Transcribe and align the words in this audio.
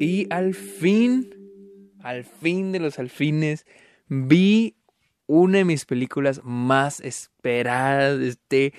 Y 0.00 0.26
al 0.30 0.54
fin, 0.54 1.30
al 2.02 2.24
fin 2.24 2.72
de 2.72 2.80
los 2.80 2.98
alfines, 2.98 3.66
vi 4.08 4.74
una 5.26 5.58
de 5.58 5.66
mis 5.66 5.84
películas 5.84 6.40
más 6.42 7.00
esperadas 7.00 8.18
de 8.18 8.28
este... 8.28 8.72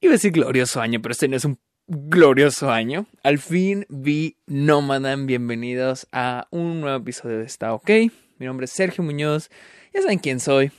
Iba 0.00 0.10
a 0.10 0.16
decir 0.16 0.32
glorioso 0.32 0.80
año, 0.80 1.00
pero 1.00 1.12
este 1.12 1.28
no 1.28 1.36
es 1.36 1.44
un 1.44 1.60
glorioso 1.86 2.72
año. 2.72 3.06
Al 3.22 3.38
fin 3.38 3.86
vi 3.88 4.36
Nomadan. 4.46 5.26
Bienvenidos 5.26 6.08
a 6.10 6.48
un 6.50 6.80
nuevo 6.80 6.96
episodio 6.96 7.38
de 7.38 7.44
Está 7.44 7.72
OK. 7.72 7.88
Mi 8.38 8.46
nombre 8.46 8.64
es 8.64 8.72
Sergio 8.72 9.04
Muñoz. 9.04 9.48
Ya 9.94 10.02
saben 10.02 10.18
quién 10.18 10.40
soy. 10.40 10.72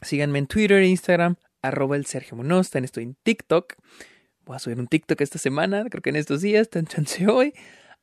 Síganme 0.00 0.38
en 0.38 0.46
Twitter 0.46 0.78
e 0.78 0.88
Instagram, 0.88 1.36
arroba 1.60 1.96
el 1.96 2.06
Sergio 2.06 2.38
Muñoz. 2.38 2.70
También 2.70 2.86
estoy 2.86 3.04
en 3.04 3.16
TikTok. 3.22 3.74
Voy 4.46 4.54
a 4.54 4.60
subir 4.60 4.78
un 4.78 4.86
TikTok 4.86 5.20
esta 5.20 5.38
semana, 5.38 5.84
creo 5.90 6.00
que 6.00 6.10
en 6.10 6.16
estos 6.16 6.40
días, 6.40 6.70
tan 6.70 6.86
chance 6.86 7.26
hoy. 7.26 7.52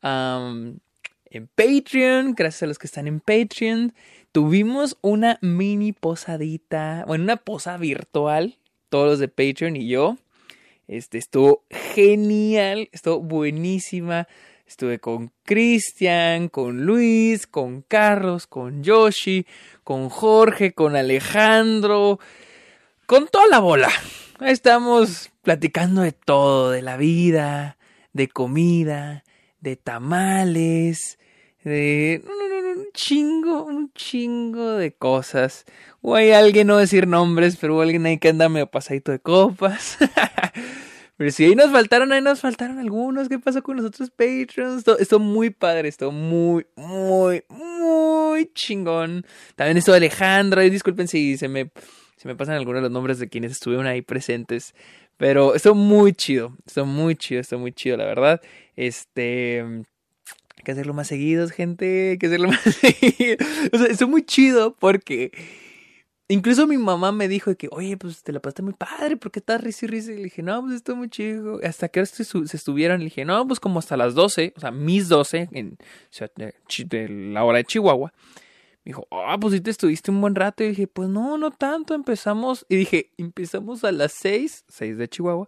en 0.02 1.48
Patreon, 1.56 2.36
gracias 2.36 2.64
a 2.64 2.68
los 2.68 2.78
que 2.78 2.88
están 2.88 3.08
en 3.08 3.22
Patreon. 3.22 3.94
Tuvimos 4.34 4.98
una 5.00 5.40
mini 5.42 5.94
posadita, 5.94 7.06
bueno, 7.08 7.24
una 7.24 7.38
posa 7.38 7.78
virtual, 7.78 8.58
todos 8.90 9.08
los 9.12 9.20
de 9.20 9.30
Patreon 9.30 9.78
y 9.78 9.88
yo. 9.88 10.18
Este 10.90 11.18
estuvo 11.18 11.64
genial, 11.70 12.90
estuvo 12.92 13.22
buenísima. 13.22 14.28
Estuve 14.68 15.00
con 15.00 15.32
Cristian, 15.44 16.50
con 16.50 16.86
Luis, 16.86 17.48
con 17.48 17.84
Carlos, 17.84 18.48
con 18.48 18.84
Yoshi, 18.84 19.46
con 19.86 20.10
Jorge, 20.10 20.74
con 20.74 20.98
Alejandro, 20.98 22.20
con 23.06 23.28
toda 23.28 23.48
la 23.48 23.60
bola. 23.60 23.90
Estamos 24.42 25.33
platicando 25.44 26.02
de 26.02 26.14
todo, 26.14 26.72
de 26.72 26.82
la 26.82 26.98
vida, 26.98 27.78
de 28.14 28.28
comida, 28.30 29.24
de 29.60 29.76
tamales, 29.76 31.20
de 31.64 32.24
un 32.76 32.88
chingo, 32.94 33.64
un 33.64 33.92
chingo 33.94 34.72
de 34.72 34.94
cosas. 34.94 35.66
O 36.02 36.16
hay 36.16 36.32
alguien, 36.32 36.68
no 36.68 36.78
decir 36.78 37.08
nombres, 37.08 37.58
pero 37.58 37.82
alguien 37.82 38.06
ahí 38.06 38.18
que 38.18 38.30
anda 38.30 38.50
medio 38.50 38.68
pasadito 38.68 39.12
de 39.12 39.20
copas. 39.20 39.98
pero 41.18 41.32
si 41.32 41.46
ahí 41.46 41.56
nos 41.56 41.72
faltaron, 41.72 42.12
ahí 42.12 42.22
nos 42.22 42.40
faltaron 42.40 42.80
algunos. 42.80 43.30
¿Qué 43.30 43.38
pasó 43.38 43.62
con 43.62 43.78
los 43.78 43.86
otros 43.86 44.10
Patreons? 44.10 44.84
Esto, 45.00 45.20
muy 45.20 45.50
padre, 45.50 45.90
esto 45.90 46.12
muy, 46.12 46.66
muy, 46.76 47.44
muy 47.50 48.52
chingón. 48.54 49.26
También 49.56 49.78
esto 49.78 49.92
de 49.92 49.98
Alejandro. 49.98 50.62
disculpen 50.62 51.08
si 51.08 51.38
se 51.38 51.48
me 51.48 51.72
se 52.24 52.30
me 52.30 52.38
pasan 52.38 52.56
algunos 52.56 52.78
de 52.78 52.84
los 52.84 52.92
nombres 52.92 53.20
de 53.20 53.28
quienes 53.28 53.52
estuvieron 53.52 53.86
ahí 53.86 54.02
presentes. 54.02 54.74
Pero 55.18 55.56
estuvo 55.56 55.76
muy 55.76 56.14
chido. 56.14 56.56
Estuvo 56.66 56.86
muy 56.86 57.16
chido, 57.16 57.42
estuvo 57.42 57.60
muy 57.60 57.72
chido, 57.72 57.98
la 57.98 58.06
verdad. 58.06 58.42
Este. 58.76 59.62
Hay 59.62 60.64
que 60.64 60.72
hacerlo 60.72 60.94
más 60.94 61.08
seguidos, 61.08 61.52
gente. 61.52 62.12
Hay 62.12 62.18
que 62.18 62.28
hacerlo 62.28 62.48
más 62.50 62.62
seguido. 62.62 63.38
O 63.72 63.78
sea, 63.78 63.88
estuvo 63.88 64.10
muy 64.10 64.26
chido 64.26 64.76
porque. 64.76 65.32
Incluso 66.30 66.66
mi 66.68 66.78
mamá 66.78 67.12
me 67.12 67.28
dijo 67.28 67.56
que, 67.56 67.68
oye, 67.72 67.98
pues 67.98 68.24
te 68.24 68.32
la 68.32 68.40
pasaste 68.40 68.64
muy 68.64 68.74
padre, 68.74 69.18
¿por 69.18 69.30
qué 69.30 69.40
estás 69.40 69.62
risa 69.62 69.86
y 69.86 69.90
risa? 69.90 70.14
Y 70.14 70.16
le 70.16 70.24
dije, 70.24 70.42
no, 70.42 70.62
pues 70.62 70.76
estuvo 70.76 70.96
muy 70.96 71.10
chido. 71.10 71.60
Hasta 71.64 71.90
que 71.90 72.04
se, 72.06 72.24
se 72.24 72.58
estuvieron, 72.58 73.00
le 73.00 73.06
dije, 73.06 73.26
no, 73.26 73.46
pues 73.46 73.60
como 73.60 73.78
hasta 73.78 73.98
las 73.98 74.16
12, 74.16 74.54
o 74.56 74.60
sea, 74.60 74.72
mis 74.72 75.10
12, 75.10 75.50
en, 75.52 75.78
de 76.90 77.10
la 77.10 77.44
hora 77.44 77.58
de 77.58 77.66
Chihuahua. 77.66 78.14
Me 78.86 78.90
dijo, 78.90 79.08
ah, 79.12 79.38
pues 79.40 79.54
sí 79.54 79.62
te 79.62 79.72
estuviste 79.72 80.12
un 80.12 80.20
buen 80.20 80.36
rato. 80.36 80.64
Y 80.64 80.70
dije, 80.70 80.88
pues 80.88 81.10
no, 81.10 81.38
no 81.38 81.52
tanto. 81.52 81.94
Empezamos. 81.94 82.66
Y 82.68 82.76
dije, 82.76 83.12
empezamos 83.18 83.84
a 83.84 83.92
las 83.92 84.14
6, 84.14 84.66
6 84.68 84.98
de 84.98 85.08
Chihuahua. 85.08 85.48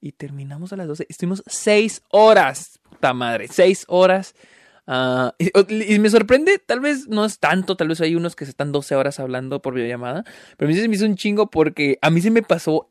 Y 0.00 0.12
terminamos 0.12 0.72
a 0.72 0.76
las 0.76 0.88
12. 0.88 1.06
Estuvimos 1.08 1.42
6 1.46 2.02
horas. 2.10 2.80
Puta 2.90 3.14
madre, 3.14 3.46
6 3.48 3.84
horas. 3.88 4.34
Uh, 4.84 5.30
y, 5.68 5.98
me 6.00 6.10
sorprende, 6.10 6.58
tal 6.58 6.80
vez 6.80 7.06
no 7.06 7.24
es 7.24 7.38
tanto, 7.38 7.76
tal 7.76 7.86
vez 7.86 8.00
hay 8.00 8.16
unos 8.16 8.34
que 8.34 8.44
se 8.44 8.50
están 8.50 8.72
12 8.72 8.96
horas 8.96 9.20
hablando 9.20 9.62
por 9.62 9.74
videollamada. 9.74 10.24
Pero 10.56 10.68
a 10.68 10.72
mí 10.72 10.78
se 10.78 10.88
me 10.88 10.96
hizo 10.96 11.04
un 11.04 11.16
chingo 11.16 11.50
porque 11.50 11.98
a 12.02 12.10
mí 12.10 12.20
se 12.20 12.30
me 12.30 12.42
pasó 12.42 12.88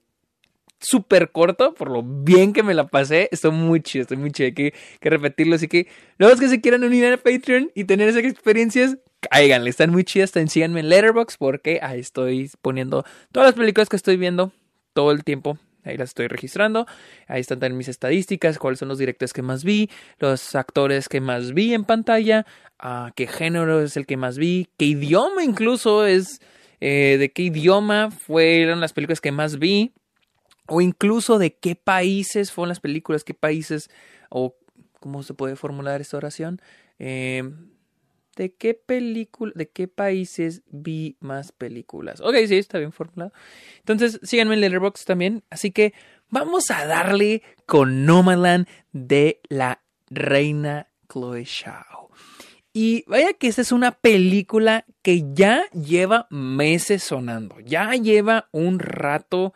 súper 0.80 1.32
corto, 1.32 1.74
por 1.74 1.92
lo 1.92 2.02
bien 2.02 2.54
que 2.54 2.64
me 2.64 2.74
la 2.74 2.88
pasé. 2.88 3.28
Estoy 3.32 3.52
muy 3.52 3.82
chido, 3.82 4.04
estoy 4.04 4.18
muy 4.18 4.32
chido. 4.32 4.48
Hay 4.48 4.54
que, 4.54 4.74
que 5.00 5.10
repetirlo. 5.10 5.56
Así 5.56 5.68
que, 5.68 5.88
los 6.18 6.40
que 6.40 6.48
se 6.48 6.62
quieran 6.62 6.84
unir 6.84 7.06
a 7.06 7.18
Patreon 7.18 7.72
y 7.76 7.84
tener 7.84 8.08
esas 8.08 8.24
experiencias, 8.24 8.98
cáiganle, 9.22 9.70
están 9.70 9.92
muy 9.92 10.04
chidas. 10.04 10.32
Síganme 10.48 10.82
en 10.82 10.90
Letterboxd 10.90 11.38
porque 11.38 11.80
ahí 11.82 12.00
estoy 12.00 12.52
poniendo 12.62 13.06
todas 13.32 13.50
las 13.50 13.56
películas 13.56 13.90
que 13.90 13.96
estoy 13.96 14.18
viendo 14.18 14.52
todo 14.94 15.12
el 15.12 15.24
tiempo. 15.24 15.58
Ahí 15.84 15.98
las 15.98 16.10
estoy 16.10 16.28
registrando. 16.28 16.86
Ahí 17.28 17.42
están 17.42 17.60
también 17.60 17.78
mis 17.78 17.88
estadísticas, 17.88 18.60
cuáles 18.60 18.80
son 18.80 18.90
los 18.90 18.98
directores 18.98 19.34
que 19.34 19.42
más 19.42 19.64
vi, 19.64 19.90
los 20.20 20.56
actores 20.56 21.10
que 21.10 21.22
más 21.22 21.54
vi 21.54 21.74
en 21.74 21.86
pantalla, 21.86 22.46
uh, 22.84 23.12
qué 23.16 23.28
género 23.28 23.82
es 23.82 23.98
el 23.98 24.06
que 24.06 24.18
más 24.18 24.38
vi, 24.38 24.70
qué 24.78 24.86
idioma 24.86 25.44
incluso 25.44 26.06
es, 26.06 26.40
eh, 26.82 27.18
de 27.20 27.32
qué 27.32 27.44
idioma 27.44 28.12
fueron 28.12 28.80
las 28.80 28.94
películas 28.94 29.22
que 29.22 29.32
más 29.32 29.58
vi, 29.58 29.94
o 30.68 30.82
incluso 30.82 31.40
de 31.40 31.56
qué 31.56 31.76
países 31.76 32.52
fueron 32.52 32.70
las 32.70 32.80
películas, 32.80 33.24
qué 33.24 33.34
países, 33.34 33.90
o 34.30 34.56
cómo 35.00 35.24
se 35.24 35.34
puede 35.34 35.56
formular 35.56 36.00
esta 36.00 36.18
oración. 36.18 36.62
Eh, 37.00 37.44
¿De 38.42 38.56
qué 38.56 38.74
película, 38.74 39.54
de 39.54 39.70
qué 39.70 39.88
países 39.88 40.64
vi 40.72 41.16
más 41.20 41.52
películas? 41.52 42.22
Ok, 42.22 42.34
sí, 42.48 42.58
está 42.58 42.80
bien 42.80 42.92
formulado. 42.92 43.32
Entonces, 43.78 44.20
síganme 44.24 44.56
en 44.56 44.62
Letterboxd 44.62 45.06
también. 45.06 45.44
Así 45.52 45.70
que 45.70 45.94
vamos 46.32 46.72
a 46.72 46.88
darle 46.88 47.44
con 47.68 48.04
Nomadland 48.08 48.68
de 48.94 49.42
la 49.48 49.84
reina 50.10 50.88
Chloe 51.08 51.44
Shao. 51.44 52.10
Y 52.74 53.04
vaya 53.06 53.34
que 53.34 53.48
esta 53.48 53.62
es 53.62 53.72
una 53.72 53.92
película 53.92 54.86
que 55.04 55.24
ya 55.36 55.70
lleva 55.70 56.26
meses 56.32 57.04
sonando, 57.04 57.60
ya 57.60 57.92
lleva 57.92 58.50
un 58.52 58.80
rato 58.80 59.54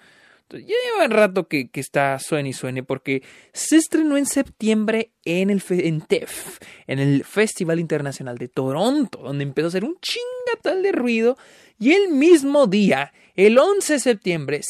ya 0.60 0.76
lleva 1.00 1.08
rato 1.08 1.48
que, 1.48 1.70
que, 1.70 1.80
está 1.80 2.18
suene 2.20 2.50
y 2.50 2.54
suene 2.54 2.84
porque 2.84 3.24
se 3.54 3.78
estrenó 3.78 4.18
en 4.18 4.26
septiembre 4.26 5.12
en 5.24 5.50
el 5.50 5.62
en 5.70 6.02
TEF, 6.02 6.60
en 6.88 7.00
el 7.00 7.24
Festival 7.24 7.80
Internacional 7.80 8.38
de 8.38 8.48
Toronto, 8.48 9.20
donde 9.20 9.44
empezó 9.44 9.68
a 9.68 9.70
hacer 9.70 9.84
un 9.84 9.98
chingatal 10.00 10.84
de 10.84 10.92
ruido. 10.92 11.38
Y 11.78 11.92
el 11.92 12.10
mismo 12.10 12.68
día, 12.68 13.12
el 13.36 13.58
11 13.58 13.94
de 13.94 14.00
septiembre, 14.00 14.62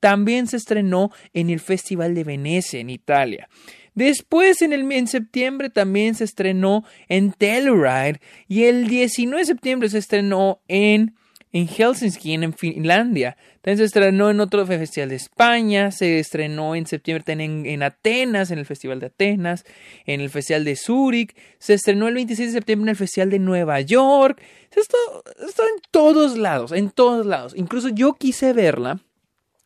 también 0.00 0.46
se 0.46 0.56
estrenó 0.56 1.10
en 1.34 1.50
el 1.50 1.60
Festival 1.60 2.14
de 2.14 2.24
Venecia, 2.24 2.80
en 2.80 2.90
Italia. 2.90 3.48
Después, 3.94 4.60
en, 4.62 4.72
el, 4.72 4.90
en 4.90 5.06
septiembre, 5.06 5.70
también 5.70 6.14
se 6.14 6.24
estrenó 6.24 6.84
en 7.08 7.32
Telluride. 7.32 8.20
Y 8.48 8.64
el 8.64 8.88
19 8.88 9.42
de 9.42 9.46
septiembre 9.46 9.88
se 9.88 9.98
estrenó 9.98 10.62
en 10.68 11.14
en 11.54 11.68
Helsinki, 11.68 12.34
en 12.34 12.52
Finlandia. 12.52 13.36
También 13.62 13.78
se 13.78 13.84
estrenó 13.84 14.28
en 14.28 14.40
otro 14.40 14.66
festival 14.66 15.08
de 15.08 15.14
España, 15.14 15.92
se 15.92 16.18
estrenó 16.18 16.74
en 16.74 16.84
septiembre 16.84 17.22
también 17.24 17.64
en, 17.64 17.82
Atenas, 17.84 18.50
en 18.50 18.58
el 18.58 18.66
Festival 18.66 18.98
de 18.98 19.06
Atenas, 19.06 19.64
en 20.04 20.20
el 20.20 20.30
Festival 20.30 20.64
de 20.64 20.74
Zúrich, 20.74 21.34
se 21.58 21.74
estrenó 21.74 22.08
el 22.08 22.14
26 22.14 22.48
de 22.48 22.58
septiembre 22.58 22.86
en 22.86 22.90
el 22.90 22.96
Festival 22.96 23.30
de 23.30 23.38
Nueva 23.38 23.80
York. 23.80 24.42
Esto 24.74 24.96
está 25.46 25.62
en 25.62 25.80
todos 25.92 26.36
lados, 26.36 26.72
en 26.72 26.90
todos 26.90 27.24
lados. 27.24 27.54
Incluso 27.56 27.88
yo 27.88 28.14
quise 28.14 28.52
verla 28.52 29.00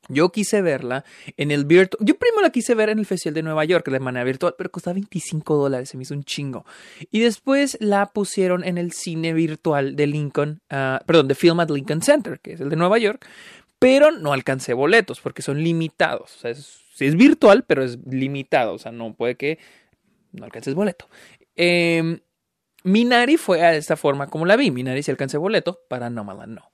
yo 0.09 0.31
quise 0.31 0.63
verla 0.63 1.05
en 1.37 1.51
el 1.51 1.65
virtual. 1.65 2.05
Yo 2.05 2.17
primero 2.17 2.43
la 2.43 2.51
quise 2.51 2.75
ver 2.75 2.89
en 2.89 2.99
el 2.99 3.07
Festival 3.07 3.35
de 3.35 3.43
Nueva 3.43 3.65
York 3.65 3.89
de 3.89 4.01
manera 4.01 4.25
virtual, 4.25 4.55
pero 4.57 4.71
costaba 4.71 4.95
25 4.95 5.57
dólares, 5.57 5.91
se 5.91 5.97
me 5.97 6.03
hizo 6.03 6.15
un 6.15 6.25
chingo. 6.25 6.65
Y 7.11 7.21
después 7.21 7.77
la 7.81 8.07
pusieron 8.07 8.65
en 8.65 8.79
el 8.79 8.93
cine 8.93 9.33
virtual 9.33 9.97
de 9.97 10.07
Lincoln, 10.07 10.61
uh, 10.71 11.05
perdón, 11.07 11.29
de 11.29 11.35
Film 11.35 11.61
at 11.61 11.71
Lincoln 11.71 12.03
Center, 12.03 12.41
que 12.41 12.55
es 12.55 12.61
el 12.61 12.71
de 12.71 12.77
Nueva 12.77 12.99
York, 12.99 13.25
pero 13.79 14.11
no 14.11 14.33
alcancé 14.33 14.73
boletos 14.73 15.21
porque 15.21 15.43
son 15.43 15.63
limitados. 15.63 16.37
O 16.37 16.39
sea, 16.41 16.51
es, 16.51 16.81
es 16.99 17.15
virtual, 17.15 17.65
pero 17.67 17.85
es 17.85 17.99
limitado, 18.07 18.75
o 18.75 18.79
sea, 18.79 18.93
no 18.93 19.15
puede 19.15 19.37
que 19.37 19.59
no 20.33 20.45
alcances 20.45 20.75
boleto. 20.75 21.09
Eh, 21.55 22.21
Minari 22.85 23.37
fue 23.37 23.63
a 23.63 23.75
esta 23.75 23.97
forma 23.97 24.29
como 24.29 24.47
la 24.47 24.57
vi. 24.57 24.71
Minari 24.71 25.03
sí 25.03 25.11
alcancé 25.11 25.37
boleto, 25.37 25.81
para 25.89 26.11
Nomadland 26.11 26.55
no. 26.57 26.71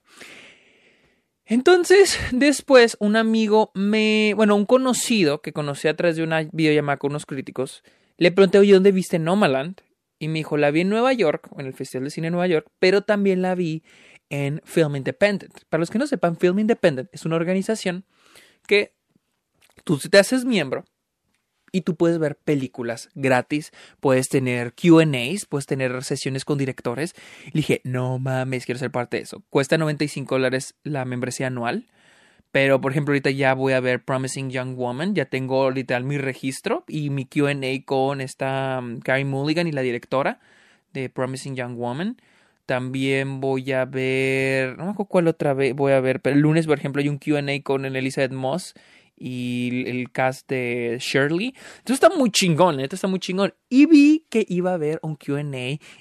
Entonces, 1.46 2.18
después, 2.32 2.96
un 3.00 3.16
amigo 3.16 3.70
me, 3.74 4.32
bueno, 4.34 4.56
un 4.56 4.66
conocido 4.66 5.42
que 5.42 5.52
conocí 5.52 5.88
a 5.88 5.96
través 5.96 6.16
de 6.16 6.22
una 6.22 6.48
videollamada 6.52 6.98
con 6.98 7.10
unos 7.10 7.26
críticos, 7.26 7.82
le 8.16 8.32
pregunté, 8.32 8.58
oye, 8.58 8.72
¿dónde 8.72 8.92
viste 8.92 9.18
Nomaland? 9.18 9.80
Y 10.18 10.28
me 10.28 10.38
dijo, 10.38 10.56
la 10.56 10.70
vi 10.70 10.82
en 10.82 10.88
Nueva 10.88 11.12
York, 11.12 11.50
en 11.58 11.66
el 11.66 11.74
Festival 11.74 12.04
de 12.04 12.10
Cine 12.10 12.28
de 12.28 12.30
Nueva 12.30 12.46
York, 12.46 12.68
pero 12.78 13.02
también 13.02 13.42
la 13.42 13.54
vi 13.54 13.82
en 14.30 14.60
Film 14.64 14.96
Independent. 14.96 15.52
Para 15.68 15.80
los 15.80 15.90
que 15.90 15.98
no 15.98 16.06
sepan, 16.06 16.36
Film 16.36 16.60
Independent 16.60 17.08
es 17.12 17.24
una 17.24 17.36
organización 17.36 18.04
que 18.66 18.94
tú 19.84 19.98
te 19.98 20.18
haces 20.18 20.44
miembro 20.44 20.84
y 21.74 21.80
tú 21.80 21.96
puedes 21.96 22.20
ver 22.20 22.36
películas 22.36 23.10
gratis, 23.16 23.72
puedes 23.98 24.28
tener 24.28 24.74
QAs, 24.74 25.44
puedes 25.44 25.66
tener 25.66 26.04
sesiones 26.04 26.44
con 26.44 26.56
directores. 26.56 27.16
Y 27.46 27.50
dije, 27.50 27.80
no 27.82 28.20
mames, 28.20 28.64
quiero 28.64 28.78
ser 28.78 28.92
parte 28.92 29.16
de 29.16 29.24
eso. 29.24 29.42
Cuesta 29.50 29.76
95 29.76 30.36
dólares 30.36 30.76
la 30.84 31.04
membresía 31.04 31.48
anual, 31.48 31.88
Pero, 32.52 32.80
por 32.80 32.92
ejemplo, 32.92 33.10
ahorita 33.10 33.30
ya 33.30 33.54
voy 33.54 33.72
a 33.72 33.80
ver 33.80 34.04
Promising 34.04 34.50
Young 34.50 34.76
Woman. 34.76 35.16
Ya 35.16 35.24
tengo 35.24 35.72
literal 35.72 36.04
mi 36.04 36.16
registro 36.16 36.84
y 36.86 37.10
mi 37.10 37.26
QA 37.26 37.56
con 37.84 38.20
esta 38.20 38.78
um, 38.80 39.00
Mulligan 39.26 39.66
y 39.66 39.72
la 39.72 39.82
directora 39.82 40.38
de 40.92 41.08
Promising 41.08 41.56
Young 41.56 41.76
Woman. 41.76 42.18
También 42.66 43.40
voy 43.40 43.72
a 43.72 43.84
ver. 43.84 44.78
No 44.78 44.84
me 44.84 44.90
acuerdo 44.92 45.08
cuál 45.08 45.26
otra 45.26 45.54
vez 45.54 45.74
voy 45.74 45.90
a 45.90 46.00
ver. 46.00 46.20
Pero 46.20 46.36
el 46.36 46.42
lunes, 46.42 46.68
por 46.68 46.78
ejemplo, 46.78 47.02
hay 47.02 47.08
un 47.08 47.18
QA 47.18 47.42
con 47.64 47.84
Elizabeth 47.84 48.30
Moss 48.30 48.74
y 49.16 49.84
el 49.86 50.10
cast 50.10 50.48
de 50.48 50.98
Shirley. 51.00 51.54
Entonces 51.78 52.02
está 52.02 52.10
muy 52.10 52.30
chingón, 52.30 52.80
esto 52.80 52.96
está 52.96 53.08
muy 53.08 53.20
chingón. 53.20 53.54
Y 53.68 53.86
vi 53.86 54.26
que 54.30 54.44
iba 54.48 54.70
a 54.70 54.74
haber 54.74 54.98
un 55.02 55.16
QA 55.16 55.42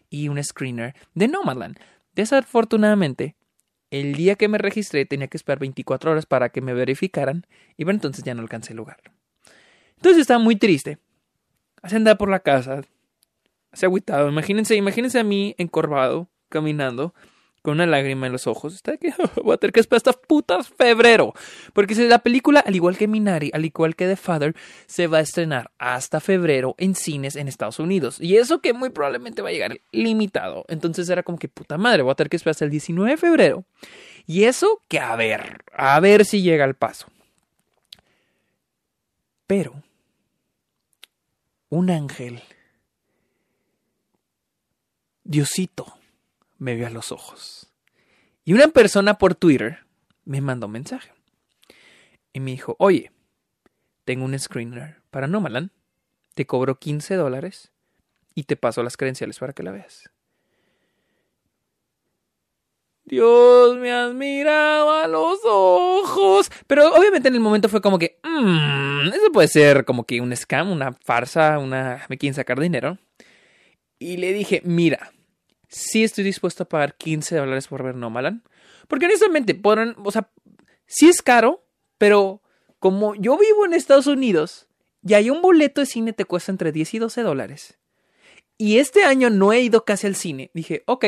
y 0.10 0.30
un 0.30 0.44
screener 0.44 0.96
de 1.14 1.28
Nomadland. 1.28 1.78
Desafortunadamente, 2.14 3.36
el 3.92 4.16
día 4.16 4.36
que 4.36 4.48
me 4.48 4.58
registré 4.58 5.06
tenía 5.06 5.28
que 5.28 5.38
esperar 5.38 5.60
24 5.60 6.12
horas 6.12 6.26
para 6.26 6.50
que 6.50 6.62
me 6.62 6.74
verificaran 6.74 7.46
y 7.78 7.84
bueno, 7.84 7.98
entonces 7.98 8.24
ya 8.24 8.34
no 8.34 8.42
alcancé 8.42 8.74
el 8.74 8.78
lugar. 8.78 8.98
Entonces 9.98 10.22
estaba 10.22 10.40
muy 10.40 10.56
triste. 10.56 10.98
Así 11.82 11.96
andaba 11.96 12.18
por 12.18 12.30
la 12.30 12.40
casa, 12.40 12.82
así 13.72 13.86
agüitado. 13.86 14.30
Imagínense, 14.30 14.76
imagínense 14.76 15.20
a 15.20 15.24
mí 15.24 15.54
encorvado, 15.58 16.30
caminando, 16.50 17.14
con 17.64 17.76
una 17.76 17.88
lágrima 17.88 18.28
en 18.28 18.34
los 18.34 18.46
ojos. 18.46 18.76
Está 18.76 18.98
que 18.98 19.14
voy 19.44 19.56
a 19.56 19.58
tener 19.58 19.74
que 19.74 19.80
esperar 19.80 19.98
hasta 19.98 20.14
putas 20.14 20.68
febrero. 20.70 21.34
Porque 21.74 21.96
la 21.96 22.20
película, 22.20 22.60
al 22.60 22.76
igual 22.76 22.98
que 22.98 23.08
Minari, 23.08 23.50
al 23.54 23.66
igual 23.66 23.96
que 23.96 24.06
The 24.06 24.18
Father, 24.18 24.54
se 24.86 25.08
va 25.08 25.18
a 25.18 25.22
estrenar 25.22 25.72
hasta 25.80 26.20
febrero 26.20 26.76
en 26.78 26.94
cines 26.94 27.36
en 27.36 27.48
Estados 27.48 27.80
Unidos. 27.80 28.20
Y 28.20 28.36
eso 28.36 28.60
que 28.60 28.74
muy 28.74 28.90
probablemente 28.90 29.42
va 29.42 29.50
a 29.50 29.54
llegar 29.54 29.80
limitado. 29.92 30.66
Entonces 30.68 31.10
era 31.10 31.24
como 31.24 31.40
que 31.40 31.48
puta 31.48 31.78
madre, 31.78 32.04
voy 32.04 32.12
a 32.12 32.16
tener 32.16 32.30
que 32.30 32.36
esperar 32.36 32.52
hasta 32.52 32.66
el 32.66 32.72
19 32.72 33.12
de 33.12 33.18
febrero. 33.18 33.66
Y 34.28 34.44
eso 34.44 34.82
que 34.90 35.00
a 35.00 35.16
ver, 35.16 35.64
a 35.74 36.00
ver 36.02 36.26
si 36.26 36.42
llega 36.42 36.66
al 36.66 36.76
paso. 36.76 37.08
Pero 39.48 39.74
un 41.70 41.90
ángel, 41.90 42.42
Diosito, 45.24 45.98
me 46.58 46.76
vio 46.76 46.88
a 46.88 46.90
los 46.90 47.12
ojos. 47.12 47.72
Y 48.46 48.54
una 48.54 48.68
persona 48.68 49.18
por 49.18 49.36
Twitter 49.36 49.80
me 50.26 50.42
mandó 50.42 50.68
un 50.68 50.74
mensaje. 50.74 51.12
Y 52.34 52.40
me 52.40 52.52
dijo, 52.52 52.76
oye, 52.80 53.12
tengo 54.06 54.26
un 54.26 54.38
screener 54.38 55.02
para 55.12 55.28
Nomaland. 55.28 55.70
Te 56.34 56.46
cobro 56.46 56.80
15 56.80 57.16
dólares 57.16 57.72
y 58.36 58.44
te 58.44 58.56
paso 58.56 58.84
las 58.84 58.98
credenciales 58.98 59.40
para 59.40 59.54
que 59.54 59.64
la 59.64 59.72
veas. 59.72 60.10
Dios 63.06 63.78
me 63.78 63.92
has 63.92 64.14
mirado 64.14 64.92
a 64.92 65.08
los 65.08 65.40
ojos. 65.46 66.50
Pero 66.68 66.94
obviamente 66.94 67.28
en 67.28 67.36
el 67.36 67.42
momento 67.42 67.70
fue 67.70 67.82
como 67.82 68.00
que, 68.00 68.20
mmm, 68.24 69.08
eso 69.08 69.32
puede 69.32 69.48
ser 69.48 69.86
como 69.86 70.06
que 70.06 70.22
un 70.22 70.36
scam, 70.36 70.72
una 70.72 70.94
farsa, 70.94 71.60
una... 71.60 72.06
me 72.10 72.18
quieren 72.18 72.34
sacar 72.34 72.60
dinero. 72.60 72.98
Y 74.00 74.18
le 74.18 74.34
dije, 74.34 74.62
mira, 74.66 75.12
sí 75.74 76.04
estoy 76.04 76.24
dispuesto 76.24 76.64
a 76.64 76.70
pagar 76.70 76.96
15 76.96 77.36
dólares 77.36 77.68
por 77.68 77.84
ver 77.84 77.96
Nomaland. 77.96 78.44
Porque 78.88 79.06
honestamente, 79.06 79.56
podrán, 79.56 79.96
o 80.04 80.12
sea, 80.12 80.30
sí 80.86 81.10
es 81.10 81.22
caro, 81.22 81.66
pero 81.98 82.42
como 82.80 83.16
yo 83.16 83.38
vivo 83.38 83.66
en 83.66 83.74
Estados 83.74 84.08
Unidos 84.08 84.68
y 85.06 85.16
hay 85.16 85.30
un 85.30 85.42
boleto 85.42 85.82
de 85.82 85.88
cine 85.88 86.14
te 86.14 86.26
cuesta 86.26 86.52
entre 86.52 86.72
10 86.72 86.94
y 86.94 87.00
12 87.00 87.22
dólares. 87.24 87.80
Y 88.58 88.78
este 88.78 89.04
año 89.04 89.30
no 89.30 89.52
he 89.52 89.62
ido 89.62 89.84
casi 89.84 90.08
al 90.08 90.16
cine. 90.16 90.52
Dije, 90.54 90.84
ok, 90.86 91.06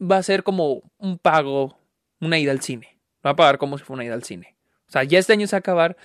va 0.00 0.16
a 0.16 0.22
ser 0.22 0.42
como 0.42 0.82
un 0.98 1.18
pago, 1.18 1.78
una 2.20 2.38
ida 2.38 2.50
al 2.50 2.60
cine. 2.60 2.98
Va 3.24 3.30
a 3.30 3.36
pagar 3.36 3.58
como 3.58 3.78
si 3.78 3.84
fuera 3.84 3.98
una 3.98 4.04
ida 4.04 4.14
al 4.14 4.24
cine. 4.24 4.56
O 4.88 4.92
sea, 4.92 5.04
ya 5.04 5.18
este 5.18 5.32
año 5.32 5.46
se 5.46 5.54
va 5.54 5.58
a 5.58 5.60
acabar. 5.60 5.96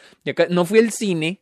no 0.50 0.66
fui 0.66 0.80
al 0.80 0.92
cine. 0.92 1.42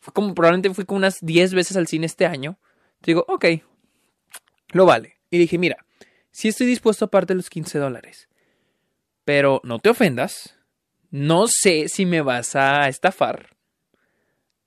Fue 0.00 0.12
como, 0.12 0.34
probablemente 0.34 0.72
fui 0.74 0.84
como 0.84 0.98
unas 0.98 1.16
10 1.22 1.54
veces 1.54 1.76
al 1.76 1.86
cine 1.86 2.06
este 2.06 2.26
año. 2.26 2.58
Digo, 3.02 3.24
ok, 3.26 3.46
lo 4.72 4.84
vale. 4.84 5.13
Y 5.34 5.38
dije, 5.38 5.58
mira, 5.58 5.84
si 6.30 6.46
estoy 6.46 6.68
dispuesto 6.68 7.06
a 7.06 7.10
parte 7.10 7.34
los 7.34 7.50
15 7.50 7.80
dólares, 7.80 8.28
pero 9.24 9.60
no 9.64 9.80
te 9.80 9.88
ofendas, 9.88 10.56
no 11.10 11.46
sé 11.48 11.88
si 11.88 12.06
me 12.06 12.20
vas 12.20 12.54
a 12.54 12.86
estafar, 12.88 13.56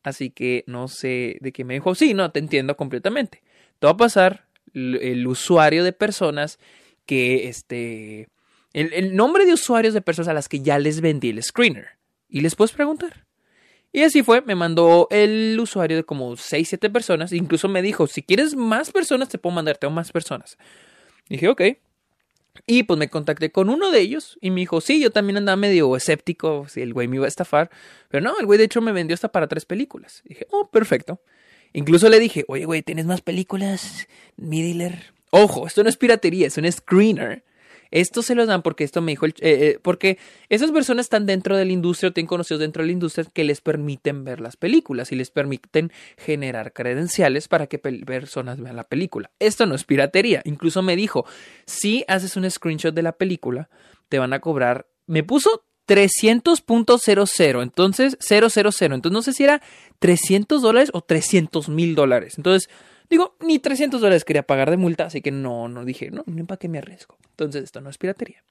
así 0.04 0.30
que 0.30 0.66
no 0.68 0.90
sé 0.90 1.38
de 1.40 1.54
qué 1.54 1.64
me 1.64 1.76
dijo, 1.76 1.96
sí, 1.96 2.14
no, 2.14 2.34
te 2.34 2.40
entiendo 2.40 2.76
completamente. 2.76 3.44
Te 3.80 3.88
va 3.88 3.94
a 3.94 3.98
pasar 3.98 4.50
el, 4.74 5.26
usuario 5.26 5.86
de 5.86 5.94
personas 5.94 6.60
que, 7.06 7.48
este, 7.48 8.28
el, 8.74 8.92
el 8.92 9.16
nombre 9.16 9.46
de 9.46 9.54
usuarios 9.54 9.94
de 9.94 10.02
personas 10.02 10.28
a 10.28 10.34
las 10.34 10.50
que 10.50 10.60
ya 10.60 10.80
les 10.80 11.00
vendí 11.00 11.30
el 11.30 11.42
screener 11.42 11.92
y 12.28 12.42
les 12.42 12.58
puedes 12.58 12.74
preguntar. 12.74 13.27
Y 13.98 14.04
así 14.04 14.22
fue, 14.22 14.44
me 14.44 14.54
mandó 14.54 15.08
el 15.10 15.58
usuario 15.60 15.98
de 15.98 16.04
como 16.04 16.38
6, 16.38 16.70
7 16.70 16.92
personas. 16.92 17.34
Incluso 17.34 17.68
me 17.68 17.82
dijo, 17.82 18.06
si 18.06 18.22
quieres 18.22 18.56
más 18.56 18.92
personas, 18.92 19.28
te 19.28 19.40
puedo 19.40 19.56
mandarte 19.56 19.88
a 19.88 19.90
más 19.90 20.12
personas. 20.12 20.60
Dije, 21.30 21.48
ok. 21.48 21.64
Y 22.68 22.84
pues 22.84 23.00
me 23.00 23.10
contacté 23.10 23.52
con 23.52 23.72
uno 23.72 23.90
de 23.90 24.00
ellos 24.00 24.38
y 24.40 24.52
me 24.52 24.60
dijo, 24.60 24.82
sí, 24.82 25.02
yo 25.02 25.10
también 25.10 25.38
andaba 25.38 25.56
medio 25.56 25.96
escéptico 25.96 26.68
si 26.70 26.82
el 26.82 26.94
güey 26.94 27.08
me 27.08 27.16
iba 27.16 27.26
a 27.26 27.28
estafar. 27.28 27.72
Pero 28.10 28.24
no, 28.24 28.38
el 28.40 28.46
güey 28.46 28.60
de 28.60 28.66
hecho 28.66 28.82
me 28.82 28.92
vendió 28.92 29.16
hasta 29.16 29.32
para 29.32 29.48
tres 29.48 29.66
películas. 29.66 30.22
Dije, 30.26 30.46
oh, 30.52 30.70
perfecto. 30.70 31.20
Incluso 31.74 32.08
le 32.08 32.20
dije, 32.20 32.46
oye, 32.50 32.66
güey, 32.66 32.84
¿tienes 32.84 33.08
más 33.08 33.22
películas? 33.22 34.08
Mi 34.36 34.62
dealer. 34.62 35.12
Ojo, 35.32 35.66
esto 35.66 35.82
no 35.82 35.90
es 35.90 35.98
piratería, 35.98 36.46
es 36.46 36.58
un 36.60 36.72
screener. 36.72 37.44
Esto 37.92 38.22
se 38.22 38.36
lo 38.36 38.46
dan 38.46 38.62
porque 38.62 38.84
esto 38.84 39.02
me 39.02 39.12
dijo, 39.12 39.26
el, 39.26 39.32
eh, 39.32 39.36
eh, 39.42 39.80
porque 39.82 40.18
esas 40.50 40.72
personas 40.72 41.06
están 41.06 41.26
dentro 41.26 41.58
de 41.58 41.66
la 41.66 41.72
industria 41.72 42.10
o 42.10 42.14
tienen 42.14 42.28
conocidos 42.28 42.60
dentro 42.60 42.84
de 42.84 42.88
la 42.88 42.94
industria 42.94 43.26
que 43.34 43.44
les 43.44 43.62
permiten 43.62 44.24
ver 44.24 44.40
las 44.40 44.58
películas 44.58 45.12
y 45.12 45.16
les 45.16 45.32
permiten 45.32 45.92
generar 46.18 46.74
credenciales 46.74 47.48
para 47.48 47.68
que 47.68 47.80
personas 47.80 48.60
vean 48.60 48.76
la 48.76 48.84
película. 48.84 49.32
Esto 49.40 49.66
no 49.66 49.76
es 49.76 49.84
piratería. 49.84 50.42
Incluso 50.46 50.82
me 50.82 50.96
dijo, 50.96 51.26
si 51.66 52.04
haces 52.08 52.36
un 52.38 52.50
screenshot 52.50 52.94
de 52.94 53.04
la 53.04 53.14
película, 53.14 53.70
te 54.10 54.20
van 54.20 54.34
a 54.34 54.40
cobrar, 54.40 54.88
me 55.06 55.24
puso 55.24 55.64
300.00, 55.88 57.64
entonces 57.64 58.18
000, 58.20 58.46
entonces 58.94 59.12
no 59.12 59.22
sé 59.22 59.34
si 59.34 59.44
era 59.44 59.62
300 60.00 60.62
dólares 60.62 60.90
o 60.94 61.02
300 61.02 61.70
mil 61.70 61.96
dólares. 61.96 62.34
Entonces, 62.38 62.70
Digo, 63.10 63.36
ni 63.40 63.60
300 63.60 64.02
dólares 64.02 64.26
quería 64.26 64.44
pagar 64.44 64.70
de 64.70 64.78
multa, 64.78 65.06
así 65.06 65.22
que 65.22 65.32
no, 65.32 65.68
no 65.70 65.86
dije, 65.86 66.12
no, 66.12 66.24
ni 66.26 66.44
para 66.44 66.60
qué 66.60 66.68
me 66.68 66.80
arriesgo. 66.80 67.18
Entonces, 67.30 67.64
esto 67.64 67.82
no 67.82 67.90
es 67.90 67.98
piratería. 67.98 68.44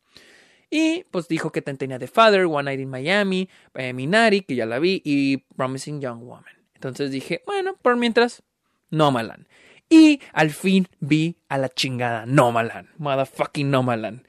Y 0.71 1.05
pues 1.11 1.29
dijo 1.29 1.53
que 1.53 1.63
tenía 1.63 1.99
The 1.99 2.09
Father, 2.09 2.47
One 2.47 2.65
Night 2.65 2.81
in 2.81 2.91
Miami, 2.91 3.49
eh, 3.75 3.93
Minari, 3.93 4.43
que 4.43 4.57
ya 4.57 4.67
la 4.67 4.79
vi, 4.79 5.01
y 5.05 5.39
Promising 5.57 6.01
Young 6.01 6.23
Woman. 6.23 6.45
Entonces 6.75 7.11
dije, 7.11 7.43
bueno, 7.47 7.77
por 7.81 7.97
mientras, 7.97 8.43
Nomaland. 8.91 9.47
Y 9.89 10.21
al 10.33 10.51
fin 10.51 10.89
vi 10.99 11.37
a 11.49 11.59
la 11.59 11.69
chingada 11.69 12.27
Nomaland. 12.27 12.89
Motherfucking 12.99 13.71
Nomaland. 13.71 14.27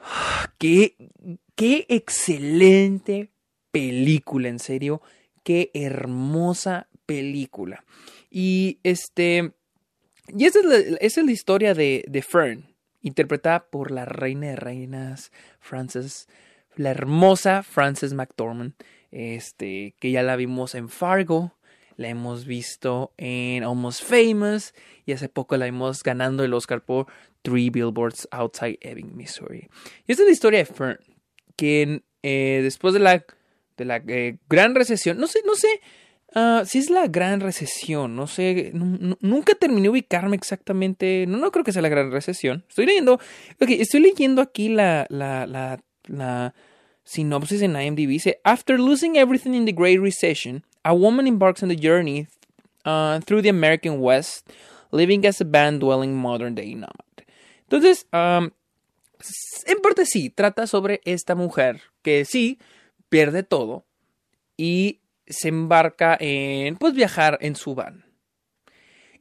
Qué, 0.58 0.96
qué 1.56 1.86
excelente 1.88 3.30
película, 3.70 4.48
en 4.48 4.58
serio. 4.58 5.02
Qué 5.42 5.70
hermosa 5.74 6.88
película. 7.12 7.84
Y 8.30 8.78
este. 8.82 9.52
Y 10.28 10.46
esa 10.46 10.60
es 10.60 10.64
la, 10.64 10.76
es 10.76 11.16
la 11.16 11.32
historia 11.32 11.74
de, 11.74 12.24
Fern, 12.26 12.64
interpretada 13.02 13.66
por 13.68 13.90
la 13.90 14.04
reina 14.04 14.48
de 14.48 14.56
reinas, 14.56 15.32
Frances, 15.60 16.28
la 16.76 16.90
hermosa 16.90 17.62
Frances 17.62 18.14
McDormand, 18.14 18.74
este, 19.10 19.94
que 19.98 20.12
ya 20.12 20.22
la 20.22 20.36
vimos 20.36 20.76
en 20.76 20.88
Fargo, 20.88 21.58
la 21.96 22.08
hemos 22.08 22.46
visto 22.46 23.12
en 23.18 23.64
Almost 23.64 24.04
Famous, 24.04 24.74
y 25.04 25.12
hace 25.12 25.28
poco 25.28 25.56
la 25.56 25.66
vimos 25.66 26.04
ganando 26.04 26.44
el 26.44 26.54
Oscar 26.54 26.84
por 26.84 27.08
Three 27.42 27.70
Billboards 27.70 28.28
Outside 28.30 28.78
Ebbing, 28.80 29.16
Missouri. 29.16 29.68
Y 30.06 30.12
esta 30.12 30.22
es 30.22 30.28
la 30.28 30.32
historia 30.32 30.58
de 30.60 30.66
Fern, 30.66 30.98
quien 31.56 32.04
eh, 32.22 32.60
después 32.62 32.94
de 32.94 33.00
la, 33.00 33.24
de 33.76 33.84
la 33.84 33.96
eh, 34.06 34.38
gran 34.48 34.76
recesión, 34.76 35.18
no 35.18 35.26
sé, 35.26 35.40
no 35.44 35.56
sé, 35.56 35.80
Uh, 36.34 36.64
sí 36.64 36.78
es 36.78 36.88
la 36.88 37.08
gran 37.08 37.40
recesión, 37.40 38.16
no 38.16 38.26
sé, 38.26 38.70
nunca 38.72 39.54
terminé 39.54 39.82
de 39.82 39.88
ubicarme 39.90 40.34
exactamente, 40.34 41.26
no, 41.28 41.36
no 41.36 41.52
creo 41.52 41.62
que 41.62 41.72
sea 41.72 41.82
la 41.82 41.90
gran 41.90 42.10
recesión. 42.10 42.64
Estoy 42.68 42.86
leyendo, 42.86 43.20
estoy 43.58 44.00
leyendo 44.00 44.40
aquí 44.40 44.70
la, 44.70 45.06
sinopsis 47.04 47.60
en 47.60 47.76
IMDb. 47.76 48.08
Dice, 48.08 48.40
After 48.44 48.80
losing 48.80 49.16
everything 49.16 49.52
in 49.52 49.66
the 49.66 49.72
Great 49.72 50.00
Recession, 50.00 50.64
a 50.84 50.94
woman 50.94 51.26
embarks 51.26 51.62
on 51.62 51.68
the 51.68 51.76
journey 51.76 52.28
uh, 52.86 53.20
through 53.20 53.42
the 53.42 53.50
American 53.50 54.00
West, 54.00 54.48
living 54.90 55.26
as 55.26 55.40
a 55.40 55.44
band-dwelling 55.44 56.16
modern-day 56.16 56.74
nomad. 56.74 57.26
Entonces, 57.68 58.06
um, 58.12 58.50
en 59.66 59.80
parte 59.82 60.06
sí, 60.06 60.30
trata 60.30 60.66
sobre 60.66 61.00
esta 61.04 61.34
mujer 61.34 61.82
que 62.02 62.24
sí 62.24 62.58
pierde 63.10 63.42
todo 63.42 63.84
y 64.56 65.01
se 65.26 65.48
embarca 65.48 66.16
en 66.20 66.76
pues 66.76 66.94
viajar 66.94 67.38
en 67.40 67.56
su 67.56 67.74
van. 67.74 68.04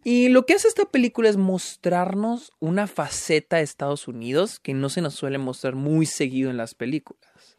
Y 0.03 0.29
lo 0.29 0.45
que 0.45 0.53
hace 0.53 0.67
esta 0.67 0.85
película 0.85 1.29
es 1.29 1.37
mostrarnos 1.37 2.51
una 2.59 2.87
faceta 2.87 3.57
de 3.57 3.63
Estados 3.63 4.07
Unidos 4.07 4.59
que 4.59 4.73
no 4.73 4.89
se 4.89 5.01
nos 5.01 5.13
suele 5.13 5.37
mostrar 5.37 5.75
muy 5.75 6.07
seguido 6.07 6.49
en 6.49 6.57
las 6.57 6.73
películas. 6.73 7.57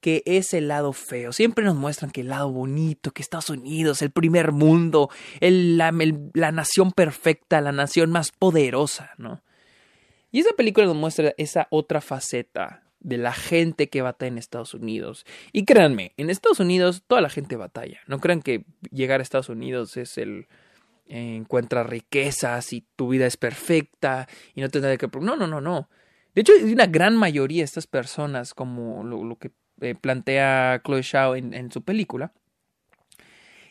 que 0.00 0.22
es 0.26 0.52
el 0.52 0.68
lado 0.68 0.92
feo. 0.92 1.32
Siempre 1.32 1.64
nos 1.64 1.76
muestran 1.76 2.10
que 2.10 2.20
el 2.20 2.28
lado 2.28 2.52
bonito, 2.52 3.10
que 3.10 3.22
Estados 3.22 3.48
Unidos, 3.48 4.02
el 4.02 4.10
primer 4.10 4.52
mundo, 4.52 5.08
la, 5.40 5.92
la, 6.34 6.52
nación 6.52 6.92
perfecta, 6.92 7.62
la 7.62 7.72
nación 7.72 8.10
más 8.10 8.30
poderosa, 8.30 9.12
¿no? 9.16 9.42
Y 10.30 10.40
esa 10.40 10.52
película 10.56 10.86
nos 10.86 10.96
muestra 10.96 11.32
esa 11.38 11.68
otra 11.70 12.02
faceta 12.02 12.83
de 13.04 13.18
la 13.18 13.32
gente 13.32 13.88
que 13.88 14.02
batalla 14.02 14.32
en 14.32 14.38
Estados 14.38 14.74
Unidos. 14.74 15.24
Y 15.52 15.64
créanme, 15.64 16.12
en 16.16 16.30
Estados 16.30 16.58
Unidos 16.58 17.04
toda 17.06 17.20
la 17.20 17.30
gente 17.30 17.54
batalla. 17.54 18.00
No 18.08 18.18
crean 18.18 18.42
que 18.42 18.64
llegar 18.90 19.20
a 19.20 19.22
Estados 19.22 19.50
Unidos 19.50 19.96
es 19.96 20.18
el 20.18 20.48
eh, 21.06 21.36
encuentra 21.36 21.84
riquezas 21.84 22.72
y 22.72 22.86
tu 22.96 23.08
vida 23.08 23.26
es 23.26 23.36
perfecta 23.36 24.26
y 24.54 24.62
no 24.62 24.70
tendrá 24.70 24.96
que... 24.96 25.06
No, 25.20 25.36
no, 25.36 25.46
no, 25.46 25.60
no. 25.60 25.88
De 26.34 26.40
hecho, 26.40 26.52
una 26.64 26.86
gran 26.86 27.14
mayoría 27.14 27.60
de 27.60 27.66
estas 27.66 27.86
personas, 27.86 28.54
como 28.54 29.04
lo 29.04 29.36
que 29.36 29.52
eh, 29.80 29.94
plantea 29.94 30.80
Chloe 30.84 31.02
Shao 31.02 31.36
en, 31.36 31.70
su 31.70 31.82
película. 31.82 32.32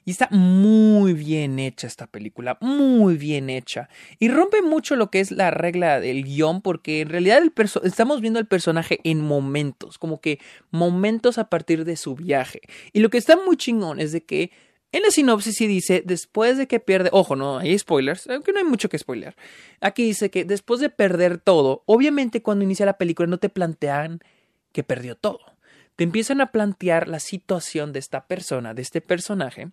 Y 0.06 0.12
está 0.12 0.28
muy 0.32 1.14
bien 1.14 1.60
hecha 1.60 1.88
esta 1.88 2.08
película, 2.08 2.58
muy 2.62 3.18
bien 3.18 3.50
hecha. 3.50 3.90
Y 4.20 4.28
rompe 4.28 4.62
mucho 4.62 4.96
lo 4.96 5.10
que 5.10 5.20
es 5.20 5.32
la 5.32 5.52
regla 5.52 6.00
del 6.00 6.24
guion, 6.24 6.62
porque 6.62 7.02
en 7.02 7.10
realidad 7.10 7.38
el 7.38 7.54
estamos 7.84 8.22
viendo 8.22 8.40
al 8.40 8.48
personaje 8.48 9.00
en 9.04 9.22
momentos, 9.22 9.98
como 9.98 10.20
que 10.20 10.40
momentos 10.72 11.38
a 11.38 11.50
partir 11.50 11.86
de 11.86 11.96
su 11.96 12.16
viaje. 12.16 12.62
Y 12.92 13.00
lo 13.00 13.10
que 13.10 13.18
está 13.18 13.38
muy 13.38 13.58
chingón 13.58 14.00
es 14.00 14.12
de 14.12 14.24
que 14.24 14.52
en 14.92 15.02
la 15.02 15.10
sinopsis 15.10 15.56
sí 15.56 15.68
dice, 15.68 16.04
después 16.06 16.58
de 16.58 16.68
que 16.68 16.80
pierde, 16.80 17.10
ojo, 17.12 17.36
no 17.36 17.58
hay 17.58 17.78
spoilers, 17.80 18.28
aunque 18.28 18.52
no 18.52 18.60
hay 18.60 18.66
mucho 18.66 18.90
que 18.90 19.00
spoiler. 19.00 19.36
Aquí 19.82 20.04
dice 20.04 20.30
que 20.30 20.46
después 20.46 20.80
de 20.82 20.90
perder 20.90 21.40
todo, 21.40 21.84
obviamente 21.88 22.44
cuando 22.44 22.64
inicia 22.64 22.86
la 22.86 22.98
película 22.98 23.28
no 23.28 23.40
te 23.40 23.50
plantean 23.50 24.20
que 24.72 24.84
perdió 24.84 25.16
todo 25.16 25.54
te 25.96 26.04
empiezan 26.04 26.42
a 26.42 26.52
plantear 26.52 27.08
la 27.08 27.20
situación 27.20 27.94
de 27.94 28.00
esta 28.00 28.26
persona, 28.28 28.74
de 28.74 28.82
este 28.82 29.02
personaje, 29.02 29.72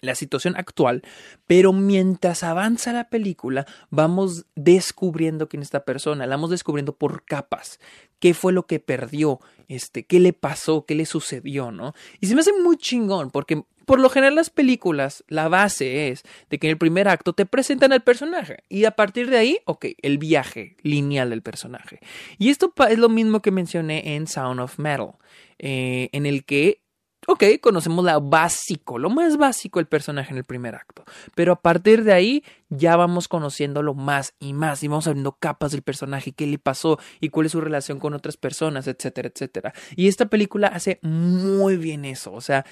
la 0.00 0.14
situación 0.14 0.56
actual, 0.56 1.02
pero 1.46 1.72
mientras 1.72 2.42
avanza 2.42 2.92
la 2.92 3.08
película 3.08 3.66
vamos 3.90 4.46
descubriendo 4.54 5.48
quién 5.48 5.62
es 5.62 5.68
esta 5.68 5.84
persona, 5.84 6.26
la 6.26 6.36
vamos 6.36 6.50
descubriendo 6.50 6.94
por 6.94 7.24
capas, 7.24 7.80
qué 8.18 8.34
fue 8.34 8.52
lo 8.52 8.66
que 8.66 8.80
perdió, 8.80 9.40
este, 9.68 10.04
qué 10.04 10.20
le 10.20 10.32
pasó, 10.32 10.84
qué 10.86 10.94
le 10.94 11.06
sucedió, 11.06 11.70
¿no? 11.70 11.94
Y 12.20 12.26
se 12.26 12.34
me 12.34 12.40
hace 12.40 12.52
muy 12.52 12.76
chingón 12.76 13.30
porque 13.30 13.62
por 13.88 14.00
lo 14.00 14.10
general 14.10 14.34
las 14.34 14.50
películas, 14.50 15.24
la 15.28 15.48
base 15.48 16.08
es 16.08 16.22
de 16.50 16.58
que 16.58 16.66
en 16.66 16.72
el 16.72 16.78
primer 16.78 17.08
acto 17.08 17.32
te 17.32 17.46
presentan 17.46 17.90
al 17.94 18.02
personaje 18.02 18.58
y 18.68 18.84
a 18.84 18.90
partir 18.90 19.30
de 19.30 19.38
ahí, 19.38 19.58
ok, 19.64 19.86
el 20.02 20.18
viaje 20.18 20.76
lineal 20.82 21.30
del 21.30 21.40
personaje. 21.40 21.98
Y 22.36 22.50
esto 22.50 22.74
es 22.86 22.98
lo 22.98 23.08
mismo 23.08 23.40
que 23.40 23.50
mencioné 23.50 24.14
en 24.14 24.26
Sound 24.26 24.60
of 24.60 24.78
Metal, 24.78 25.12
eh, 25.58 26.10
en 26.12 26.26
el 26.26 26.44
que 26.44 26.82
Ok, 27.26 27.44
conocemos 27.60 28.04
lo 28.04 28.20
básico, 28.20 28.98
lo 28.98 29.10
más 29.10 29.36
básico 29.36 29.78
del 29.80 29.86
personaje 29.86 30.30
en 30.30 30.38
el 30.38 30.44
primer 30.44 30.74
acto. 30.74 31.04
Pero 31.34 31.52
a 31.52 31.60
partir 31.60 32.04
de 32.04 32.12
ahí 32.12 32.44
ya 32.68 32.96
vamos 32.96 33.28
conociéndolo 33.28 33.94
más 33.94 34.34
y 34.38 34.52
más 34.52 34.82
y 34.82 34.88
vamos 34.88 35.06
abriendo 35.06 35.32
capas 35.32 35.72
del 35.72 35.82
personaje, 35.82 36.32
qué 36.32 36.46
le 36.46 36.58
pasó 36.58 36.98
y 37.20 37.28
cuál 37.28 37.46
es 37.46 37.52
su 37.52 37.60
relación 37.60 37.98
con 37.98 38.14
otras 38.14 38.36
personas, 38.36 38.86
etcétera, 38.86 39.30
etcétera. 39.34 39.74
Y 39.96 40.08
esta 40.08 40.26
película 40.26 40.68
hace 40.68 41.00
muy 41.02 41.76
bien 41.76 42.04
eso. 42.04 42.32
O 42.32 42.40
sea, 42.40 42.64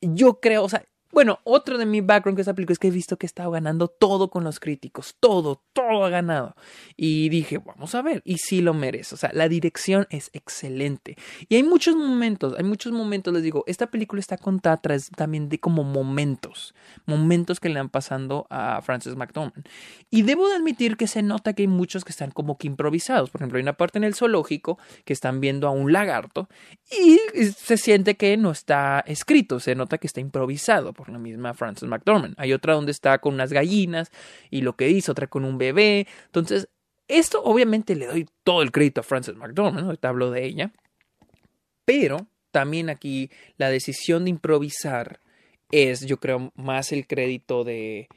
yo 0.00 0.40
creo, 0.40 0.64
o 0.64 0.68
sea, 0.68 0.84
bueno, 1.12 1.40
otro 1.44 1.76
de 1.76 1.86
mi 1.86 2.00
background 2.00 2.36
que 2.36 2.42
esta 2.42 2.54
película 2.54 2.74
es 2.74 2.78
que 2.78 2.88
he 2.88 2.92
visto 2.92 3.16
que 3.16 3.26
he 3.26 3.28
estado 3.28 3.50
ganando 3.50 3.88
todo 3.88 4.30
con 4.30 4.44
los 4.44 4.60
críticos, 4.60 5.16
todo, 5.18 5.62
todo 5.72 6.04
ha 6.04 6.08
ganado. 6.08 6.54
Y 6.96 7.28
dije, 7.30 7.58
vamos 7.58 7.94
a 7.94 8.02
ver, 8.02 8.22
y 8.24 8.38
sí 8.38 8.60
lo 8.60 8.74
merece. 8.74 9.14
O 9.16 9.18
sea, 9.18 9.30
la 9.32 9.48
dirección 9.48 10.06
es 10.10 10.30
excelente. 10.32 11.16
Y 11.48 11.56
hay 11.56 11.62
muchos 11.64 11.96
momentos, 11.96 12.54
hay 12.56 12.64
muchos 12.64 12.92
momentos, 12.92 13.34
les 13.34 13.42
digo, 13.42 13.64
esta 13.66 13.88
película 13.88 14.20
está 14.20 14.36
contada 14.36 14.76
tras 14.76 15.10
también 15.10 15.48
de 15.48 15.58
como 15.58 15.82
momentos, 15.82 16.74
momentos 17.06 17.58
que 17.58 17.68
le 17.68 17.80
han 17.80 17.88
pasando 17.88 18.46
a 18.48 18.80
Frances 18.82 19.16
McDormand. 19.16 19.68
Y 20.10 20.22
debo 20.22 20.48
de 20.48 20.54
admitir 20.54 20.96
que 20.96 21.08
se 21.08 21.22
nota 21.22 21.54
que 21.54 21.62
hay 21.62 21.68
muchos 21.68 22.04
que 22.04 22.12
están 22.12 22.30
como 22.30 22.56
que 22.56 22.68
improvisados. 22.68 23.30
Por 23.30 23.40
ejemplo, 23.40 23.56
hay 23.56 23.62
una 23.62 23.72
parte 23.72 23.98
en 23.98 24.04
el 24.04 24.14
zoológico 24.14 24.78
que 25.04 25.12
están 25.12 25.40
viendo 25.40 25.66
a 25.66 25.70
un 25.70 25.92
lagarto 25.92 26.48
y 26.90 27.18
se 27.56 27.76
siente 27.76 28.16
que 28.16 28.36
no 28.36 28.52
está 28.52 29.00
escrito, 29.06 29.58
se 29.58 29.74
nota 29.74 29.98
que 29.98 30.06
está 30.06 30.20
improvisado 30.20 30.92
por 31.00 31.08
la 31.08 31.18
misma 31.18 31.54
Frances 31.54 31.88
McDormand. 31.88 32.34
Hay 32.36 32.52
otra 32.52 32.74
donde 32.74 32.92
está 32.92 33.16
con 33.20 33.32
unas 33.32 33.54
gallinas 33.54 34.12
y 34.50 34.60
lo 34.60 34.76
que 34.76 34.84
dice, 34.84 35.10
otra 35.10 35.28
con 35.28 35.46
un 35.46 35.56
bebé. 35.56 36.06
Entonces, 36.26 36.68
esto 37.08 37.42
obviamente 37.42 37.96
le 37.96 38.06
doy 38.06 38.28
todo 38.44 38.60
el 38.60 38.70
crédito 38.70 39.00
a 39.00 39.02
Frances 39.02 39.34
McDormand, 39.34 39.86
¿no? 39.86 40.08
hablo 40.08 40.30
de 40.30 40.44
ella. 40.44 40.72
Pero 41.86 42.26
también 42.50 42.90
aquí 42.90 43.30
la 43.56 43.70
decisión 43.70 44.24
de 44.24 44.30
improvisar 44.30 45.20
es, 45.70 46.04
yo 46.04 46.20
creo, 46.20 46.52
más 46.54 46.92
el 46.92 47.06
crédito 47.06 47.64
de, 47.64 48.08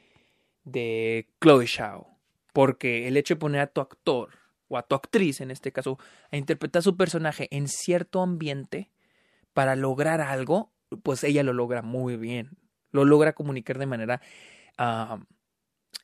de 0.65 1.29
Chloe 1.39 1.65
Shao. 1.65 2.19
Porque 2.51 3.07
el 3.07 3.15
hecho 3.15 3.35
de 3.35 3.39
poner 3.39 3.61
a 3.61 3.67
tu 3.67 3.79
actor, 3.79 4.31
o 4.67 4.77
a 4.77 4.83
tu 4.83 4.93
actriz 4.95 5.39
en 5.39 5.51
este 5.51 5.71
caso, 5.71 5.97
a 6.31 6.35
interpretar 6.35 6.81
a 6.81 6.83
su 6.83 6.97
personaje 6.97 7.47
en 7.49 7.69
cierto 7.69 8.21
ambiente 8.21 8.91
para 9.53 9.77
lograr 9.77 10.19
algo, 10.19 10.73
pues 11.01 11.23
ella 11.23 11.43
lo 11.43 11.53
logra 11.53 11.81
muy 11.81 12.17
bien 12.17 12.57
lo 12.93 13.03
logra 13.03 13.33
comunicar 13.33 13.77
de 13.77 13.85
manera 13.85 14.21
ah, 14.77 15.19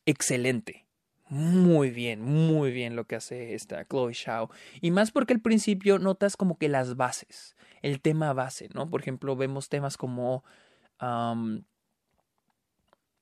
excelente. 0.05 0.85
Muy 1.29 1.91
bien, 1.91 2.21
muy 2.21 2.71
bien 2.71 2.95
lo 2.95 3.05
que 3.05 3.15
hace 3.15 3.53
esta 3.53 3.85
Chloe 3.85 4.13
Shao. 4.13 4.49
Y 4.81 4.89
más 4.89 5.11
porque 5.11 5.33
al 5.33 5.41
principio 5.41 5.99
notas 5.99 6.35
como 6.35 6.57
que 6.57 6.69
las 6.69 6.95
bases, 6.95 7.55
el 7.83 8.01
tema 8.01 8.33
base, 8.33 8.67
¿no? 8.73 8.89
Por 8.89 9.01
ejemplo, 9.01 9.35
vemos 9.35 9.69
temas 9.69 9.95
como... 9.95 10.43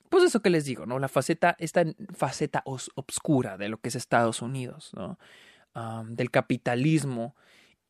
pues 0.09 0.23
eso 0.23 0.41
que 0.41 0.49
les 0.49 0.63
digo, 0.63 0.85
¿no? 0.85 0.99
La 0.99 1.09
faceta, 1.09 1.57
esta 1.59 1.83
faceta 2.15 2.63
obscura 2.65 3.57
de 3.57 3.67
lo 3.67 3.81
que 3.81 3.89
es 3.89 3.95
Estados 3.95 4.41
Unidos, 4.41 4.91
¿no? 4.93 5.19
del 6.07 6.31
capitalismo 6.31 7.35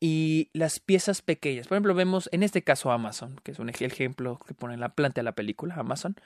y 0.00 0.50
las 0.52 0.80
piezas 0.80 1.22
pequeñas. 1.22 1.66
Por 1.66 1.76
ejemplo, 1.76 1.94
vemos 1.94 2.28
en 2.32 2.42
este 2.42 2.62
caso 2.62 2.90
Amazon, 2.90 3.40
que 3.42 3.52
es 3.52 3.58
un 3.58 3.68
ejemplo 3.68 4.38
que 4.46 4.54
pone 4.54 4.76
la 4.76 4.94
planta 4.94 5.20
de 5.20 5.24
la 5.24 5.32
película, 5.32 5.74
Amazon, 5.74 6.16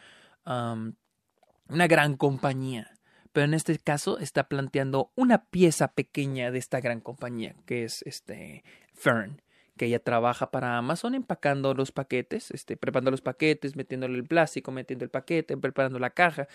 una 0.45 1.87
gran 1.87 2.17
compañía. 2.17 2.91
Pero 3.33 3.47
en 3.47 3.55
este 3.55 3.79
caso 3.79 4.19
está 4.19 4.49
planteando 4.49 5.11
una 5.15 5.47
pieza 5.47 5.95
pequeña 5.95 6.51
de 6.51 6.59
esta 6.59 6.81
gran 6.81 7.01
compañía, 7.01 7.57
que 7.65 7.85
es 7.85 8.03
este 8.03 8.63
Fern, 8.93 9.41
que 9.79 9.87
ella 9.87 10.01
trabaja 10.01 10.51
para 10.51 10.77
Amazon 10.77 11.15
empacando 11.15 11.73
los 11.73 11.93
paquetes, 11.93 12.51
este, 12.51 12.77
preparando 12.77 13.11
los 13.11 13.23
paquetes, 13.23 13.75
metiéndole 13.75 14.17
el 14.17 14.27
plástico, 14.27 14.71
metiendo 14.71 15.07
el 15.07 15.11
paquete, 15.11 15.57
preparando 15.57 15.99
la 15.99 16.11
caja. 16.11 16.47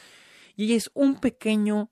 Y 0.56 0.66
ella 0.66 0.76
es 0.76 0.92
un 0.94 1.20
pequeño, 1.20 1.90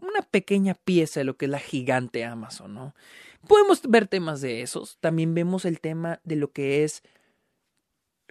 una 0.00 0.22
pequeña 0.22 0.74
pieza 0.74 1.20
de 1.20 1.24
lo 1.24 1.36
que 1.36 1.46
es 1.46 1.50
la 1.50 1.58
gigante 1.58 2.24
Amazon, 2.24 2.74
¿no? 2.74 2.94
Podemos 3.46 3.82
ver 3.88 4.08
temas 4.08 4.40
de 4.40 4.62
esos. 4.62 4.98
También 5.00 5.34
vemos 5.34 5.64
el 5.64 5.80
tema 5.80 6.20
de 6.24 6.36
lo 6.36 6.52
que 6.52 6.84
es 6.84 7.02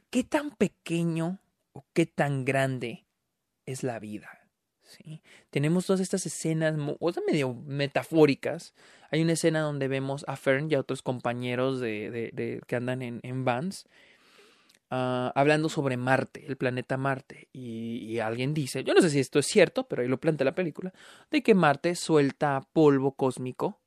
qué 0.09 0.23
tan 0.23 0.51
pequeño 0.51 1.39
o 1.73 1.85
qué 1.93 2.05
tan 2.05 2.45
grande 2.45 3.05
es 3.65 3.83
la 3.83 3.99
vida. 3.99 4.47
¿sí? 4.83 5.21
Tenemos 5.49 5.85
todas 5.85 6.01
estas 6.01 6.25
escenas 6.25 6.75
o 6.99 7.11
sea, 7.11 7.23
medio 7.25 7.53
metafóricas. 7.53 8.73
Hay 9.11 9.21
una 9.21 9.33
escena 9.33 9.61
donde 9.61 9.87
vemos 9.87 10.25
a 10.27 10.35
Fern 10.35 10.69
y 10.69 10.75
a 10.75 10.79
otros 10.79 11.01
compañeros 11.01 11.79
de, 11.79 12.11
de, 12.11 12.61
que 12.67 12.75
andan 12.75 13.01
en, 13.01 13.19
en 13.23 13.45
vans 13.45 13.85
ah, 14.89 15.31
hablando 15.35 15.69
sobre 15.69 15.97
Marte, 15.97 16.45
el 16.47 16.57
planeta 16.57 16.97
Marte. 16.97 17.49
Y, 17.53 18.19
alguien 18.19 18.53
dice, 18.53 18.83
yo 18.83 18.93
no 18.93 19.01
sé 19.01 19.09
si 19.09 19.19
esto 19.19 19.39
es 19.39 19.45
cierto, 19.45 19.87
pero 19.87 20.01
ahí 20.01 20.07
lo 20.07 20.19
plantea 20.19 20.45
la 20.45 20.55
película, 20.55 20.93
de 21.31 21.43
que 21.43 21.53
Marte 21.53 21.95
suelta 21.95 22.67
polvo 22.73 23.13
cósmico 23.13 23.79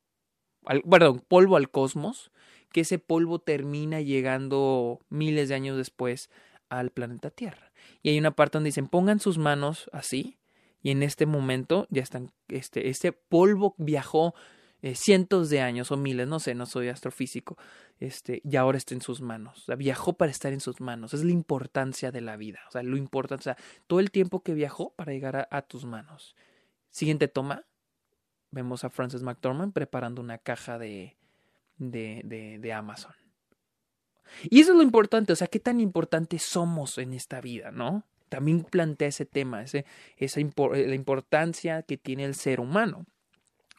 perdón, 0.88 1.24
polvo 1.26 1.56
al 1.56 1.70
cosmos, 1.70 2.30
que 2.72 2.82
ese 2.82 2.98
polvo 2.98 3.40
termina 3.40 4.00
llegando 4.00 5.00
miles 5.08 5.48
de 5.48 5.54
años 5.54 5.76
después 5.76 6.30
al 6.68 6.90
planeta 6.90 7.30
Tierra. 7.30 7.72
Y 8.02 8.10
hay 8.10 8.18
una 8.18 8.30
parte 8.32 8.58
donde 8.58 8.68
dicen, 8.68 8.88
pongan 8.88 9.20
sus 9.20 9.38
manos 9.38 9.90
así, 9.92 10.38
y 10.82 10.90
en 10.90 11.02
este 11.02 11.26
momento 11.26 11.86
ya 11.90 12.02
están, 12.02 12.32
este, 12.48 12.88
este 12.88 13.12
polvo 13.12 13.74
viajó 13.76 14.34
eh, 14.82 14.94
cientos 14.94 15.50
de 15.50 15.60
años 15.60 15.90
o 15.90 15.96
miles, 15.96 16.26
no 16.28 16.40
sé, 16.40 16.54
no 16.54 16.66
soy 16.66 16.88
astrofísico, 16.88 17.56
este, 17.98 18.40
y 18.44 18.56
ahora 18.56 18.78
está 18.78 18.94
en 18.94 19.02
sus 19.02 19.20
manos. 19.20 19.66
Viajó 19.78 20.14
para 20.14 20.30
estar 20.30 20.52
en 20.52 20.60
sus 20.60 20.80
manos. 20.80 21.14
Es 21.14 21.24
la 21.24 21.32
importancia 21.32 22.10
de 22.10 22.20
la 22.20 22.36
vida. 22.36 22.60
O 22.68 22.72
sea, 22.72 22.82
lo 22.82 22.96
importante, 22.96 23.40
o 23.40 23.44
sea, 23.44 23.56
todo 23.86 24.00
el 24.00 24.10
tiempo 24.10 24.42
que 24.42 24.54
viajó 24.54 24.94
para 24.94 25.12
llegar 25.12 25.48
a 25.50 25.62
tus 25.62 25.84
manos. 25.84 26.34
Siguiente 26.90 27.28
toma 27.28 27.64
vemos 28.50 28.84
a 28.84 28.90
Frances 28.90 29.22
McDormand 29.22 29.72
preparando 29.72 30.20
una 30.20 30.38
caja 30.38 30.78
de, 30.78 31.16
de, 31.78 32.58
de, 32.60 32.72
Amazon. 32.72 33.14
Y 34.44 34.60
eso 34.60 34.72
es 34.72 34.76
lo 34.76 34.82
importante, 34.82 35.32
o 35.32 35.36
sea, 35.36 35.48
qué 35.48 35.60
tan 35.60 35.80
importantes 35.80 36.42
somos 36.42 36.98
en 36.98 37.12
esta 37.14 37.40
vida, 37.40 37.70
¿no? 37.70 38.04
También 38.28 38.62
plantea 38.62 39.08
ese 39.08 39.26
tema, 39.26 39.62
ese, 39.62 39.84
esa 40.16 40.40
la 40.40 40.94
importancia 40.94 41.82
que 41.82 41.96
tiene 41.96 42.24
el 42.24 42.34
ser 42.34 42.60
humano. 42.60 43.06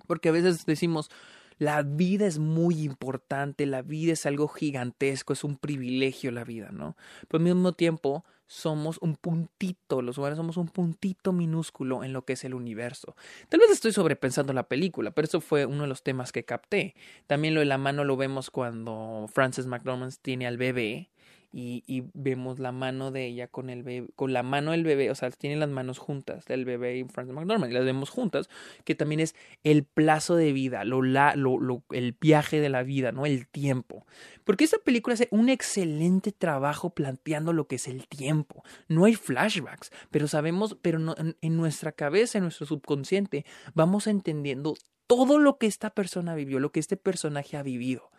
Porque 0.08 0.30
a 0.30 0.32
veces 0.32 0.66
decimos, 0.66 1.10
la 1.58 1.84
vida 1.84 2.26
es 2.26 2.40
muy 2.40 2.82
importante, 2.82 3.66
la 3.66 3.82
vida 3.82 4.14
es 4.14 4.26
algo 4.26 4.48
gigantesco, 4.48 5.34
es 5.34 5.44
un 5.44 5.58
privilegio 5.58 6.32
la 6.32 6.44
vida, 6.44 6.70
¿no? 6.72 6.96
Pero 7.28 7.38
al 7.38 7.44
mismo 7.44 7.74
tiempo 7.74 8.26
somos 8.48 8.98
un 9.02 9.16
puntito, 9.16 10.02
los 10.02 10.18
humanos 10.18 10.38
somos 10.38 10.58
un 10.58 10.68
puntito 10.68 11.32
minúsculo 11.32 12.04
en 12.04 12.12
lo 12.12 12.26
que 12.26 12.34
es 12.34 12.44
el 12.44 12.54
universo. 12.54 13.16
Tal 13.48 13.62
vez 13.62 13.70
estoy 13.70 13.94
sobrepensando 13.94 14.52
la 14.52 14.68
película, 14.68 15.12
pero 15.12 15.26
eso 15.26 15.40
fue 15.40 15.66
uno 15.66 15.84
de 15.84 15.88
los 15.88 16.04
temas 16.04 16.32
que 16.32 16.44
capté. 16.44 16.94
También 17.28 17.54
lo 17.54 17.62
de 17.62 17.68
la 17.68 17.78
mano 17.78 18.04
lo 18.04 18.18
vemos 18.18 18.50
cuando 18.50 19.30
Frances 19.32 19.68
McDormand 19.68 20.14
tiene 20.22 20.48
al 20.48 20.58
bebé 20.58 21.12
y, 21.54 22.04
vemos 22.14 22.60
la 22.60 22.72
mano 22.72 23.12
de 23.12 23.26
ella 23.26 23.48
con 23.48 23.70
el 23.70 23.84
bebé, 23.84 24.08
con 24.16 24.32
la 24.32 24.44
mano 24.44 24.72
del 24.72 24.84
bebé, 24.84 25.12
o 25.12 25.16
sea, 25.16 25.30
tienen 25.32 25.60
las 25.60 25.70
manos 25.70 26.00
juntas, 26.00 26.46
del 26.46 26.66
bebé 26.66 26.98
y 26.98 27.04
Frances 27.04 27.36
McDormand, 27.36 27.72
y 27.72 27.76
las 27.76 27.86
vemos 27.86 28.10
juntas, 28.10 28.50
que 28.86 28.96
también 28.96 29.20
es 29.20 29.36
el 29.64 29.84
plazo 29.84 30.36
de 30.36 30.54
vida, 30.54 30.86
lo, 30.86 31.02
la, 31.02 31.36
lo, 31.36 31.60
lo, 31.60 31.84
el 31.92 32.16
viaje 32.20 32.60
de 32.62 32.70
la 32.70 32.84
vida, 32.84 33.12
¿no? 33.12 33.26
El 33.26 33.48
tiempo. 33.48 34.06
Porque 34.44 34.64
esta 34.64 34.78
película 34.80 35.14
hace 35.14 35.28
un 35.32 35.50
excelente 35.50 36.32
trabajo 36.32 36.92
planteando 36.92 37.54
lo 37.54 37.68
que 37.68 37.76
es 37.76 37.88
el 37.88 38.08
tiempo. 38.08 38.64
No 38.88 39.06
hay 39.06 39.16
flashbacks, 39.16 39.92
pero 40.10 40.28
sabemos, 40.28 40.78
pero 40.82 41.00
en, 41.42 41.58
nuestra 41.58 41.92
cabeza, 41.92 42.38
en 42.38 42.46
nuestro 42.46 42.66
subconsciente, 42.66 43.46
vamos 43.74 44.08
entendiendo 44.08 44.76
todo 45.08 45.40
lo 45.40 45.58
que 45.58 45.68
esta 45.68 45.90
persona 45.90 46.36
vivió, 46.36 46.60
lo 46.60 46.72
que 46.72 46.80
este 46.80 46.98
personaje 46.98 47.58
ha 47.58 47.64
vivido. 47.64 48.12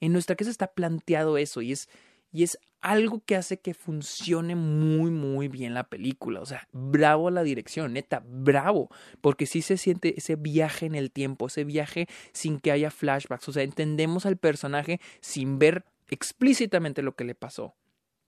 En 0.00 0.12
nuestra 0.12 0.36
cabeza 0.36 0.50
está 0.50 0.68
planteado 0.68 1.36
eso 1.36 1.60
y 1.60 1.72
es 1.72 1.88
y 2.32 2.44
es 2.44 2.58
algo 2.80 3.22
que 3.24 3.36
hace 3.36 3.60
que 3.60 3.74
funcione 3.74 4.54
muy, 4.54 5.10
muy 5.10 5.48
bien 5.48 5.74
la 5.74 5.84
película. 5.84 6.40
O 6.40 6.46
sea, 6.46 6.66
bravo 6.72 7.28
a 7.28 7.30
la 7.30 7.42
dirección, 7.42 7.92
neta, 7.92 8.22
bravo. 8.26 8.88
Porque 9.20 9.46
sí 9.46 9.62
se 9.62 9.76
siente 9.76 10.14
ese 10.16 10.36
viaje 10.36 10.86
en 10.86 10.94
el 10.94 11.10
tiempo, 11.10 11.48
ese 11.48 11.64
viaje 11.64 12.08
sin 12.32 12.58
que 12.58 12.72
haya 12.72 12.90
flashbacks. 12.90 13.48
O 13.48 13.52
sea, 13.52 13.62
entendemos 13.62 14.26
al 14.26 14.36
personaje 14.36 15.00
sin 15.20 15.58
ver 15.58 15.84
explícitamente 16.08 17.02
lo 17.02 17.14
que 17.14 17.24
le 17.24 17.34
pasó, 17.34 17.74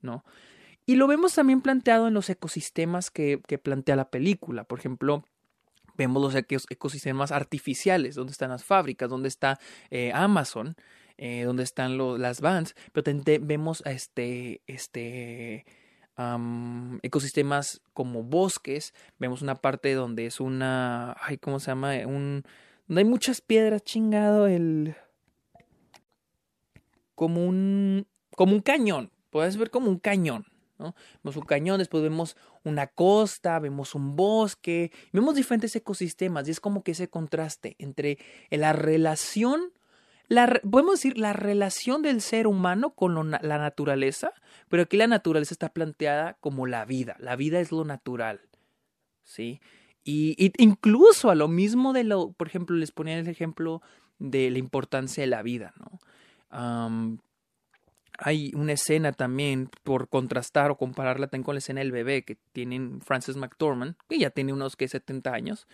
¿no? 0.01 0.25
Y 0.85 0.97
lo 0.97 1.07
vemos 1.07 1.35
también 1.35 1.63
planteado 1.63 2.09
en 2.09 2.15
los 2.15 2.29
ecosistemas 2.29 3.11
que, 3.11 3.41
que 3.47 3.59
plantea 3.59 3.97
la 3.97 4.11
película. 4.11 4.65
Por 4.65 4.81
ejemplo, 4.81 5.25
vemos 5.97 6.23
los 6.23 6.35
ecosistemas 6.35 7.33
artificiales, 7.33 8.17
donde 8.17 8.33
están 8.33 8.51
las 8.51 8.65
fábricas, 8.65 9.09
donde 9.09 9.29
está 9.29 9.59
eh, 9.91 10.11
Amazon 10.13 10.77
eh, 11.25 11.45
donde 11.45 11.63
están 11.63 11.99
los, 11.99 12.19
las 12.19 12.41
vans, 12.41 12.75
pero 12.91 13.05
también 13.05 13.47
vemos 13.47 13.81
este, 13.87 14.61
este 14.67 15.65
um, 16.19 16.99
ecosistemas 17.03 17.81
como 17.95 18.25
bosques, 18.25 18.93
vemos 19.21 19.41
una 19.41 19.55
parte 19.55 19.95
donde 19.95 20.27
es 20.27 20.41
una, 20.41 21.17
ay, 21.21 21.39
¿cómo 21.39 21.61
se 21.61 21.69
llama? 21.69 21.93
Un, 22.07 22.43
donde 22.89 23.03
hay 23.03 23.05
muchas 23.05 23.41
piedras, 23.41 23.85
chingado, 23.85 24.49
el, 24.49 24.97
como 27.15 27.47
un, 27.47 28.09
como 28.35 28.55
un 28.55 28.61
cañón, 28.61 29.13
puedes 29.31 29.57
ver 29.57 29.71
como 29.71 29.91
un 29.91 30.01
cañón, 30.01 30.47
¿no? 30.81 30.97
Vemos 31.23 31.37
un 31.37 31.45
cañón, 31.45 31.79
después 31.79 32.03
vemos 32.03 32.37
una 32.65 32.89
costa, 32.89 33.61
vemos 33.61 33.95
un 33.95 34.17
bosque, 34.17 34.91
vemos 35.13 35.37
diferentes 35.37 35.77
ecosistemas 35.77 36.49
y 36.49 36.51
es 36.51 36.59
como 36.59 36.83
que 36.83 36.91
ese 36.91 37.07
contraste 37.09 37.77
entre 37.79 38.19
la 38.51 38.73
relación 38.73 39.71
la, 40.33 40.61
podemos 40.69 40.95
decir 40.95 41.19
la 41.19 41.35
relación 41.35 42.01
del 42.03 42.21
ser 42.23 42.47
humano 42.47 42.95
con 42.95 43.31
la 43.31 43.59
naturaleza, 43.59 44.33
pero 44.69 44.85
aquí 44.85 44.97
la 44.97 45.07
naturaleza 45.07 45.53
está 45.53 45.73
planteada 45.73 46.39
como 46.41 46.67
la 46.67 46.85
vida. 46.87 47.17
La 47.19 47.37
vida 47.37 47.61
es 47.61 47.71
lo 47.71 47.85
natural. 47.85 48.41
¿Sí? 49.25 49.61
Y, 50.05 50.53
incluso 50.57 51.31
a 51.31 51.35
lo 51.35 51.49
mismo 51.49 51.93
de 51.93 52.05
lo, 52.05 52.33
por 52.33 52.47
ejemplo, 52.47 52.77
les 52.77 52.93
ponía 52.93 53.19
el 53.19 53.29
ejemplo 53.29 53.83
de 54.19 54.51
la 54.51 54.59
importancia 54.59 55.23
de 55.23 55.27
la 55.27 55.43
vida, 55.43 55.75
¿no? 55.79 57.19
Hay 58.19 58.53
una 58.55 58.73
escena 58.73 59.13
también, 59.13 59.69
por 59.83 60.09
contrastar 60.09 60.71
o 60.71 60.77
compararla 60.77 61.27
también 61.27 61.45
con 61.45 61.55
la 61.55 61.59
escena 61.59 61.81
del 61.81 61.93
bebé 61.93 62.25
que 62.25 62.37
tienen 62.53 63.01
Frances 63.01 63.37
McDormand, 63.37 63.97
que 64.09 64.19
ya 64.19 64.31
tiene 64.31 64.53
unos 64.53 64.77
que 64.77 64.87
70 64.87 65.33
años, 65.33 65.67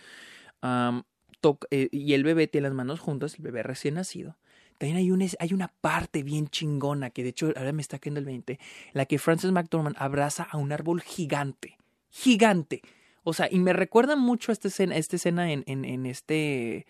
eh, 0.63 1.89
y 1.91 2.13
el 2.13 2.23
bebé 2.23 2.47
tiene 2.47 2.67
las 2.67 2.75
manos 2.75 2.99
juntas, 2.99 3.35
el 3.35 3.43
bebé 3.43 3.63
recién 3.63 3.95
nacido. 3.95 4.37
También 4.79 4.97
hay 4.97 5.11
una, 5.11 5.25
hay 5.39 5.53
una 5.53 5.67
parte 5.67 6.23
bien 6.23 6.47
chingona 6.47 7.09
que 7.09 7.21
de 7.21 7.29
hecho 7.29 7.51
ahora 7.57 7.73
me 7.73 7.81
está 7.81 7.99
cayendo 7.99 8.21
el 8.21 8.25
20, 8.25 8.59
la 8.93 9.05
que 9.05 9.19
Frances 9.19 9.51
McDormand 9.51 9.97
abraza 9.99 10.47
a 10.49 10.57
un 10.57 10.71
árbol 10.71 11.01
gigante, 11.01 11.77
gigante. 12.09 12.81
O 13.23 13.33
sea, 13.33 13.49
y 13.51 13.59
me 13.59 13.73
recuerda 13.73 14.15
mucho 14.15 14.51
a 14.51 14.53
esta 14.53 14.69
escena, 14.69 14.95
esta 14.95 15.17
escena 15.17 15.51
en, 15.51 15.63
en, 15.67 15.83
en 15.83 16.05
este, 16.05 16.87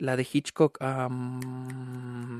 la 0.00 0.16
de 0.16 0.26
Hitchcock, 0.30 0.78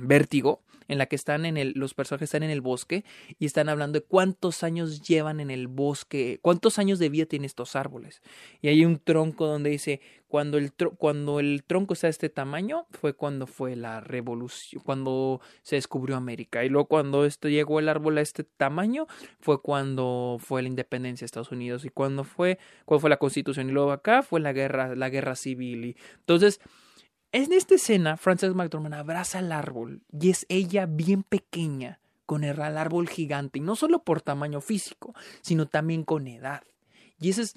Vértigo, 0.02 0.62
en 0.88 0.98
la 0.98 1.06
que 1.06 1.14
están 1.14 1.46
en 1.46 1.56
el, 1.56 1.72
los 1.76 1.94
personajes 1.94 2.26
están 2.26 2.42
en 2.42 2.50
el 2.50 2.60
bosque 2.60 3.04
y 3.38 3.46
están 3.46 3.68
hablando 3.68 4.00
de 4.00 4.04
cuántos 4.04 4.64
años 4.64 5.02
llevan 5.02 5.38
en 5.38 5.52
el 5.52 5.68
bosque, 5.68 6.40
cuántos 6.42 6.80
años 6.80 6.98
de 6.98 7.08
vida 7.08 7.26
tienen 7.26 7.46
estos 7.46 7.76
árboles. 7.76 8.22
Y 8.60 8.68
hay 8.68 8.84
un 8.84 8.98
tronco 8.98 9.46
donde 9.46 9.70
dice, 9.70 10.00
cuando 10.26 10.58
el, 10.58 10.72
cuando 10.72 11.38
el 11.38 11.62
tronco 11.64 11.94
está 11.94 12.08
de 12.08 12.12
este 12.12 12.28
tamaño, 12.28 12.86
fue 12.90 13.14
cuando 13.14 13.46
fue 13.46 13.76
la 13.76 14.00
revolución, 14.00 14.82
cuando 14.84 15.40
se 15.62 15.76
descubrió 15.76 16.16
América. 16.16 16.64
Y 16.64 16.68
luego 16.68 16.86
cuando 16.86 17.24
esto 17.24 17.48
llegó 17.48 17.78
el 17.78 17.88
árbol 17.88 18.18
a 18.18 18.20
este 18.20 18.42
tamaño, 18.42 19.06
fue 19.38 19.62
cuando 19.62 20.38
fue 20.40 20.62
la 20.62 20.68
independencia 20.68 21.24
de 21.24 21.26
Estados 21.26 21.52
Unidos. 21.52 21.84
Y 21.84 21.90
cuando 21.90 22.24
fue, 22.24 22.58
cuando 22.84 23.00
fue 23.00 23.10
la 23.10 23.18
constitución. 23.18 23.68
Y 23.68 23.72
luego 23.72 23.92
acá 23.92 24.22
fue 24.22 24.40
la 24.40 24.52
guerra, 24.52 24.96
la 24.96 25.08
guerra 25.08 25.36
civil. 25.36 25.84
Y 25.84 25.96
entonces, 26.18 26.60
en 27.32 27.52
esta 27.52 27.74
escena, 27.74 28.16
Frances 28.16 28.54
McDormand 28.54 28.94
abraza 28.94 29.38
al 29.38 29.52
árbol 29.52 30.02
y 30.12 30.30
es 30.30 30.46
ella 30.48 30.86
bien 30.86 31.22
pequeña 31.22 32.00
con 32.26 32.44
el 32.44 32.60
árbol 32.60 33.08
gigante, 33.08 33.58
y 33.58 33.62
no 33.62 33.74
solo 33.74 34.04
por 34.04 34.22
tamaño 34.22 34.60
físico, 34.60 35.16
sino 35.40 35.66
también 35.66 36.04
con 36.04 36.28
edad. 36.28 36.62
Y 37.18 37.30
esa 37.30 37.42
es, 37.42 37.56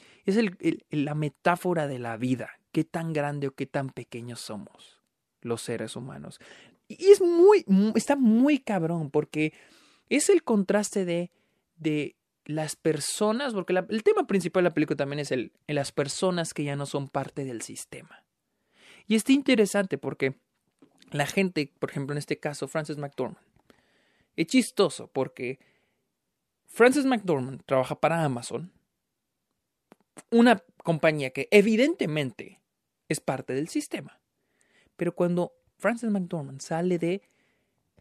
la 0.89 1.13
metáfora 1.13 1.87
de 1.87 1.99
la 1.99 2.17
vida, 2.17 2.49
qué 2.71 2.83
tan 2.83 3.13
grande 3.13 3.47
o 3.47 3.51
qué 3.51 3.67
tan 3.67 3.91
pequeños 3.91 4.39
somos 4.39 4.99
los 5.41 5.61
seres 5.61 5.95
humanos. 5.95 6.39
Y 6.87 7.05
es 7.11 7.21
muy, 7.21 7.63
está 7.93 8.15
muy 8.15 8.57
cabrón, 8.57 9.11
porque 9.11 9.53
es 10.09 10.29
el 10.29 10.43
contraste 10.43 11.05
de, 11.05 11.29
de 11.75 12.15
las 12.45 12.75
personas, 12.75 13.53
porque 13.53 13.73
el 13.73 14.01
tema 14.01 14.25
principal 14.25 14.63
de 14.63 14.69
la 14.69 14.73
película 14.73 14.97
también 14.97 15.19
es 15.19 15.31
el, 15.31 15.51
las 15.67 15.91
personas 15.91 16.55
que 16.55 16.63
ya 16.63 16.75
no 16.75 16.87
son 16.87 17.09
parte 17.09 17.45
del 17.45 17.61
sistema. 17.61 18.23
Y 19.07 19.15
está 19.15 19.31
interesante 19.31 19.97
porque 19.97 20.35
la 21.11 21.25
gente, 21.25 21.71
por 21.79 21.89
ejemplo, 21.89 22.13
en 22.13 22.17
este 22.17 22.39
caso, 22.39 22.67
Frances 22.67 22.97
McDormand, 22.97 23.45
es 24.35 24.47
chistoso 24.47 25.07
porque 25.07 25.59
Frances 26.65 27.05
McDormand 27.05 27.63
trabaja 27.65 27.99
para 27.99 28.23
Amazon, 28.23 28.71
una 30.31 30.63
compañía 30.83 31.31
que 31.31 31.47
evidentemente 31.51 32.59
es 33.09 33.19
parte 33.19 33.53
del 33.53 33.67
sistema. 33.67 34.19
Pero 34.95 35.13
cuando 35.15 35.53
Frances 35.77 36.09
McDormand 36.09 36.61
sale 36.61 36.97
de, 36.97 37.21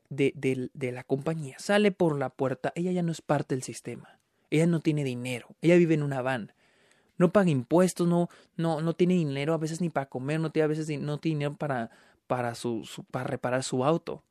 de, 0.09 0.33
de, 0.35 0.71
de, 0.73 0.93
la 0.93 1.05
compañía, 1.05 1.57
sale 1.59 1.93
por 1.93 2.19
la 2.19 2.31
puerta, 2.31 2.73
ella 2.75 2.93
ya 2.93 3.03
no 3.03 3.13
es 3.13 3.21
parte 3.21 3.55
del 3.55 3.63
sistema. 3.63 4.19
Ella 4.51 4.67
no 4.67 4.81
tiene 4.81 5.05
dinero, 5.05 5.49
ella 5.63 5.77
vive 5.77 5.95
en 5.95 6.03
una 6.03 6.23
van 6.23 6.53
no 7.19 7.33
paga 7.33 7.51
impuestos, 7.51 8.07
no, 8.07 8.29
no, 8.57 8.81
no 8.81 8.95
tiene 8.95 9.15
dinero 9.15 9.55
a 9.55 9.59
veces 9.59 9.81
ni 9.81 9.91
para 9.91 10.07
comer, 10.07 10.41
no 10.41 10.51
tiene 10.51 10.65
a 10.65 10.69
veces 10.69 10.89
no 11.01 11.19
tiene 11.19 11.39
dinero 11.39 11.57
para, 11.57 11.91
para, 12.27 12.55
su, 12.55 12.89
para 13.11 13.25
reparar 13.25 13.63
su 13.63 13.85
auto. 13.85 14.25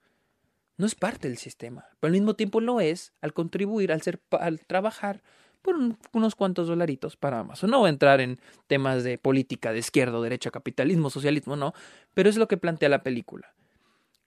No 0.77 0.85
es 0.85 0.95
parte 0.95 1.27
del 1.27 1.37
sistema, 1.37 1.85
pero 1.99 2.09
al 2.09 2.13
mismo 2.13 2.35
tiempo 2.35 2.59
lo 2.59 2.81
es 2.81 3.13
al 3.21 3.33
contribuir, 3.33 3.91
al, 3.91 4.01
ser, 4.01 4.19
al 4.31 4.59
trabajar 4.61 5.21
por 5.61 5.75
un, 5.75 5.97
unos 6.11 6.35
cuantos 6.35 6.67
dolaritos 6.67 7.17
para 7.17 7.39
Amazon. 7.39 7.69
No 7.69 7.79
voy 7.79 7.87
a 7.87 7.91
entrar 7.91 8.19
en 8.19 8.39
temas 8.67 9.03
de 9.03 9.17
política, 9.17 9.71
de 9.71 9.79
izquierda, 9.79 10.19
derecha, 10.19 10.49
capitalismo, 10.49 11.09
socialismo, 11.09 11.55
no, 11.55 11.73
pero 12.13 12.29
es 12.29 12.37
lo 12.37 12.47
que 12.47 12.57
plantea 12.57 12.89
la 12.89 13.03
película. 13.03 13.53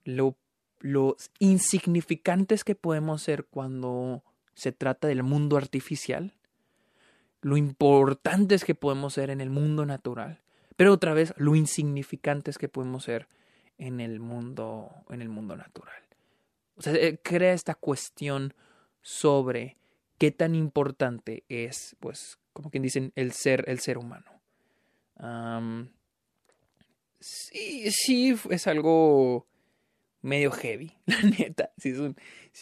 Lo, 0.05 0.37
los 0.81 1.31
insignificantes 1.39 2.63
que 2.63 2.75
podemos 2.75 3.23
ser 3.23 3.47
cuando 3.47 4.23
se 4.55 4.71
trata 4.71 5.09
del 5.09 5.23
mundo 5.23 5.57
artificial 5.57 6.35
lo 7.45 7.59
importantes 7.59 8.65
que 8.65 8.75
podemos 8.75 9.13
ser 9.13 9.29
en 9.29 9.43
el 9.43 9.51
mundo 9.51 9.85
natural, 9.85 10.41
pero 10.77 10.95
otra 10.95 11.13
vez 11.13 11.35
lo 11.37 11.55
insignificantes 11.55 12.57
que 12.57 12.71
podemos 12.71 13.05
ser 13.05 13.29
en 13.77 14.01
el 14.01 14.19
mundo, 14.19 14.91
en 15.11 15.21
el 15.21 15.29
mundo 15.29 15.55
natural. 15.55 16.03
O 16.77 16.83
sea, 16.83 16.95
eh, 16.95 17.19
crea 17.23 17.53
esta 17.53 17.75
cuestión 17.75 18.55
sobre 19.03 19.77
qué 20.17 20.31
tan 20.31 20.55
importante 20.55 21.45
es, 21.51 21.97
pues, 22.01 22.39
como 22.55 22.71
quien 22.71 22.83
dicen, 22.83 23.13
el 23.15 23.33
ser, 23.33 23.65
el 23.69 23.79
ser 23.79 23.99
humano. 23.99 24.41
Um, 25.19 25.89
sí, 27.21 27.91
sí, 27.91 28.35
es 28.49 28.67
algo 28.67 29.47
medio 30.23 30.51
heavy, 30.51 30.97
la 31.07 31.21
neta. 31.21 31.73
Sí 31.77 31.93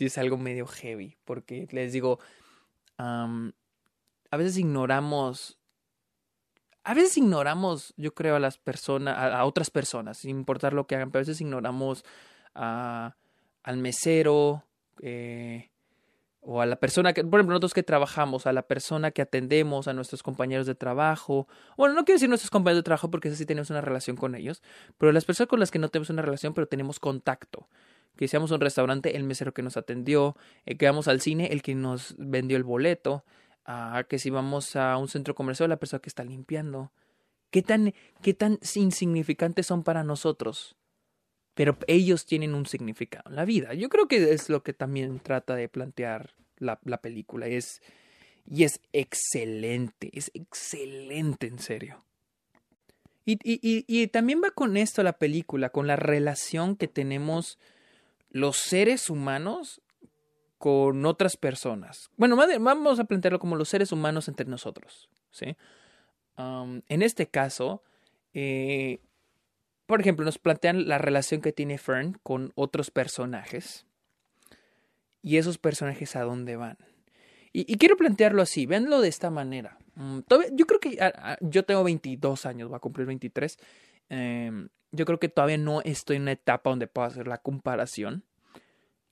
es, 0.05 0.19
algo 0.19 0.39
medio 0.39 0.67
heavy, 0.67 1.17
porque 1.25 1.69
les 1.71 1.93
digo, 1.93 2.19
a 4.33 4.37
veces 4.37 4.59
ignoramos 4.59 5.59
a 6.85 6.95
veces 6.95 7.17
ignoramos, 7.17 7.95
yo 7.97 8.13
creo, 8.13 8.35
a 8.35 8.41
las 8.41 8.59
personas, 8.59 9.17
a, 9.17 9.45
otras 9.45 9.71
personas, 9.71 10.19
sin 10.19 10.31
importar 10.31 10.73
lo 10.73 10.89
que 10.89 10.97
hagan, 10.97 11.13
pero 11.13 11.21
a 11.21 11.25
veces 11.27 11.41
ignoramos 11.41 12.05
a, 12.57 13.15
al 13.63 13.77
mesero, 13.77 14.65
eh, 15.01 15.71
o 16.41 16.61
a 16.61 16.67
la 16.67 16.77
persona 16.77 17.13
que, 17.13 17.23
por 17.23 17.39
ejemplo, 17.39 17.55
nosotros 17.55 17.73
que 17.73 17.85
trabajamos, 17.85 18.49
a 18.49 18.53
la 18.53 18.63
persona 18.63 19.13
que 19.13 19.23
atendemos, 19.23 19.87
a 19.87 19.93
nuestros 19.93 20.25
compañeros 20.25 20.67
de 20.67 20.75
trabajo. 20.75 21.47
Bueno, 21.77 21.95
no 21.95 22.05
quiero 22.05 22.17
decir 22.17 22.29
nuestros 22.29 22.51
compañeros 22.51 22.81
de 22.81 22.83
trabajo 22.83 23.13
porque 23.13 23.31
sí 23.31 23.47
tenemos 23.47 23.71
una 23.71 23.81
relación 23.81 24.17
con 24.17 24.35
ellos, 24.35 24.61
pero 24.99 25.13
las 25.13 25.25
personas 25.25 25.49
con 25.49 25.61
las 25.61 25.71
que 25.71 25.79
no 25.79 25.89
tenemos 25.89 26.11
una 26.11 26.23
relación, 26.23 26.53
pero 26.53 26.67
tenemos 26.67 26.99
contacto. 26.99 27.69
Que 28.17 28.27
seamos 28.27 28.51
un 28.51 28.61
restaurante, 28.61 29.17
el 29.17 29.23
mesero 29.23 29.55
que 29.55 29.63
nos 29.63 29.77
atendió, 29.77 30.37
eh, 30.67 30.77
que 30.77 30.87
vamos 30.87 31.07
al 31.07 31.21
cine, 31.21 31.47
el 31.53 31.63
que 31.63 31.77
nos 31.77 32.17
vendió 32.19 32.57
el 32.57 32.65
boleto, 32.65 33.25
que 34.09 34.19
si 34.19 34.31
vamos 34.31 34.77
a 34.77 34.97
un 34.97 35.09
centro 35.09 35.35
comercial, 35.35 35.69
la 35.69 35.79
persona 35.79 36.01
que 36.01 36.09
está 36.09 36.25
limpiando. 36.25 36.93
¿Qué 37.51 37.63
tan, 37.63 37.95
qué 38.23 38.35
tan 38.35 38.59
insignificantes 38.75 39.67
son 39.67 39.83
para 39.83 40.05
nosotros? 40.05 40.77
pero 41.55 41.77
ellos 41.87 42.25
tienen 42.25 42.55
un 42.55 42.67
significado 42.67 43.29
en 43.29 43.37
la 43.37 43.45
vida. 43.45 43.75
Yo 43.75 43.89
creo 43.89 44.09
que 44.09 44.33
es 44.33 44.49
lo 44.49 44.63
que 44.63 44.73
también 44.73 45.21
trata 45.21 45.55
de 45.55 45.69
plantear 45.69 46.35
la, 46.57 46.81
la 46.85 46.99
película. 46.99 47.47
Es, 47.47 47.83
y 48.47 48.65
es 48.65 48.81
excelente, 48.93 50.11
es 50.13 50.31
excelente 50.35 51.47
en 51.47 51.59
serio. 51.59 52.05
Y, 53.25 53.39
y, 53.45 53.85
y, 53.87 54.07
también 54.09 54.41
va 54.43 54.51
con 54.51 54.77
esto 54.77 55.03
la 55.05 55.13
película, 55.13 55.69
con 55.69 55.87
la 55.87 55.95
relación 55.95 56.75
que 56.75 56.89
tenemos 56.89 57.59
los 58.31 58.57
seres 58.57 59.11
humanos 59.11 59.81
con 60.63 61.05
otras 61.07 61.37
personas. 61.37 62.09
Bueno, 62.17 62.37
vamos 62.37 63.01
a 63.01 63.05
plantearlo 63.05 63.41
como 63.41 63.57
los 63.57 63.69
seres 63.69 63.91
humanos 63.91 64.29
entre 64.29 64.47
nosotros. 64.47 65.11
¿sí? 65.33 65.57
En 66.37 67.03
este 67.03 67.27
caso, 67.27 67.83
eh, 68.33 69.01
por 69.87 70.01
ejemplo, 70.01 70.25
nos 70.25 70.39
plantean 70.39 70.87
la 70.87 70.99
relación 70.99 71.41
que 71.41 71.51
tiene 71.51 71.79
Fern 71.79 72.17
con 72.23 72.53
otros 72.55 72.93
personajes. 72.93 73.87
Y 75.21 75.39
esos 75.39 75.59
personajes 75.59 76.15
a 76.15 76.23
dónde 76.23 76.55
van. 76.55 76.79
Y, 77.53 77.77
quiero 77.77 77.97
plantearlo 77.97 78.41
así, 78.41 78.65
véanlo 78.65 79.01
de 79.01 79.09
esta 79.09 79.31
manera. 79.31 79.79
Mm, 79.97 80.21
yo 80.53 80.67
creo 80.67 80.79
que 80.79 80.97
ah, 81.01 81.13
ah, 81.17 81.37
yo 81.41 81.65
tengo 81.65 81.83
22 81.83 82.47
años, 82.47 82.73
va 82.73 82.77
a 82.77 82.81
cumplir 82.81 83.09
23. 83.09 83.59
Em, 84.11 84.69
yo 84.93 85.05
creo 85.07 85.19
que 85.19 85.29
todavía 85.29 85.59
no 85.59 85.81
estoy 85.83 86.19
en 86.19 86.23
una 86.23 86.33
etapa 86.33 86.71
donde 86.71 86.87
pueda 86.87 87.09
hacer 87.09 87.27
la 87.27 87.39
comparación. 87.39 88.23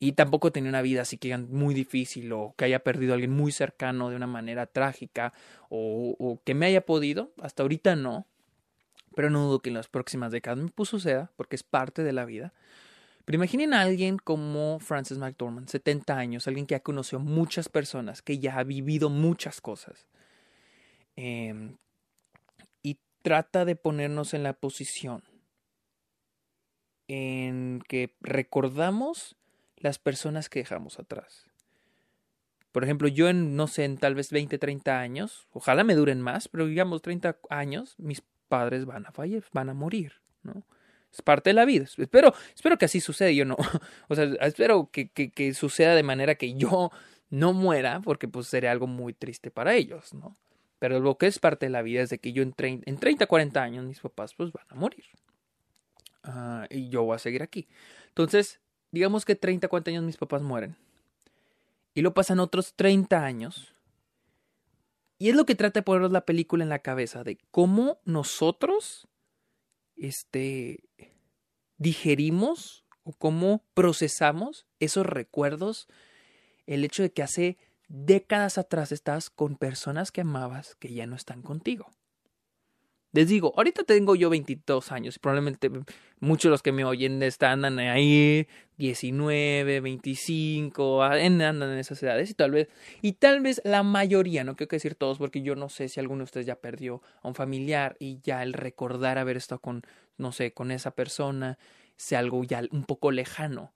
Y 0.03 0.13
tampoco 0.13 0.51
tenía 0.51 0.71
una 0.71 0.81
vida 0.81 1.03
así 1.03 1.19
que 1.19 1.37
muy 1.37 1.75
difícil 1.75 2.33
o 2.33 2.55
que 2.57 2.65
haya 2.65 2.83
perdido 2.83 3.13
a 3.13 3.15
alguien 3.15 3.33
muy 3.33 3.53
cercano 3.53 4.09
de 4.09 4.17
una 4.17 4.27
manera 4.27 4.67
trágica 4.67 5.35
o, 5.69 6.41
que 6.43 6.55
me 6.55 6.67
haya 6.67 6.81
podido. 6.87 7.33
Hasta 7.41 7.63
ahorita 7.63 7.95
no 7.97 8.27
pero 9.15 9.29
no 9.29 9.45
dudo 9.45 9.61
que 9.61 9.71
en 9.71 9.75
las 9.75 9.89
próximas 9.89 10.33
décadas 10.33 10.59
me 10.59 10.71
puso 10.71 10.99
suceda, 10.99 11.33
porque 11.37 11.57
es 11.57 11.63
parte 11.63 12.03
de 12.03 12.13
la 12.13 12.25
vida. 12.25 12.55
Pero 13.25 13.37
imaginen 13.37 13.75
a 13.75 13.83
alguien 13.83 14.19
como 14.19 14.79
Francis 14.81 15.19
McDormand, 15.19 15.69
70 15.69 16.17
años, 16.17 16.47
alguien 16.47 16.67
que 16.67 16.75
ha 16.75 16.81
conocido 16.81 17.21
muchas 17.21 17.69
personas, 17.69 18.23
que 18.23 18.39
ya 18.39 18.57
ha 18.57 18.65
vivido 18.65 19.11
muchas 19.11 19.61
cosas. 19.61 20.07
Em, 21.17 21.77
y 22.83 22.99
trata 23.23 23.65
de 23.65 23.77
ponernos 23.77 24.33
en 24.33 24.43
la 24.43 24.55
posición 24.55 25.23
en 27.09 27.83
que 27.89 28.17
recordamos 28.21 29.37
las 29.81 29.99
personas 29.99 30.49
que 30.49 30.61
dejamos 30.61 30.99
atrás. 30.99 31.47
Por 32.73 32.85
ejemplo, 32.85 33.09
yo 33.09 33.29
en, 33.29 33.57
no 33.57 33.66
sé, 33.66 33.85
en 33.85 33.99
tal 33.99 34.14
vez 34.14 34.31
20, 34.31 34.57
30 34.59 35.01
años, 35.01 35.49
ojalá 35.51 35.83
me 35.83 35.97
duren 35.97 36.21
más, 36.21 36.49
pero 36.49 36.66
digamos 36.66 37.03
30 37.03 37.38
años, 37.49 37.97
mis 37.99 38.23
padres 38.49 38.85
van 38.85 39.07
a 39.07 39.12
fallar, 39.12 39.43
van 39.53 39.71
a 39.71 39.75
morir, 39.75 40.12
¿no? 40.43 40.64
Es 41.12 41.23
parte 41.23 41.51
de 41.51 41.55
la 41.55 41.64
vida. 41.64 41.87
Espero, 41.97 42.33
espero 42.55 42.79
que 42.79 42.85
así 42.85 43.01
suceda. 43.01 43.31
Yo 43.33 43.45
no. 43.45 43.57
O 44.09 44.14
sea, 44.14 44.25
espero 44.43 44.90
que, 44.93 45.09
que, 45.09 45.55
suceda 45.55 45.97
de 45.97 46.05
manera 46.05 46.37
que 46.37 46.55
yo 46.55 46.93
no 47.31 47.53
muera, 47.53 48.01
porque 48.01 48.29
pues 48.29 48.47
sería 48.47 48.71
algo 48.71 48.87
muy 48.87 49.12
triste 49.12 49.51
para 49.51 49.75
ellos, 49.75 50.14
¿no? 50.14 50.37
Pero 50.79 51.01
lo 51.01 51.19
que 51.19 51.27
es 51.27 51.38
parte 51.38 51.66
de 51.66 51.71
la 51.71 51.83
vida 51.83 52.03
es 52.03 52.11
de 52.11 52.19
que 52.19 52.33
yo 52.33 52.43
en 52.43 52.53
30, 52.53 52.88
en 52.88 52.99
30 52.99 53.27
40 53.27 53.62
años 53.62 53.85
mis 53.85 54.01
papás 54.01 54.35
pues 54.35 54.53
van 54.53 54.66
a 54.69 54.75
morir. 54.75 55.05
Ah, 56.23 56.66
y 56.71 56.88
yo 56.88 57.03
voy 57.03 57.16
a 57.16 57.19
seguir 57.19 57.43
aquí. 57.43 57.66
Entonces, 58.09 58.61
digamos 58.90 59.24
que 59.24 59.35
30, 59.35 59.68
40 59.68 59.90
años 59.90 60.05
mis 60.05 60.16
papás 60.16 60.42
mueren. 60.42 60.76
Y 61.94 62.03
lo 62.03 62.14
pasan 62.14 62.40
otros 62.40 62.74
30 62.74 63.24
años 63.24 63.74
y 65.20 65.29
es 65.29 65.37
lo 65.37 65.44
que 65.44 65.55
trata 65.55 65.81
de 65.81 65.85
ponernos 65.85 66.12
la 66.12 66.24
película 66.24 66.64
en 66.64 66.70
la 66.70 66.79
cabeza, 66.79 67.22
de 67.22 67.37
cómo 67.50 68.00
nosotros 68.07 69.07
este, 69.96 70.88
digerimos 71.76 72.87
o 73.03 73.12
cómo 73.12 73.62
procesamos 73.74 74.66
esos 74.79 75.05
recuerdos, 75.05 75.88
el 76.66 76.87
hecho 76.87 77.03
de 77.03 77.12
que 77.12 77.22
hace 77.22 77.59
décadas 77.88 78.57
atrás 78.57 78.92
estás 78.92 79.29
con 79.29 79.57
personas 79.57 80.11
que 80.11 80.22
amabas 80.22 80.74
que 80.76 80.94
ya 80.94 81.07
no 81.07 81.16
están 81.16 81.42
contigo. 81.42 81.90
Les 83.12 83.29
digo, 83.29 83.53
ahorita 83.57 83.83
tengo 83.83 84.14
yo 84.14 84.31
22 84.31 84.92
años 84.92 85.16
y 85.16 85.18
probablemente 85.18 85.68
muchos 86.20 86.44
de 86.44 86.51
los 86.51 86.62
que 86.62 86.70
me 86.70 86.85
oyen 86.85 87.20
están 87.25 87.64
ahí 87.81 88.46
19, 88.79 89.81
25, 89.81 91.03
andan 91.03 91.61
en 91.61 91.79
esas 91.79 92.01
edades 92.05 92.31
y 92.31 92.35
tal 92.35 92.53
vez 92.53 92.68
y 93.03 93.14
tal 93.14 93.40
vez 93.40 93.61
la 93.64 93.83
mayoría, 93.83 94.44
no 94.44 94.55
quiero 94.55 94.70
decir 94.70 94.94
todos 94.94 95.18
porque 95.18 95.42
yo 95.42 95.57
no 95.57 95.68
sé 95.68 95.88
si 95.88 95.99
alguno 95.99 96.18
de 96.18 96.25
ustedes 96.25 96.46
ya 96.46 96.55
perdió 96.55 97.03
a 97.23 97.29
un 97.29 97.35
familiar 97.35 97.96
y 97.99 98.20
ya 98.23 98.44
el 98.44 98.53
recordar 98.53 99.18
haber 99.18 99.37
estado 99.37 99.61
con 99.61 99.83
no 100.16 100.31
sé, 100.31 100.53
con 100.53 100.70
esa 100.70 100.92
persona 100.92 101.59
sea 101.96 102.20
algo 102.20 102.44
ya 102.44 102.62
un 102.70 102.85
poco 102.85 103.11
lejano 103.11 103.73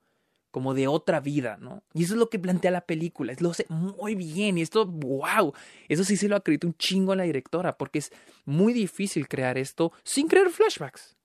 como 0.55 0.73
de 0.73 0.87
otra 0.87 1.19
vida, 1.19 1.57
¿no? 1.59 1.83
Y 1.93 2.05
eso 2.05 2.13
es 2.13 2.17
lo 2.17 2.29
que 2.29 2.39
plantea 2.39 2.71
la 2.71 2.85
película, 2.85 3.33
es 3.33 3.41
lo 3.41 3.49
hace 3.49 3.65
muy 3.67 4.15
bien 4.15 4.57
y 4.57 4.61
esto, 4.61 4.85
wow, 4.85 5.53
eso 5.89 6.05
sí 6.05 6.15
se 6.15 6.29
lo 6.29 6.37
acredito 6.37 6.65
un 6.65 6.77
chingo 6.77 7.11
a 7.11 7.17
la 7.17 7.23
directora, 7.23 7.77
porque 7.77 7.99
es 7.99 8.13
muy 8.45 8.71
difícil 8.71 9.27
crear 9.27 9.57
esto 9.57 9.91
sin 10.05 10.29
crear 10.29 10.49
flashbacks. 10.49 11.17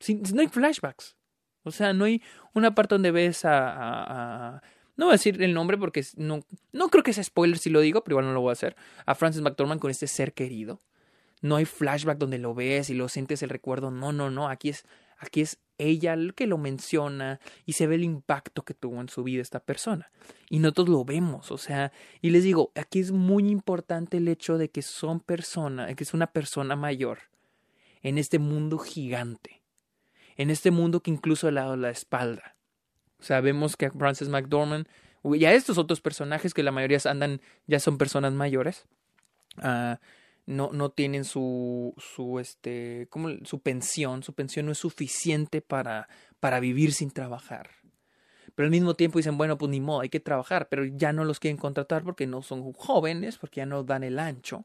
Sin, 0.00 0.20
no 0.34 0.40
hay 0.40 0.48
flashbacks. 0.48 1.14
O 1.62 1.70
sea, 1.70 1.92
no 1.92 2.06
hay 2.06 2.20
una 2.54 2.74
parte 2.74 2.96
donde 2.96 3.12
ves 3.12 3.42
a, 3.44 4.60
no 4.96 5.04
voy 5.04 5.12
a 5.12 5.14
decir 5.14 5.40
el 5.40 5.54
nombre 5.54 5.78
porque 5.78 6.04
no, 6.16 6.40
no 6.72 6.88
creo 6.88 7.04
que 7.04 7.12
sea 7.12 7.22
spoiler 7.22 7.58
si 7.58 7.70
lo 7.70 7.78
digo, 7.78 8.02
pero 8.02 8.14
igual 8.14 8.26
no 8.26 8.32
lo 8.32 8.40
voy 8.40 8.50
a 8.50 8.54
hacer. 8.54 8.74
A 9.04 9.14
Francis 9.14 9.42
McDormand 9.42 9.80
con 9.80 9.92
este 9.92 10.08
ser 10.08 10.32
querido. 10.32 10.80
No 11.40 11.54
hay 11.54 11.66
flashback 11.66 12.18
donde 12.18 12.38
lo 12.38 12.52
ves 12.52 12.90
y 12.90 12.94
lo 12.94 13.08
sientes 13.08 13.44
el 13.44 13.50
recuerdo. 13.50 13.92
No, 13.92 14.12
no, 14.12 14.28
no. 14.28 14.48
Aquí 14.48 14.70
es 14.70 14.84
Aquí 15.18 15.40
es 15.40 15.58
ella 15.78 16.14
el 16.14 16.34
que 16.34 16.46
lo 16.46 16.58
menciona 16.58 17.40
y 17.64 17.74
se 17.74 17.86
ve 17.86 17.96
el 17.96 18.04
impacto 18.04 18.64
que 18.64 18.74
tuvo 18.74 19.00
en 19.00 19.08
su 19.08 19.22
vida 19.22 19.42
esta 19.42 19.60
persona. 19.60 20.10
Y 20.48 20.58
nosotros 20.58 20.88
lo 20.88 21.04
vemos, 21.04 21.50
o 21.50 21.58
sea, 21.58 21.92
y 22.20 22.30
les 22.30 22.44
digo, 22.44 22.72
aquí 22.74 23.00
es 23.00 23.12
muy 23.12 23.48
importante 23.48 24.16
el 24.16 24.28
hecho 24.28 24.58
de 24.58 24.70
que 24.70 24.82
son 24.82 25.20
personas, 25.20 25.94
que 25.94 26.04
es 26.04 26.14
una 26.14 26.28
persona 26.28 26.76
mayor 26.76 27.18
en 28.02 28.18
este 28.18 28.38
mundo 28.38 28.78
gigante, 28.78 29.62
en 30.36 30.50
este 30.50 30.70
mundo 30.70 31.00
que 31.00 31.10
incluso 31.10 31.50
le 31.50 31.60
ha 31.60 31.64
dado 31.64 31.76
la 31.76 31.90
espalda. 31.90 32.56
Sabemos 33.18 33.76
que 33.76 33.90
Frances 33.90 34.28
McDormand 34.28 34.86
y 35.24 35.44
a 35.44 35.54
estos 35.54 35.78
otros 35.78 36.00
personajes 36.00 36.54
que 36.54 36.62
la 36.62 36.72
mayoría 36.72 36.98
andan, 37.06 37.40
ya 37.66 37.80
son 37.80 37.98
personas 37.98 38.32
mayores, 38.32 38.86
uh, 39.58 39.96
no, 40.46 40.70
no 40.72 40.90
tienen 40.90 41.24
su, 41.24 41.94
su, 41.98 42.38
este, 42.38 43.08
como 43.10 43.30
su 43.44 43.60
pensión, 43.60 44.22
su 44.22 44.32
pensión 44.32 44.66
no 44.66 44.72
es 44.72 44.78
suficiente 44.78 45.60
para, 45.60 46.08
para 46.40 46.60
vivir 46.60 46.92
sin 46.92 47.10
trabajar. 47.10 47.70
Pero 48.54 48.66
al 48.66 48.70
mismo 48.70 48.94
tiempo 48.94 49.18
dicen, 49.18 49.36
bueno, 49.36 49.58
pues 49.58 49.70
ni 49.70 49.80
modo, 49.80 50.00
hay 50.00 50.08
que 50.08 50.20
trabajar, 50.20 50.68
pero 50.68 50.84
ya 50.84 51.12
no 51.12 51.24
los 51.24 51.40
quieren 51.40 51.58
contratar 51.58 52.04
porque 52.04 52.26
no 52.26 52.42
son 52.42 52.72
jóvenes, 52.72 53.36
porque 53.38 53.58
ya 53.58 53.66
no 53.66 53.82
dan 53.82 54.04
el 54.04 54.18
ancho. 54.18 54.64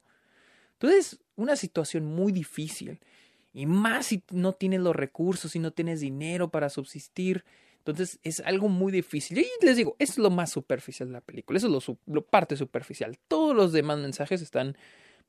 Entonces, 0.73 1.19
una 1.35 1.55
situación 1.55 2.05
muy 2.05 2.31
difícil. 2.31 2.99
Y 3.53 3.65
más 3.65 4.07
si 4.07 4.23
no 4.31 4.53
tienes 4.53 4.79
los 4.79 4.95
recursos, 4.95 5.51
si 5.51 5.59
no 5.59 5.71
tienes 5.71 5.99
dinero 5.99 6.49
para 6.49 6.69
subsistir. 6.69 7.43
Entonces 7.79 8.19
es 8.23 8.39
algo 8.41 8.69
muy 8.69 8.91
difícil. 8.91 9.39
Y 9.39 9.47
les 9.61 9.75
digo, 9.75 9.95
es 9.99 10.17
lo 10.17 10.29
más 10.29 10.51
superficial 10.51 11.09
de 11.09 11.13
la 11.13 11.21
película. 11.21 11.57
Eso 11.57 11.67
es 11.67 11.87
lo, 11.87 11.97
lo 12.05 12.25
parte 12.25 12.55
superficial. 12.55 13.17
Todos 13.27 13.55
los 13.55 13.73
demás 13.73 13.99
mensajes 13.99 14.41
están 14.41 14.77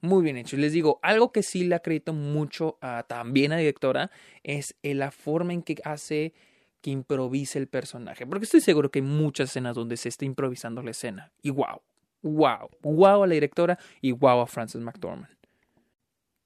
muy 0.03 0.23
bien 0.23 0.37
hecho. 0.37 0.57
Y 0.57 0.61
les 0.61 0.73
digo, 0.73 1.01
algo 1.03 1.33
que 1.33 1.43
sí 1.43 1.65
le 1.65 1.75
acredito 1.75 2.13
mucho 2.13 2.77
a, 2.83 3.05
también 3.05 3.53
a 3.53 3.55
la 3.55 3.61
directora 3.61 4.11
es 4.43 4.77
la 4.83 5.11
forma 5.11 5.55
en 5.55 5.63
que 5.63 5.77
hace 5.85 6.35
que 6.83 6.91
improvise 6.91 7.59
el 7.59 7.69
personaje. 7.69 8.27
Porque 8.27 8.45
estoy 8.45 8.61
seguro 8.61 8.91
que 8.91 8.99
hay 8.99 9.05
muchas 9.05 9.51
escenas 9.51 9.75
donde 9.75 9.97
se 9.97 10.09
está 10.09 10.25
improvisando 10.25 10.83
la 10.83 10.91
escena. 10.91 11.33
Y 11.41 11.51
wow, 11.51 11.81
wow, 12.23 12.69
wow 12.83 13.23
a 13.23 13.27
la 13.27 13.35
directora 13.35 13.79
y 14.01 14.13
wow 14.13 14.41
a 14.41 14.47
Frances 14.47 14.83
McDormand. 14.83 15.29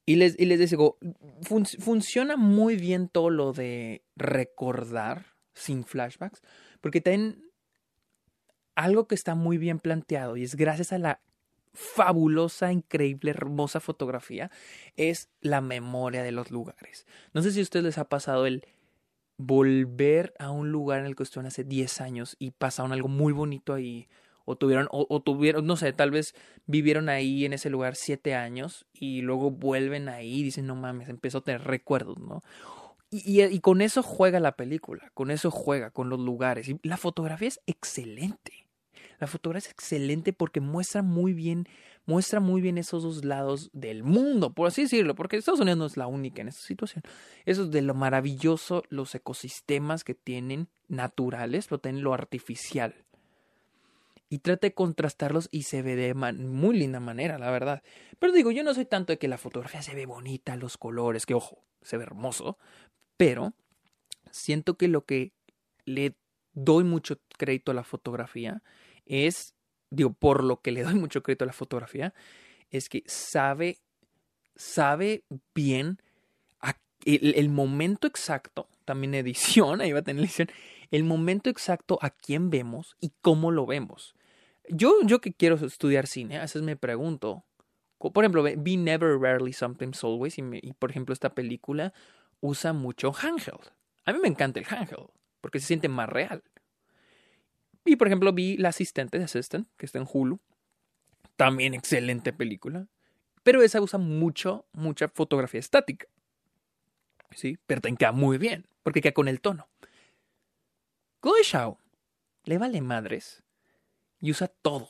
Y 0.04 0.16
les, 0.16 0.38
y 0.38 0.44
les 0.44 0.70
digo, 0.70 0.98
funciona 1.42 2.36
muy 2.36 2.76
bien 2.76 3.08
todo 3.08 3.30
lo 3.30 3.52
de 3.52 4.02
recordar 4.14 5.34
sin 5.52 5.84
flashbacks, 5.84 6.42
porque 6.80 7.00
también 7.00 7.42
algo 8.76 9.08
que 9.08 9.16
está 9.16 9.34
muy 9.34 9.58
bien 9.58 9.80
planteado 9.80 10.36
y 10.36 10.44
es 10.44 10.54
gracias 10.54 10.92
a 10.92 10.98
la 10.98 11.20
fabulosa, 11.76 12.72
increíble, 12.72 13.30
hermosa 13.30 13.80
fotografía 13.80 14.50
es 14.96 15.28
la 15.40 15.60
memoria 15.60 16.22
de 16.22 16.32
los 16.32 16.50
lugares. 16.50 17.06
No 17.32 17.42
sé 17.42 17.52
si 17.52 17.60
a 17.60 17.62
ustedes 17.62 17.84
les 17.84 17.98
ha 17.98 18.08
pasado 18.08 18.46
el 18.46 18.66
volver 19.36 20.34
a 20.38 20.50
un 20.50 20.72
lugar 20.72 21.00
en 21.00 21.06
el 21.06 21.14
que 21.14 21.22
estuvieron 21.22 21.48
hace 21.48 21.64
10 21.64 22.00
años 22.00 22.36
y 22.38 22.52
pasaron 22.52 22.92
algo 22.92 23.08
muy 23.08 23.32
bonito 23.32 23.74
ahí. 23.74 24.08
O 24.48 24.56
tuvieron, 24.56 24.86
o, 24.90 25.20
tuvieron, 25.20 25.66
no 25.66 25.76
sé, 25.76 25.92
tal 25.92 26.12
vez 26.12 26.34
vivieron 26.66 27.08
ahí 27.08 27.44
en 27.44 27.52
ese 27.52 27.68
lugar 27.68 27.96
7 27.96 28.34
años 28.36 28.86
y 28.92 29.20
luego 29.20 29.50
vuelven 29.50 30.08
ahí 30.08 30.38
y 30.38 30.42
dicen, 30.44 30.68
no 30.68 30.76
mames, 30.76 31.08
empezó 31.08 31.38
a 31.38 31.44
tener 31.44 31.64
recuerdos, 31.64 32.18
¿no? 32.18 32.44
Y, 33.10 33.42
y, 33.42 33.60
con 33.60 33.80
eso 33.82 34.02
juega 34.02 34.38
la 34.40 34.56
película, 34.56 35.10
con 35.14 35.30
eso 35.30 35.50
juega, 35.50 35.90
con 35.90 36.08
los 36.10 36.20
lugares. 36.20 36.68
Y 36.68 36.78
la 36.82 36.96
fotografía 36.96 37.48
es 37.48 37.60
excelente. 37.66 38.65
La 39.18 39.26
fotografía 39.26 39.68
es 39.68 39.72
excelente 39.72 40.32
porque 40.32 40.60
muestra 40.60 41.02
muy 41.02 41.32
bien, 41.32 41.66
muestra 42.04 42.40
muy 42.40 42.60
bien 42.60 42.78
esos 42.78 43.02
dos 43.02 43.24
lados 43.24 43.70
del 43.72 44.02
mundo, 44.02 44.52
por 44.52 44.68
así 44.68 44.82
decirlo, 44.82 45.14
porque 45.14 45.36
Estados 45.36 45.60
Unidos 45.60 45.78
no 45.78 45.86
es 45.86 45.96
la 45.96 46.06
única 46.06 46.42
en 46.42 46.48
esta 46.48 46.62
situación. 46.62 47.02
Eso 47.44 47.64
es 47.64 47.70
de 47.70 47.82
lo 47.82 47.94
maravilloso, 47.94 48.82
los 48.88 49.14
ecosistemas 49.14 50.04
que 50.04 50.14
tienen 50.14 50.68
naturales, 50.88 51.66
pero 51.68 51.80
tienen 51.80 52.02
lo 52.02 52.14
artificial. 52.14 52.94
Y 54.28 54.38
trata 54.38 54.66
de 54.66 54.74
contrastarlos 54.74 55.48
y 55.52 55.62
se 55.62 55.82
ve 55.82 55.94
de 55.94 56.12
muy 56.14 56.76
linda 56.76 56.98
manera, 56.98 57.38
la 57.38 57.50
verdad. 57.50 57.82
Pero 58.18 58.32
digo, 58.32 58.50
yo 58.50 58.64
no 58.64 58.74
soy 58.74 58.84
tanto 58.84 59.12
de 59.12 59.18
que 59.18 59.28
la 59.28 59.38
fotografía 59.38 59.82
se 59.82 59.94
ve 59.94 60.04
bonita, 60.04 60.56
los 60.56 60.76
colores, 60.76 61.26
que 61.26 61.34
ojo, 61.34 61.62
se 61.82 61.96
ve 61.96 62.02
hermoso, 62.02 62.58
pero 63.16 63.54
siento 64.32 64.76
que 64.76 64.88
lo 64.88 65.04
que 65.04 65.32
le 65.84 66.16
doy 66.54 66.84
mucho 66.84 67.20
crédito 67.38 67.70
a 67.70 67.74
la 67.74 67.84
fotografía 67.84 68.62
es, 69.06 69.54
digo, 69.90 70.12
por 70.12 70.44
lo 70.44 70.60
que 70.60 70.72
le 70.72 70.82
doy 70.82 70.94
mucho 70.94 71.22
crédito 71.22 71.44
a 71.44 71.46
la 71.46 71.52
fotografía, 71.52 72.14
es 72.70 72.88
que 72.88 73.02
sabe, 73.06 73.78
sabe 74.54 75.24
bien 75.54 75.98
el, 77.04 77.48
momento 77.48 78.06
exacto, 78.06 78.68
también 78.84 79.14
edición, 79.14 79.80
ahí 79.80 79.92
va 79.92 80.00
a 80.00 80.02
tener 80.02 80.24
edición, 80.24 80.48
el 80.90 81.04
momento 81.04 81.50
exacto 81.50 81.98
a 82.02 82.10
quién 82.10 82.50
vemos 82.50 82.96
y 83.00 83.12
cómo 83.20 83.50
lo 83.50 83.66
vemos. 83.66 84.14
Yo, 84.68 84.92
yo 85.04 85.20
que 85.20 85.32
quiero 85.32 85.56
estudiar 85.56 86.06
cine, 86.06 86.38
a 86.38 86.42
veces 86.42 86.62
me 86.62 86.76
pregunto, 86.76 87.44
por 87.98 88.24
ejemplo, 88.24 88.42
vi 88.42 88.76
Never, 88.76 89.18
Rarely, 89.18 89.52
Sometimes, 89.52 90.02
Always, 90.02 90.38
y, 90.38 90.42
y 90.62 90.72
por 90.72 90.90
ejemplo 90.90 91.12
esta 91.12 91.34
película 91.34 91.92
usa 92.40 92.72
mucho 92.72 93.12
handheld. 93.12 93.72
A 94.04 94.12
mí 94.12 94.18
me 94.20 94.28
encanta 94.28 94.60
el 94.60 94.66
handheld, 94.68 95.08
porque 95.40 95.60
se 95.60 95.66
siente 95.66 95.88
más 95.88 96.08
real. 96.08 96.42
Y 97.86 97.96
por 97.96 98.08
ejemplo, 98.08 98.32
vi 98.32 98.56
La 98.56 98.70
Asistente 98.70 99.18
de 99.18 99.24
Assistant, 99.24 99.68
que 99.76 99.86
está 99.86 99.98
en 99.98 100.06
Hulu. 100.12 100.40
También 101.36 101.74
excelente 101.74 102.32
película. 102.32 102.88
Pero 103.42 103.62
esa 103.62 103.80
usa 103.80 103.98
mucho, 103.98 104.66
mucha 104.72 105.08
fotografía 105.08 105.60
estática. 105.60 106.08
¿Sí? 107.30 107.58
Pero 107.66 107.80
te 107.80 107.94
queda 107.94 108.12
muy 108.12 108.38
bien, 108.38 108.66
porque 108.82 109.00
queda 109.00 109.12
con 109.12 109.28
el 109.28 109.40
tono. 109.40 109.68
Chloe 111.22 111.42
Shao 111.42 111.78
le 112.44 112.58
vale 112.58 112.80
madres 112.80 113.42
y 114.20 114.30
usa 114.30 114.48
todo. 114.48 114.88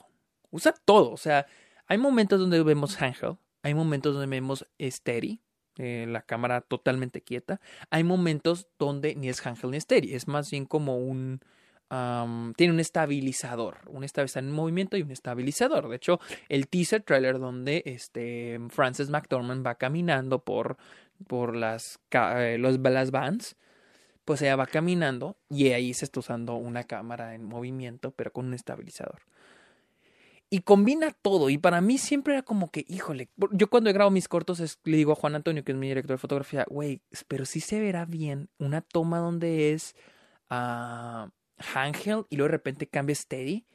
Usa 0.51 0.73
todo. 0.73 1.11
O 1.11 1.17
sea, 1.17 1.47
hay 1.87 1.99
momentos 1.99 2.41
donde 2.41 2.63
vemos 2.63 3.01
handheld, 3.01 3.39
hay 3.63 3.75
momentos 3.75 4.15
donde 4.15 4.29
vemos 4.29 4.67
steady, 4.81 5.41
eh, 5.77 6.07
la 6.09 6.23
cámara 6.23 6.61
totalmente 6.61 7.23
quieta. 7.23 7.61
Hay 7.91 8.05
momentos 8.05 8.69
donde 8.79 9.15
ni 9.17 9.29
es 9.29 9.45
handheld 9.45 9.73
ni 9.73 9.81
steady, 9.81 10.15
es 10.15 10.29
más 10.29 10.51
bien 10.51 10.67
como 10.67 10.99
un 10.99 11.41
tiene 11.89 12.73
un 12.73 12.81
estabilizador, 12.81 13.79
un 13.87 14.03
estabilizador 14.03 14.49
en 14.49 14.55
movimiento 14.55 14.97
y 14.97 15.03
un 15.03 15.13
estabilizador. 15.13 15.89
De 15.89 15.97
hecho, 15.97 16.21
el 16.49 16.69
teaser 16.69 17.03
trailer 17.03 17.39
donde 17.39 17.83
este 17.87 18.59
Frances 18.71 19.09
McDormand 19.09 19.65
va 19.65 19.77
caminando 19.77 20.41
por, 20.41 20.77
por 21.29 21.55
las, 21.55 22.01
eh, 22.11 22.57
los, 22.59 22.79
las 22.81 23.11
vans, 23.11 23.57
pues 24.25 24.43
ella 24.43 24.57
va 24.57 24.67
caminando 24.67 25.37
y 25.49 25.69
ahí 25.69 25.95
se 25.95 26.05
está 26.05 26.21
usando 26.21 26.57
una 26.57 26.85
cámara 26.85 27.35
en 27.35 27.45
movimiento, 27.45 28.11
pero 28.11 28.33
con 28.33 28.47
un 28.47 28.55
estabilizador. 28.55 29.23
Y 30.49 30.61
combina 30.61 31.11
todo. 31.11 31.51
Y 31.51 31.59
para 31.59 31.81
mí 31.81 31.99
siempre 31.99 32.35
era 32.35 32.43
como 32.43 32.71
que, 32.71 32.85
híjole, 32.89 33.29
yo 33.53 33.69
cuando 33.69 33.91
he 33.91 33.93
grabado 33.93 34.13
mis 34.13 34.29
cortos 34.29 34.79
le 34.85 34.97
digo 34.97 35.13
a 35.13 35.17
Juan 35.17 35.37
Antonio, 35.37 35.65
que 35.65 35.73
es 35.73 35.79
mi 35.79 35.89
director 35.89 36.17
de 36.17 36.21
fotografía, 36.21 36.65
güey, 36.69 37.01
pero 37.29 37.45
sí 37.45 37.61
se 37.61 37.81
verá 37.81 38.05
bien 38.05 38.49
una 38.59 38.81
toma 38.81 39.19
donde 39.19 39.73
es... 39.73 39.95
Uh, 40.51 41.29
handheld 41.75 42.27
y 42.31 42.37
luego 42.37 42.49
de 42.49 42.57
repente 42.57 42.87
cambia 42.87 43.15
steady. 43.15 43.67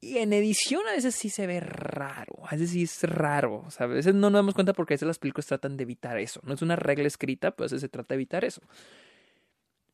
Y 0.00 0.18
en 0.18 0.32
edición 0.32 0.82
a 0.88 0.92
veces 0.92 1.14
sí 1.14 1.30
se 1.30 1.46
ve 1.46 1.60
raro, 1.60 2.34
a 2.44 2.52
veces 2.52 2.70
sí 2.70 2.82
es 2.82 3.02
raro, 3.04 3.64
a 3.78 3.86
veces 3.86 4.14
no 4.14 4.30
nos 4.30 4.40
damos 4.40 4.54
cuenta 4.54 4.72
porque 4.72 4.94
a 4.94 4.96
veces 4.96 5.06
las 5.06 5.20
películas 5.20 5.46
tratan 5.46 5.76
de 5.76 5.84
evitar 5.84 6.18
eso. 6.18 6.40
No 6.42 6.54
es 6.54 6.62
una 6.62 6.74
regla 6.74 7.06
escrita, 7.06 7.52
pero 7.52 7.64
a 7.64 7.66
veces 7.66 7.82
se 7.82 7.88
trata 7.88 8.08
de 8.08 8.16
evitar 8.16 8.44
eso. 8.44 8.60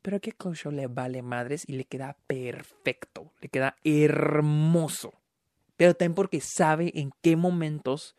Pero 0.00 0.16
aquí 0.16 0.30
a 0.30 0.54
Show 0.54 0.72
le 0.72 0.86
vale 0.86 1.20
madres 1.20 1.64
y 1.66 1.72
le 1.72 1.84
queda 1.84 2.16
perfecto, 2.26 3.32
le 3.40 3.50
queda 3.50 3.76
hermoso. 3.84 5.12
Pero 5.76 5.94
también 5.94 6.14
porque 6.14 6.40
sabe 6.40 6.90
en 6.94 7.12
qué 7.20 7.36
momentos 7.36 8.16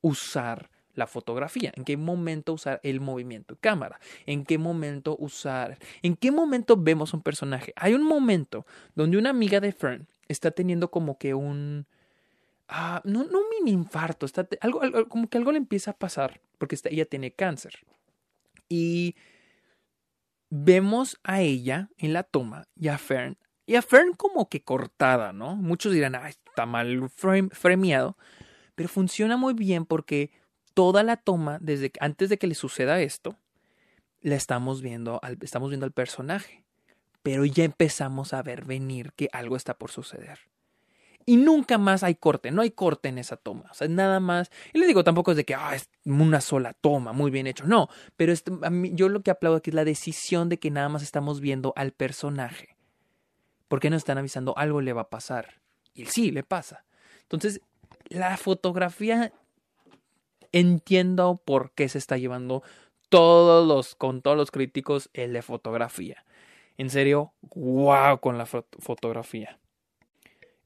usar 0.00 0.70
la 0.96 1.06
fotografía, 1.06 1.72
en 1.76 1.84
qué 1.84 1.96
momento 1.96 2.54
usar 2.54 2.80
el 2.82 3.00
movimiento 3.00 3.54
de 3.54 3.60
cámara, 3.60 4.00
en 4.26 4.44
qué 4.44 4.58
momento 4.58 5.16
usar, 5.18 5.78
en 6.02 6.16
qué 6.16 6.32
momento 6.32 6.76
vemos 6.76 7.14
un 7.14 7.22
personaje. 7.22 7.72
Hay 7.76 7.94
un 7.94 8.02
momento 8.02 8.66
donde 8.94 9.18
una 9.18 9.30
amiga 9.30 9.60
de 9.60 9.72
Fern 9.72 10.08
está 10.26 10.50
teniendo 10.50 10.90
como 10.90 11.18
que 11.18 11.34
un... 11.34 11.86
Ah, 12.68 13.00
no, 13.04 13.22
no 13.24 13.38
un 13.38 13.44
mini 13.50 13.70
infarto, 13.70 14.26
está 14.26 14.48
algo, 14.60 14.80
como 15.08 15.28
que 15.28 15.38
algo 15.38 15.52
le 15.52 15.58
empieza 15.58 15.92
a 15.92 15.96
pasar 15.96 16.40
porque 16.58 16.76
ella 16.84 17.04
tiene 17.04 17.30
cáncer. 17.30 17.74
Y 18.68 19.14
vemos 20.50 21.20
a 21.22 21.42
ella 21.42 21.90
en 21.96 22.12
la 22.12 22.24
toma 22.24 22.66
y 22.74 22.88
a 22.88 22.98
Fern, 22.98 23.36
y 23.66 23.74
a 23.74 23.82
Fern 23.82 24.14
como 24.14 24.48
que 24.48 24.62
cortada, 24.62 25.32
¿no? 25.32 25.56
Muchos 25.56 25.92
dirán, 25.92 26.14
está 26.14 26.66
mal 26.66 27.10
frame, 27.10 27.50
frameado, 27.50 28.16
pero 28.74 28.88
funciona 28.88 29.36
muy 29.36 29.54
bien 29.54 29.84
porque 29.84 30.30
toda 30.76 31.02
la 31.02 31.16
toma, 31.16 31.56
desde 31.62 31.90
antes 32.00 32.28
de 32.28 32.36
que 32.36 32.46
le 32.46 32.54
suceda 32.54 33.00
esto, 33.00 33.38
la 34.20 34.34
estamos 34.34 34.82
viendo 34.82 35.18
al, 35.22 35.38
estamos 35.40 35.70
viendo 35.70 35.86
al 35.86 35.92
personaje. 35.92 36.64
Pero 37.22 37.46
ya 37.46 37.64
empezamos 37.64 38.34
a 38.34 38.42
ver 38.42 38.66
venir 38.66 39.14
que 39.14 39.30
algo 39.32 39.56
está 39.56 39.78
por 39.78 39.90
suceder. 39.90 40.38
Y 41.24 41.38
nunca 41.38 41.78
más 41.78 42.02
hay 42.02 42.14
corte, 42.14 42.50
no 42.50 42.60
hay 42.60 42.72
corte 42.72 43.08
en 43.08 43.16
esa 43.16 43.38
toma. 43.38 43.70
O 43.70 43.74
sea, 43.74 43.88
nada 43.88 44.20
más. 44.20 44.50
Y 44.74 44.78
les 44.78 44.86
digo, 44.86 45.02
tampoco 45.02 45.30
es 45.30 45.38
de 45.38 45.46
que 45.46 45.54
ah, 45.54 45.74
es 45.74 45.88
una 46.04 46.42
sola 46.42 46.74
toma, 46.74 47.14
muy 47.14 47.30
bien 47.30 47.46
hecho. 47.46 47.64
No, 47.64 47.88
pero 48.16 48.34
mí, 48.70 48.92
yo 48.92 49.08
lo 49.08 49.22
que 49.22 49.30
aplaudo 49.30 49.56
aquí 49.56 49.70
es 49.70 49.74
la 49.74 49.86
decisión 49.86 50.50
de 50.50 50.58
que 50.58 50.70
nada 50.70 50.90
más 50.90 51.02
estamos 51.02 51.40
viendo 51.40 51.72
al 51.74 51.92
personaje. 51.92 52.76
Porque 53.66 53.88
nos 53.88 53.98
están 53.98 54.18
avisando 54.18 54.56
algo 54.58 54.82
le 54.82 54.92
va 54.92 55.02
a 55.02 55.10
pasar. 55.10 55.62
Y 55.94 56.04
sí, 56.04 56.32
le 56.32 56.42
pasa. 56.42 56.84
Entonces, 57.22 57.62
la 58.10 58.36
fotografía 58.36 59.32
entiendo 60.58 61.42
por 61.44 61.72
qué 61.72 61.86
se 61.88 61.98
está 61.98 62.16
llevando 62.16 62.62
todos 63.10 63.68
los, 63.68 63.94
con 63.94 64.22
todos 64.22 64.38
los 64.38 64.50
críticos 64.50 65.10
el 65.12 65.34
de 65.34 65.42
fotografía. 65.42 66.24
En 66.78 66.88
serio, 66.88 67.34
wow 67.54 68.20
con 68.20 68.38
la 68.38 68.46
fotografía. 68.46 69.58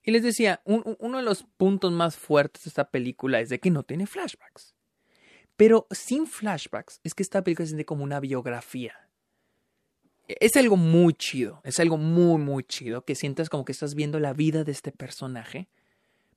Y 0.03 0.13
les 0.13 0.23
decía, 0.23 0.63
uno 0.65 1.19
de 1.19 1.25
los 1.25 1.43
puntos 1.57 1.93
más 1.93 2.17
fuertes 2.17 2.65
de 2.65 2.69
esta 2.69 2.91
película 2.91 3.41
es 3.41 3.49
de 3.49 3.59
que 3.59 3.71
no 3.71 3.83
tiene 3.83 4.07
flashbacks. 4.07 4.75
Pero 5.57 5.87
sin 5.91 6.27
flashbacks 6.27 7.01
es 7.03 7.15
que 7.15 7.23
esta 7.23 7.43
película 7.43 7.67
se 7.67 7.71
siente 7.71 7.85
como 7.85 8.05
una 8.05 8.21
biografía. 8.21 9.09
Es 10.27 10.57
algo 10.57 10.77
muy 10.77 11.15
chido, 11.15 11.61
es 11.65 11.81
algo 11.81 11.97
muy, 11.97 12.41
muy 12.41 12.63
chido 12.63 13.05
que 13.05 13.17
sientas 13.17 13.51
como 13.51 13.65
que 13.65 13.73
estás 13.73 13.97
viendo 13.97 14.21
la 14.21 14.33
vida 14.33 14.63
de 14.63 14.73
este 14.73 14.93
personaje. 14.93 15.69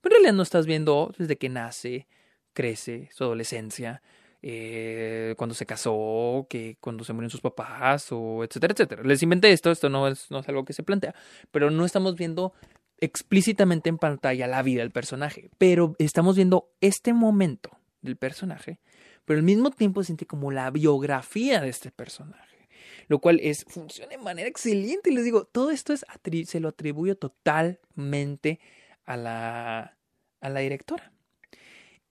Pero 0.02 0.16
en 0.16 0.24
realidad 0.24 0.38
no 0.38 0.44
estás 0.44 0.66
viendo 0.66 1.14
desde 1.18 1.38
que 1.38 1.50
nace, 1.50 2.08
crece, 2.54 3.10
su 3.12 3.24
adolescencia, 3.24 4.02
eh, 4.42 5.36
cuando 5.38 5.56
se 5.56 5.66
casó, 5.66 6.48
que 6.50 6.78
cuando 6.82 7.04
se 7.04 7.14
murieron 7.14 7.30
sus 7.30 7.42
papás, 7.42 8.08
o 8.12 8.44
etcétera, 8.44 8.74
etcétera. 8.74 9.04
Les 9.04 9.24
inventé 9.24 9.52
esto, 9.52 9.72
esto 9.72 9.90
no 9.90 10.08
es, 10.08 10.30
no 10.30 10.40
es 10.40 10.50
algo 10.50 10.66
que 10.66 10.74
se 10.74 10.84
plantea, 10.84 11.16
pero 11.52 11.72
no 11.72 11.86
estamos 11.86 12.16
viendo 12.16 12.54
explícitamente 13.00 13.90
en 13.90 13.98
pantalla 13.98 14.48
la 14.48 14.62
vida 14.62 14.82
del 14.82 14.92
personaje, 14.92 15.50
pero 15.58 15.96
estamos 15.98 16.36
viendo 16.36 16.70
este 16.82 17.14
momento 17.14 17.72
del 18.02 18.18
personaje, 18.18 18.80
pero 19.24 19.38
al 19.38 19.46
mismo 19.46 19.72
tiempo 19.72 20.04
siente 20.04 20.26
como 20.26 20.52
la 20.52 20.70
biografía 20.72 21.62
de 21.62 21.70
este 21.70 21.92
personaje, 21.92 22.68
lo 23.08 23.20
cual 23.20 23.40
es 23.42 23.64
funciona 23.66 24.10
de 24.10 24.18
manera 24.18 24.50
excelente. 24.50 25.10
Y 25.10 25.16
les 25.16 25.24
digo, 25.24 25.46
todo 25.46 25.72
esto 25.72 25.94
es 25.94 26.06
se 26.46 26.60
lo 26.60 26.68
atribuyo 26.68 27.18
totalmente 27.18 28.60
a 29.06 29.16
la, 29.16 29.98
a 30.42 30.50
la 30.50 30.60
directora. 30.60 31.13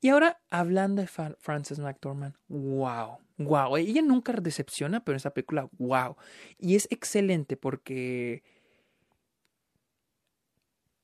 Y 0.02 0.08
ahora, 0.08 0.40
hablando 0.50 1.00
de 1.00 1.06
Frances 1.06 1.78
McDormand, 1.78 2.34
wow, 2.48 3.18
wow. 3.38 3.76
Ella 3.76 4.02
nunca 4.02 4.32
decepciona, 4.32 5.04
pero 5.04 5.14
en 5.14 5.18
esta 5.18 5.32
película, 5.32 5.68
wow. 5.78 6.16
Y 6.58 6.74
es 6.74 6.88
excelente 6.90 7.56
porque 7.56 8.42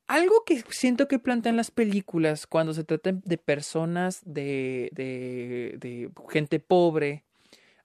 algo 0.09 0.43
que 0.45 0.65
siento 0.71 1.07
que 1.07 1.21
plantean 1.21 1.57
las 1.57 1.71
películas 1.71 2.49
cuando 2.49 2.75
se 2.75 2.83
trata 2.83 3.13
de 3.13 3.39
personas 3.39 4.21
de, 4.25 4.91
de, 4.93 5.77
de 5.79 6.11
gente 6.29 6.59
pobre, 6.59 7.23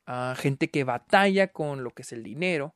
uh, 0.08 0.34
gente 0.36 0.72
que 0.72 0.84
batalla 0.84 1.50
con 1.50 1.84
lo 1.84 1.92
que 1.92 2.02
es 2.02 2.12
el 2.12 2.24
dinero, 2.24 2.74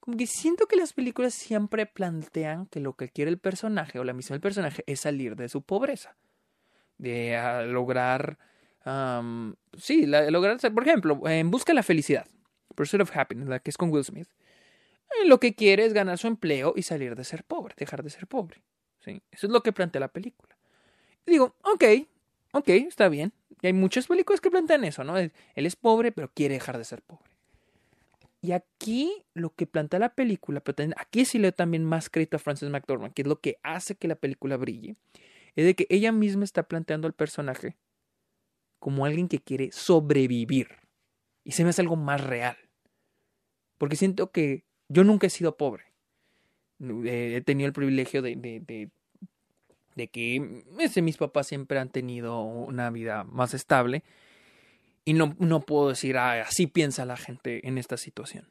como 0.00 0.18
que 0.18 0.26
siento 0.26 0.66
que 0.66 0.76
las 0.76 0.92
películas 0.92 1.32
siempre 1.32 1.86
plantean 1.86 2.66
que 2.66 2.80
lo 2.80 2.92
que 2.92 3.08
quiere 3.08 3.30
el 3.30 3.38
personaje 3.38 3.98
o 3.98 4.04
la 4.04 4.12
misión 4.12 4.34
del 4.34 4.42
personaje 4.42 4.84
es 4.86 5.00
salir 5.00 5.34
de 5.34 5.48
su 5.48 5.62
pobreza, 5.62 6.14
de 7.00 7.66
lograr, 7.66 8.38
um, 8.84 9.54
sí, 9.76 10.06
la, 10.06 10.30
lograr, 10.30 10.58
por 10.72 10.86
ejemplo, 10.86 11.20
en 11.28 11.50
Busca 11.50 11.72
de 11.72 11.76
la 11.76 11.82
Felicidad, 11.82 12.26
Pursuit 12.74 13.02
of 13.02 13.16
Happiness, 13.16 13.48
la 13.48 13.58
que 13.58 13.70
es 13.70 13.76
con 13.76 13.90
Will 13.90 14.04
Smith, 14.04 14.28
eh, 15.10 15.26
lo 15.26 15.40
que 15.40 15.54
quiere 15.54 15.84
es 15.84 15.92
ganar 15.92 16.18
su 16.18 16.26
empleo 16.26 16.74
y 16.76 16.82
salir 16.82 17.16
de 17.16 17.24
ser 17.24 17.44
pobre, 17.44 17.74
dejar 17.76 18.02
de 18.02 18.10
ser 18.10 18.26
pobre. 18.26 18.62
¿sí? 19.00 19.22
Eso 19.30 19.46
es 19.46 19.52
lo 19.52 19.62
que 19.62 19.72
plantea 19.72 20.00
la 20.00 20.08
película. 20.08 20.56
Digo, 21.26 21.56
ok, 21.62 21.84
ok, 22.52 22.68
está 22.68 23.08
bien. 23.08 23.32
Y 23.62 23.68
hay 23.68 23.72
muchas 23.72 24.06
películas 24.06 24.40
que 24.40 24.50
plantean 24.50 24.84
eso, 24.84 25.04
¿no? 25.04 25.18
Él 25.18 25.32
es 25.54 25.76
pobre, 25.76 26.12
pero 26.12 26.30
quiere 26.32 26.54
dejar 26.54 26.78
de 26.78 26.84
ser 26.84 27.02
pobre. 27.02 27.30
Y 28.42 28.52
aquí 28.52 29.24
lo 29.34 29.54
que 29.54 29.66
plantea 29.66 30.00
la 30.00 30.14
película, 30.14 30.60
pero 30.60 30.90
aquí 30.96 31.26
sí 31.26 31.38
leo 31.38 31.52
también 31.52 31.84
más 31.84 32.08
crédito 32.08 32.36
a 32.36 32.40
Frances 32.40 32.70
McDormand, 32.70 33.12
que 33.12 33.22
es 33.22 33.28
lo 33.28 33.38
que 33.40 33.58
hace 33.62 33.96
que 33.96 34.08
la 34.08 34.14
película 34.14 34.56
brille, 34.56 34.96
es 35.56 35.64
de 35.64 35.74
que 35.74 35.86
ella 35.90 36.12
misma 36.12 36.44
está 36.44 36.62
planteando 36.64 37.06
al 37.06 37.14
personaje 37.14 37.76
como 38.78 39.04
alguien 39.04 39.28
que 39.28 39.38
quiere 39.38 39.70
sobrevivir. 39.72 40.68
Y 41.44 41.52
se 41.52 41.64
me 41.64 41.70
hace 41.70 41.82
algo 41.82 41.96
más 41.96 42.20
real. 42.22 42.56
Porque 43.78 43.96
siento 43.96 44.30
que 44.30 44.64
yo 44.88 45.04
nunca 45.04 45.26
he 45.26 45.30
sido 45.30 45.56
pobre. 45.56 45.84
Eh, 46.80 47.36
he 47.36 47.40
tenido 47.42 47.66
el 47.66 47.72
privilegio 47.72 48.22
de, 48.22 48.36
de, 48.36 48.90
de, 49.94 50.08
que 50.08 50.62
ese, 50.78 51.02
mis 51.02 51.18
papás 51.18 51.46
siempre 51.46 51.78
han 51.78 51.90
tenido 51.90 52.40
una 52.42 52.90
vida 52.90 53.24
más 53.24 53.54
estable. 53.54 54.02
Y 55.04 55.14
no, 55.14 55.34
no 55.38 55.60
puedo 55.60 55.90
decir, 55.90 56.16
ah, 56.16 56.42
así 56.42 56.66
piensa 56.66 57.04
la 57.04 57.16
gente 57.16 57.66
en 57.66 57.78
esta 57.78 57.96
situación. 57.96 58.48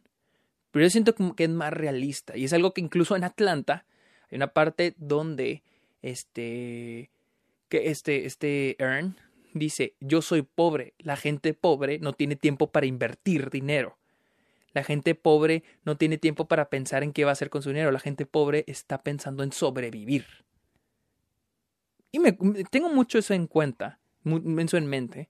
Pero 0.71 0.85
yo 0.85 0.89
siento 0.89 1.15
que 1.35 1.43
es 1.43 1.49
más 1.49 1.73
realista. 1.73 2.37
Y 2.37 2.45
es 2.45 2.53
algo 2.53 2.73
que 2.73 2.81
incluso 2.81 3.15
en 3.15 3.23
Atlanta 3.23 3.85
hay 4.29 4.35
una 4.35 4.53
parte 4.53 4.93
donde 4.97 5.63
este, 6.01 7.11
que 7.67 7.89
este, 7.89 8.25
este 8.25 8.75
Earn 8.79 9.17
dice, 9.53 9.95
yo 9.99 10.21
soy 10.21 10.41
pobre. 10.43 10.93
La 10.99 11.15
gente 11.15 11.53
pobre 11.53 11.99
no 11.99 12.13
tiene 12.13 12.35
tiempo 12.35 12.71
para 12.71 12.85
invertir 12.85 13.49
dinero. 13.49 13.97
La 14.73 14.83
gente 14.83 15.15
pobre 15.15 15.63
no 15.83 15.97
tiene 15.97 16.17
tiempo 16.17 16.47
para 16.47 16.69
pensar 16.69 17.03
en 17.03 17.11
qué 17.11 17.25
va 17.25 17.31
a 17.31 17.33
hacer 17.33 17.49
con 17.49 17.63
su 17.63 17.69
dinero. 17.69 17.91
La 17.91 17.99
gente 17.99 18.25
pobre 18.25 18.63
está 18.67 19.01
pensando 19.01 19.43
en 19.43 19.51
sobrevivir. 19.51 20.25
Y 22.11 22.19
me, 22.19 22.33
tengo 22.69 22.89
mucho 22.89 23.17
eso 23.19 23.33
en 23.33 23.47
cuenta, 23.47 23.99
eso 24.25 24.77
en 24.77 24.87
mente. 24.87 25.29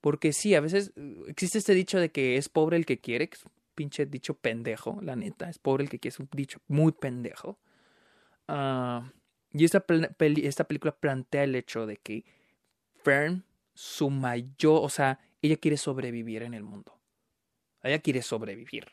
Porque 0.00 0.32
sí, 0.32 0.54
a 0.54 0.60
veces 0.60 0.92
uh, 0.96 1.24
existe 1.26 1.58
este 1.58 1.74
dicho 1.74 1.98
de 1.98 2.10
que 2.10 2.36
es 2.36 2.48
pobre 2.48 2.76
el 2.76 2.86
que 2.86 2.98
quiere, 2.98 3.28
que 3.28 3.36
es 3.36 3.44
un 3.44 3.52
pinche 3.74 4.06
dicho 4.06 4.34
pendejo, 4.34 5.00
la 5.02 5.16
neta. 5.16 5.48
Es 5.48 5.58
pobre 5.58 5.84
el 5.84 5.90
que 5.90 5.98
quiere, 5.98 6.14
es 6.14 6.20
un 6.20 6.28
dicho 6.32 6.60
muy 6.68 6.92
pendejo. 6.92 7.58
Uh, 8.48 9.02
y 9.56 9.64
esta, 9.64 9.84
esta 10.18 10.64
película 10.64 10.92
plantea 10.92 11.44
el 11.44 11.54
hecho 11.54 11.86
de 11.86 11.96
que 11.96 12.24
Fern, 13.02 13.44
su 13.74 14.10
mayor, 14.10 14.80
o 14.82 14.88
sea, 14.88 15.20
ella 15.42 15.56
quiere 15.56 15.76
sobrevivir 15.76 16.42
en 16.42 16.54
el 16.54 16.62
mundo. 16.62 16.98
Ella 17.82 18.00
quiere 18.00 18.22
sobrevivir. 18.22 18.86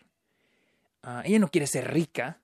Uh, 1.04 1.22
ella 1.26 1.40
no 1.40 1.50
quiere 1.50 1.68
ser 1.68 1.92
rica. 1.92 2.40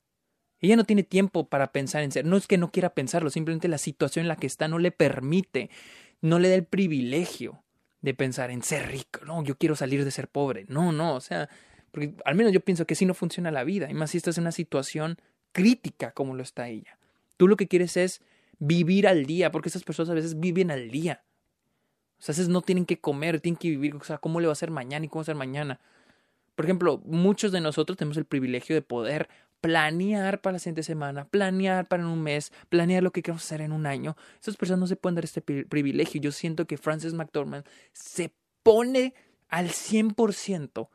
Ella 0.59 0.75
no 0.75 0.83
tiene 0.83 1.03
tiempo 1.03 1.47
para 1.47 1.71
pensar 1.71 2.03
en 2.03 2.11
ser. 2.11 2.25
No 2.25 2.35
es 2.35 2.47
que 2.47 2.57
no 2.57 2.71
quiera 2.71 2.93
pensarlo, 2.93 3.29
simplemente 3.29 3.67
la 3.67 3.77
situación 3.77 4.23
en 4.23 4.27
la 4.27 4.35
que 4.35 4.47
está 4.47 4.67
no 4.67 4.79
le 4.79 4.91
permite, 4.91 5.69
no 6.21 6.39
le 6.39 6.49
da 6.49 6.55
el 6.55 6.65
privilegio 6.65 7.63
de 8.01 8.13
pensar 8.13 8.51
en 8.51 8.63
ser 8.63 8.87
rico. 8.87 9.23
No, 9.25 9.43
yo 9.43 9.57
quiero 9.57 9.75
salir 9.75 10.03
de 10.03 10.11
ser 10.11 10.27
pobre. 10.27 10.65
No, 10.67 10.91
no, 10.91 11.15
o 11.15 11.21
sea, 11.21 11.49
porque 11.91 12.15
al 12.25 12.35
menos 12.35 12.51
yo 12.51 12.59
pienso 12.59 12.85
que 12.85 12.95
así 12.95 13.05
no 13.05 13.13
funciona 13.13 13.51
la 13.51 13.63
vida. 13.63 13.89
Y 13.89 13.93
más 13.93 14.11
si 14.11 14.17
estás 14.17 14.37
en 14.37 14.43
una 14.43 14.51
situación 14.51 15.17
crítica 15.53 16.11
como 16.11 16.35
lo 16.35 16.43
está 16.43 16.67
ella. 16.67 16.98
Tú 17.39 17.47
lo 17.47 17.55
que 17.55 17.69
quieres 17.69 17.95
es 17.95 18.21
vivir 18.59 19.07
al 19.07 19.25
día, 19.25 19.49
porque 19.49 19.69
esas 19.69 19.85
personas 19.85 20.09
a 20.09 20.13
veces 20.13 20.41
viven 20.41 20.71
al 20.71 20.91
día. 20.91 21.23
O 22.17 22.21
sea, 22.21 22.33
a 22.33 22.35
veces 22.35 22.49
no 22.49 22.61
tienen 22.61 22.85
que 22.85 22.99
comer, 22.99 23.39
tienen 23.39 23.55
que 23.55 23.69
vivir. 23.69 23.95
O 23.95 24.03
sea, 24.03 24.17
¿cómo 24.17 24.41
le 24.41 24.47
va 24.47 24.51
a 24.51 24.57
ser 24.57 24.71
mañana 24.71 25.05
y 25.05 25.07
cómo 25.07 25.19
va 25.19 25.21
a 25.21 25.25
ser 25.27 25.35
mañana? 25.35 25.79
Por 26.55 26.65
ejemplo, 26.65 27.01
muchos 27.05 27.53
de 27.53 27.61
nosotros 27.61 27.97
tenemos 27.97 28.17
el 28.17 28.25
privilegio 28.25 28.75
de 28.75 28.81
poder 28.81 29.29
planear 29.61 30.41
para 30.41 30.51
la 30.51 30.59
siguiente 30.59 30.83
semana, 30.83 31.29
planear 31.29 31.87
para 31.87 32.05
un 32.05 32.21
mes, 32.21 32.51
planear 32.67 33.03
lo 33.03 33.11
que 33.11 33.21
queremos 33.21 33.45
hacer 33.45 33.61
en 33.61 33.71
un 33.71 33.85
año. 33.85 34.17
Esas 34.41 34.57
personas 34.57 34.81
no 34.81 34.87
se 34.87 34.97
pueden 34.97 35.15
dar 35.15 35.23
este 35.23 35.41
privilegio. 35.41 36.19
Yo 36.19 36.33
siento 36.33 36.67
que 36.67 36.75
Frances 36.77 37.13
McDormand 37.13 37.63
se 37.93 38.33
pone 38.63 39.13
al 39.47 39.69
100% 39.69 40.89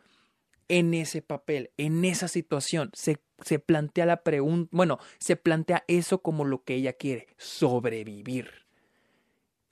en 0.69 0.95
ese 0.95 1.23
papel, 1.23 1.71
en 1.77 2.05
esa 2.05 2.29
situación. 2.29 2.91
Se, 2.95 3.19
se 3.45 3.59
plantea 3.59 4.07
la 4.07 4.23
pregunta, 4.23 4.69
bueno, 4.73 4.99
se 5.19 5.37
plantea 5.37 5.85
eso 5.89 6.23
como 6.23 6.45
lo 6.45 6.65
que 6.65 6.75
ella 6.75 6.93
quiere, 6.93 7.29
sobrevivir 7.37 8.65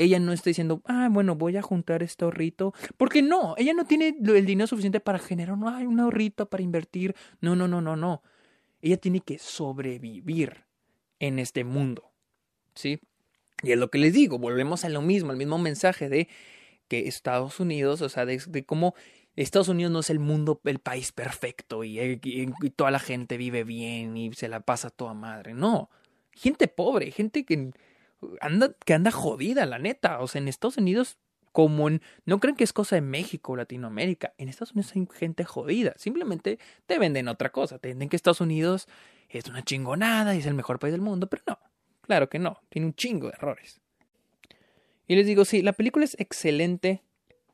ella 0.03 0.19
no 0.19 0.33
está 0.33 0.51
diciendo, 0.51 0.83
ah, 0.87 1.09
bueno, 1.11 1.37
voy 1.37 1.57
a 1.57 1.63
juntar 1.63 2.03
este 2.03 2.25
ahorrito. 2.25 2.75
Porque 2.97 3.23
no, 3.23 3.55
ella 3.57 3.73
no 3.75 3.87
tiene 3.87 4.17
el 4.21 4.47
dinero 4.47 4.67
suficiente 4.67 5.01
para 5.01 5.19
generar 5.19 5.57
no, 5.57 5.67
un 5.67 6.01
ahorrito 6.01 6.47
para 6.47 6.63
invertir. 6.63 7.15
No, 7.41 7.57
no, 7.57 7.69
no, 7.69 7.81
no, 7.81 7.97
no. 7.97 8.23
Ella 8.81 8.97
tiene 8.97 9.21
que 9.21 9.39
sobrevivir 9.39 10.65
en 11.21 11.39
este 11.39 11.65
mundo. 11.65 12.11
¿Sí? 12.75 13.01
Y 13.63 13.73
es 13.73 13.79
lo 13.79 13.91
que 13.91 13.99
les 13.99 14.13
digo, 14.13 14.39
volvemos 14.39 14.85
a 14.85 14.89
lo 14.89 15.03
mismo, 15.03 15.31
al 15.31 15.37
mismo 15.37 15.59
mensaje 15.59 16.09
de 16.09 16.29
que 16.89 17.07
Estados 17.07 17.61
Unidos, 17.61 18.03
o 18.03 18.09
sea, 18.09 18.27
de, 18.27 18.65
cómo 18.67 18.95
Estados 19.37 19.69
Unidos 19.69 19.93
no 19.93 20.01
es 20.01 20.11
el 20.11 20.19
mundo, 20.19 20.61
el 20.65 20.79
país 20.79 21.13
perfecto 21.13 21.85
y, 21.85 21.99
y, 22.23 22.71
toda 22.71 22.91
la 22.91 22.99
gente 22.99 23.37
vive 23.37 23.65
bien 23.65 24.17
y 24.17 24.33
se 24.35 24.49
la 24.49 24.61
pasa 24.61 24.91
toda 24.91 25.15
madre. 25.15 25.55
No, 25.55 25.89
gente 26.33 26.69
pobre, 26.69 27.11
gente 27.11 27.45
que 27.45 27.73
anda, 28.41 28.75
que 28.85 28.95
anda 28.95 29.11
jodida, 29.11 29.67
la 29.67 29.79
neta. 29.79 30.21
O 30.21 30.29
sea, 30.29 30.41
en 30.41 30.49
Estados 30.49 30.77
Unidos, 30.77 31.19
como 31.53 31.89
en. 31.89 32.03
No 32.25 32.41
creen 32.41 32.57
que 32.57 32.65
es 32.65 32.73
cosa 32.73 32.97
de 32.97 33.03
México 33.03 33.53
o 33.53 33.57
Latinoamérica. 33.57 34.35
En 34.39 34.49
Estados 34.49 34.73
Unidos 34.73 34.93
hay 34.95 35.07
gente 35.19 35.45
jodida. 35.45 35.95
Simplemente 35.97 36.59
te 36.87 36.99
venden 36.99 37.29
otra 37.29 37.51
cosa. 37.53 37.79
Te 37.79 37.89
venden 37.89 38.09
que 38.09 38.17
Estados 38.17 38.41
Unidos 38.41 38.89
es 39.29 39.47
una 39.47 39.63
chingonada 39.63 40.35
y 40.35 40.39
es 40.39 40.47
el 40.47 40.55
mejor 40.55 40.79
país 40.79 40.93
del 40.93 41.01
mundo. 41.01 41.29
Pero 41.29 41.43
no, 41.47 41.59
claro 42.03 42.29
que 42.29 42.39
no. 42.39 42.61
Tiene 42.69 42.87
un 42.87 42.95
chingo 42.95 43.29
de 43.29 43.35
errores. 43.35 43.81
Y 45.09 45.17
les 45.17 45.27
digo, 45.27 45.45
sí, 45.45 45.63
la 45.63 45.73
película 45.73 46.05
es 46.05 46.17
excelente. 46.19 47.03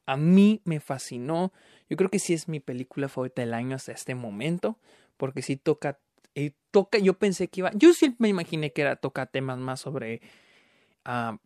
A 0.09 0.17
mí 0.17 0.63
me 0.65 0.81
fascinó. 0.81 1.53
Yo 1.91 1.97
creo 1.97 2.09
que 2.09 2.19
sí 2.19 2.33
es 2.33 2.49
mi 2.49 2.61
película 2.61 3.09
favorita 3.09 3.43
del 3.43 3.53
año 3.53 3.77
hasta 3.77 3.93
este 3.93 4.15
momento. 4.15 4.79
Porque 5.17 5.43
sí 5.43 5.57
toca. 5.57 5.99
Eh, 6.35 6.53
toca, 6.71 6.99
yo 6.99 7.15
pensé 7.15 7.49
que 7.49 7.61
iba. 7.61 7.71
Yo 7.75 7.93
sí 7.93 8.17
me 8.19 8.29
imaginé 8.29 8.73
que 8.73 8.83
era 8.83 8.97
toca 8.97 9.27
temas 9.27 9.59
más 9.59 9.81
sobre 9.81 10.23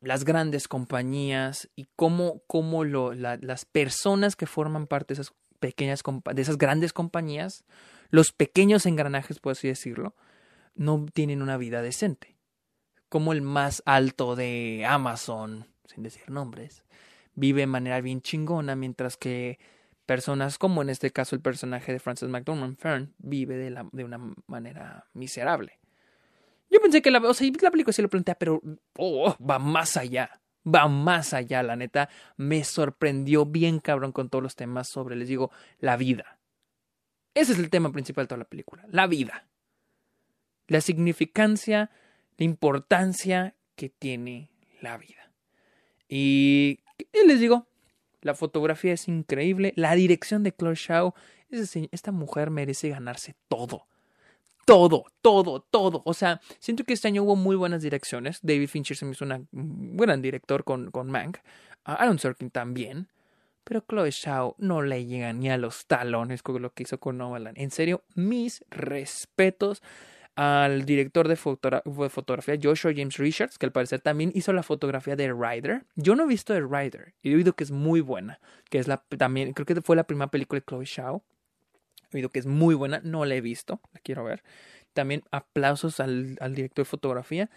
las 0.01 0.25
grandes 0.25 0.67
compañías 0.67 1.71
y 1.77 1.87
cómo, 1.95 2.43
cómo 2.49 2.83
lo, 2.85 3.15
las 3.15 3.65
personas 3.65 4.35
que 4.35 4.47
forman 4.47 4.89
parte 4.89 5.15
de 5.15 5.23
esas 5.23 5.35
pequeñas 5.61 6.03
de 6.35 6.43
esas 6.43 6.59
grandes 6.59 6.93
compañías, 6.93 7.65
los 8.11 8.33
pequeños 8.33 8.87
engranajes, 8.87 9.39
por 9.39 9.53
así 9.53 9.69
decirlo, 9.69 10.17
no 10.75 11.07
tienen 11.13 11.43
una 11.43 11.57
vida 11.57 11.81
decente. 11.81 12.37
Como 13.09 13.33
el 13.33 13.43
más 13.43 13.83
alto 13.87 14.35
de 14.35 14.85
Amazon, 14.89 15.69
sin 15.85 16.03
decir 16.03 16.29
nombres, 16.29 16.83
vive 17.35 17.63
de 17.63 17.67
manera 17.67 18.01
bien 18.01 18.23
chingona, 18.23 18.77
mientras 18.77 19.17
que 19.17 19.59
personas 20.07 20.59
como 20.59 20.83
en 20.83 20.91
este 20.91 21.11
caso 21.11 21.37
el 21.37 21.43
personaje 21.43 21.93
de 21.93 22.01
Frances 22.01 22.29
McDormand 22.29 22.77
Fern 22.77 23.15
vive 23.19 23.57
de, 23.57 23.71
la, 23.71 23.89
de 23.93 24.05
una 24.05 24.19
manera 24.47 25.07
miserable. 25.15 25.79
Yo 26.71 26.81
pensé 26.81 27.03
que 27.03 27.11
la, 27.11 27.19
o 27.19 27.35
sea, 27.35 27.47
la 27.61 27.71
película 27.71 27.93
sí 27.93 28.01
lo 28.01 28.09
plantea, 28.09 28.35
pero 28.35 28.63
oh, 28.97 29.37
va 29.39 29.59
más 29.59 29.97
allá. 29.97 30.41
Va 30.67 30.89
más 30.89 31.35
allá, 31.35 31.63
la 31.63 31.77
neta. 31.77 32.09
Me 32.37 32.65
sorprendió 32.65 33.45
bien 33.45 33.79
cabrón 33.81 34.13
con 34.13 34.31
todos 34.31 34.43
los 34.43 34.57
temas 34.57 34.89
sobre, 34.89 35.17
les 35.17 35.29
digo, 35.29 35.51
la 35.79 35.97
vida. 35.97 36.39
Ese 37.35 37.53
es 37.53 37.59
el 37.59 37.69
tema 37.69 37.93
principal 37.93 38.25
de 38.25 38.29
toda 38.29 38.39
la 38.39 38.49
película. 38.49 38.85
La 38.89 39.07
vida. 39.07 39.49
La 40.69 40.81
significancia, 40.81 41.91
la 42.39 42.45
importancia 42.45 43.55
que 43.75 43.89
tiene 43.91 44.51
la 44.81 44.97
vida. 44.97 45.33
Y, 46.09 46.81
y 47.13 47.27
les 47.27 47.41
digo, 47.41 47.67
la 48.21 48.35
fotografía 48.35 48.93
es 48.93 49.09
increíble. 49.09 49.73
La 49.77 49.95
dirección 49.95 50.43
de 50.43 50.53
Chloe 50.53 50.75
Shaw. 50.75 51.15
Esta 51.51 52.13
mujer 52.13 52.51
merece 52.51 52.89
ganarse 52.89 53.35
todo 53.49 53.87
todo, 54.65 55.07
todo, 55.23 55.61
todo. 55.61 56.03
O 56.05 56.15
sea, 56.15 56.41
siento 56.59 56.85
que 56.85 56.93
este 56.93 57.09
año 57.09 57.23
hubo 57.23 57.37
muy 57.37 57.57
buenas 57.57 57.83
direcciones. 57.83 58.39
David 58.43 58.69
Fincher 58.69 58.97
se 58.97 59.05
me 59.05 59.13
hizo 59.13 59.25
un 59.25 59.97
gran 59.97 60.23
director 60.23 60.65
con, 60.65 60.91
con 60.91 61.11
Mank. 61.11 61.39
Uh, 61.87 61.93
Aaron 61.99 62.19
Sorkin 62.19 62.51
también. 62.51 63.09
Pero 63.65 63.85
Chloe 63.89 64.11
Shaw 64.11 64.57
no 64.59 64.83
le 64.83 65.07
llega 65.07 65.33
ni 65.33 65.49
a 65.51 65.57
los 65.57 65.87
talones 65.87 66.43
con 66.43 66.61
lo 66.61 66.73
que 66.73 66.83
hizo 66.83 66.99
con 66.99 67.19
Nolan. 67.19 67.55
En 67.57 67.71
serio, 67.71 68.03
mis 68.15 68.65
respetos 68.71 69.83
al 70.35 70.87
director 70.87 71.29
de, 71.29 71.37
fotografía 71.37 72.59
Joshua 72.61 72.93
James 72.95 73.19
Richards, 73.19 73.59
que 73.59 73.67
al 73.67 73.73
parecer 73.73 74.01
también 74.01 74.33
hizo 74.35 74.53
la 74.53 74.63
fotografía 74.63 75.15
de 75.15 75.33
Rider. 75.33 75.85
Yo 75.95 76.15
no 76.17 76.25
he 76.25 76.27
visto 76.27 76.55
The 76.55 76.61
Rider 76.61 77.15
y 77.23 77.33
he 77.33 77.35
oído 77.35 77.53
que 77.53 77.65
es 77.65 77.71
muy 77.71 78.01
buena, 78.01 78.41
que 78.71 78.79
es 78.79 78.89
la 78.89 79.05
también 79.19 79.53
creo 79.53 79.67
que 79.67 79.81
fue 79.83 79.97
la 79.97 80.05
primera 80.05 80.31
película 80.31 80.61
de 80.61 80.67
Chloe 80.67 80.87
Shaw. 80.87 81.23
He 82.13 82.17
oído 82.17 82.31
que 82.31 82.39
es 82.39 82.47
muy 82.47 82.75
buena, 82.75 83.01
no 83.05 83.25
la 83.25 83.35
he 83.35 83.41
visto, 83.41 83.81
la 83.93 84.01
quiero 84.01 84.25
ver. 84.25 84.43
También 84.95 85.23
aplausos 85.31 86.01
al, 86.01 86.37
al 86.41 86.55
director 86.55 86.85
de 86.85 86.91
fotografía. 86.91 87.51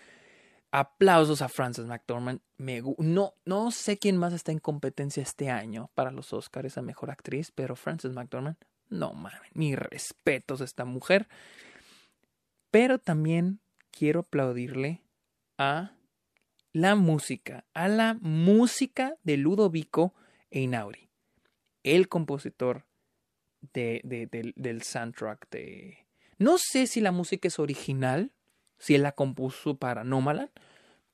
Aplausos 0.71 1.41
a 1.41 1.47
Frances 1.47 1.86
McDormand. 1.86 2.41
Me, 2.57 2.82
no, 2.97 3.34
no 3.45 3.71
sé 3.71 3.97
quién 3.97 4.17
más 4.17 4.34
está 4.34 4.51
en 4.51 4.59
competencia 4.59 5.23
este 5.23 5.49
año 5.49 5.89
para 5.95 6.11
los 6.11 6.34
Oscars 6.34 6.78
a 6.78 6.82
mejor 6.82 7.11
actriz, 7.11 7.51
pero 7.53 7.78
Frances 7.78 8.11
McDormand, 8.11 8.57
no 8.89 9.13
mames, 9.13 9.39
mis 9.53 9.78
respetos 9.78 10.59
a 10.59 10.65
esta 10.65 10.84
mujer. 10.84 11.28
Pero 12.76 12.99
también 12.99 13.61
quiero 13.89 14.19
aplaudirle 14.19 15.01
a 15.57 15.95
la 16.73 16.95
música, 16.95 17.63
a 17.73 17.88
la 17.88 18.17
música 18.19 19.15
de 19.23 19.38
Ludovico 19.38 20.13
Einauri, 20.51 21.09
el 21.84 22.09
compositor 22.09 22.86
de, 23.71 24.01
del 24.57 24.82
soundtrack 24.82 25.49
de... 25.51 26.05
No 26.38 26.57
sé 26.57 26.88
si 26.88 26.99
la 26.99 27.13
música 27.13 27.47
es 27.47 27.59
original, 27.59 28.34
si 28.78 28.95
él 28.95 29.03
la 29.03 29.13
compuso 29.13 29.78
para 29.78 30.03
Nomaland, 30.03 30.51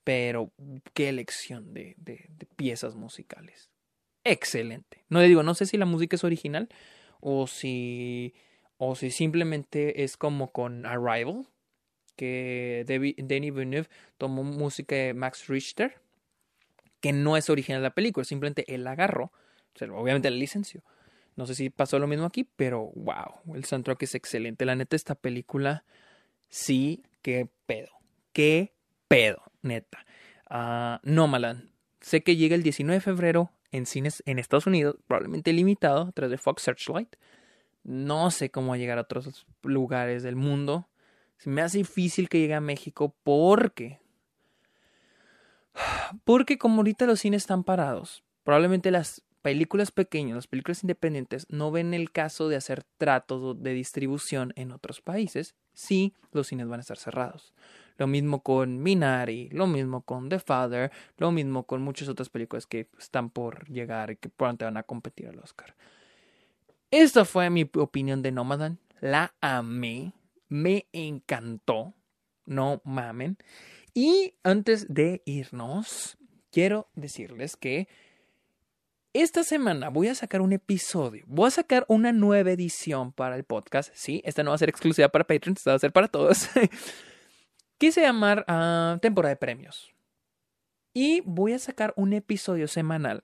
pero 0.03 0.51
qué 0.95 1.09
elección 1.09 1.75
de, 1.75 1.93
de, 1.99 2.27
piezas 2.55 2.95
musicales. 2.95 3.69
Excelente. 4.23 5.05
No 5.09 5.19
le 5.19 5.27
digo, 5.27 5.43
no 5.43 5.53
sé 5.53 5.67
si 5.67 5.77
la 5.77 5.85
música 5.85 6.15
es 6.15 6.23
original 6.23 6.69
o 7.19 7.45
si, 7.45 8.33
o 8.83 8.95
si 8.95 9.11
simplemente 9.11 10.03
es 10.03 10.17
como 10.17 10.51
con 10.51 10.87
Arrival, 10.87 11.45
que 12.15 12.83
Denis 12.87 13.53
Villeneuve 13.53 13.87
tomó 14.17 14.43
música 14.43 14.95
de 14.95 15.13
Max 15.13 15.47
Richter, 15.49 16.01
que 16.99 17.13
no 17.13 17.37
es 17.37 17.51
original 17.51 17.83
de 17.83 17.89
la 17.89 17.93
película, 17.93 18.23
simplemente 18.23 18.65
él 18.73 18.85
la 18.85 18.93
agarró, 18.93 19.31
obviamente 19.91 20.31
la 20.31 20.37
licenció. 20.37 20.81
No 21.35 21.45
sé 21.45 21.53
si 21.53 21.69
pasó 21.69 21.99
lo 21.99 22.07
mismo 22.07 22.25
aquí, 22.25 22.43
pero 22.55 22.91
wow, 22.95 23.53
el 23.53 23.65
soundtrack 23.65 24.01
es 24.01 24.15
excelente. 24.15 24.65
La 24.65 24.75
neta, 24.75 24.95
esta 24.95 25.13
película 25.13 25.85
sí, 26.49 27.03
qué 27.21 27.47
pedo. 27.67 27.91
Qué 28.33 28.73
pedo, 29.07 29.43
neta. 29.61 30.07
Uh, 30.49 30.97
Nomaland. 31.03 31.69
Sé 31.99 32.23
que 32.23 32.35
llega 32.35 32.55
el 32.55 32.63
19 32.63 32.95
de 32.95 33.01
febrero 33.01 33.51
en 33.71 33.85
cines 33.85 34.23
en 34.25 34.39
Estados 34.39 34.65
Unidos, 34.65 34.95
probablemente 35.05 35.53
limitado 35.53 36.07
a 36.07 36.11
través 36.13 36.31
de 36.31 36.37
Fox 36.39 36.63
Searchlight. 36.63 37.15
No 37.83 38.31
sé 38.31 38.51
cómo 38.51 38.75
llegar 38.75 38.97
a 38.97 39.01
otros 39.01 39.45
lugares 39.63 40.23
del 40.23 40.35
mundo. 40.35 40.87
Se 41.37 41.49
me 41.49 41.61
hace 41.61 41.79
difícil 41.79 42.29
que 42.29 42.39
llegue 42.39 42.53
a 42.53 42.61
México 42.61 43.15
porque. 43.23 43.99
Porque 46.25 46.57
como 46.57 46.77
ahorita 46.77 47.05
los 47.05 47.21
cines 47.21 47.43
están 47.43 47.63
parados, 47.63 48.23
probablemente 48.43 48.91
las 48.91 49.23
películas 49.41 49.91
pequeñas, 49.91 50.35
las 50.35 50.47
películas 50.47 50.83
independientes, 50.83 51.47
no 51.49 51.71
ven 51.71 51.93
el 51.93 52.11
caso 52.11 52.47
de 52.49 52.55
hacer 52.55 52.83
tratos 52.97 53.61
de 53.61 53.73
distribución 53.73 54.53
en 54.55 54.71
otros 54.71 55.01
países 55.01 55.55
si 55.73 56.13
los 56.31 56.47
cines 56.47 56.67
van 56.67 56.79
a 56.79 56.81
estar 56.81 56.97
cerrados. 56.97 57.53
Lo 57.97 58.07
mismo 58.07 58.41
con 58.41 58.81
Minari, 58.81 59.49
lo 59.49 59.67
mismo 59.67 60.01
con 60.01 60.29
The 60.29 60.39
Father, 60.39 60.91
lo 61.17 61.31
mismo 61.31 61.65
con 61.65 61.81
muchas 61.81 62.07
otras 62.07 62.29
películas 62.29 62.65
que 62.65 62.89
están 62.99 63.29
por 63.29 63.67
llegar 63.69 64.11
y 64.11 64.17
que 64.17 64.29
pronto 64.29 64.65
van 64.65 64.77
a 64.77 64.83
competir 64.83 65.27
al 65.27 65.39
Oscar. 65.39 65.75
Esta 66.91 67.23
fue 67.23 67.49
mi 67.49 67.69
opinión 67.77 68.21
de 68.21 68.33
Nomadan. 68.33 68.77
La 68.99 69.33
amé. 69.39 70.11
Me 70.49 70.87
encantó. 70.91 71.93
No 72.45 72.81
mamen. 72.83 73.37
Y 73.93 74.35
antes 74.43 74.93
de 74.93 75.21
irnos, 75.25 76.17
quiero 76.51 76.89
decirles 76.95 77.55
que 77.55 77.87
esta 79.13 79.45
semana 79.45 79.89
voy 79.89 80.09
a 80.09 80.15
sacar 80.15 80.41
un 80.41 80.53
episodio, 80.53 81.23
voy 81.27 81.47
a 81.47 81.51
sacar 81.51 81.85
una 81.87 82.11
nueva 82.11 82.51
edición 82.51 83.13
para 83.13 83.37
el 83.37 83.45
podcast. 83.45 83.91
Sí, 83.93 84.21
esta 84.25 84.43
no 84.43 84.51
va 84.51 84.55
a 84.55 84.59
ser 84.59 84.69
exclusiva 84.69 85.07
para 85.09 85.25
Patreon, 85.25 85.55
esta 85.57 85.71
va 85.71 85.75
a 85.75 85.79
ser 85.79 85.93
para 85.93 86.09
todos. 86.09 86.49
Quise 87.77 88.01
llamar 88.01 88.43
a 88.47 88.99
temporada 89.01 89.33
de 89.33 89.37
premios. 89.37 89.93
Y 90.93 91.21
voy 91.21 91.53
a 91.53 91.59
sacar 91.59 91.93
un 91.95 92.11
episodio 92.13 92.67
semanal 92.67 93.23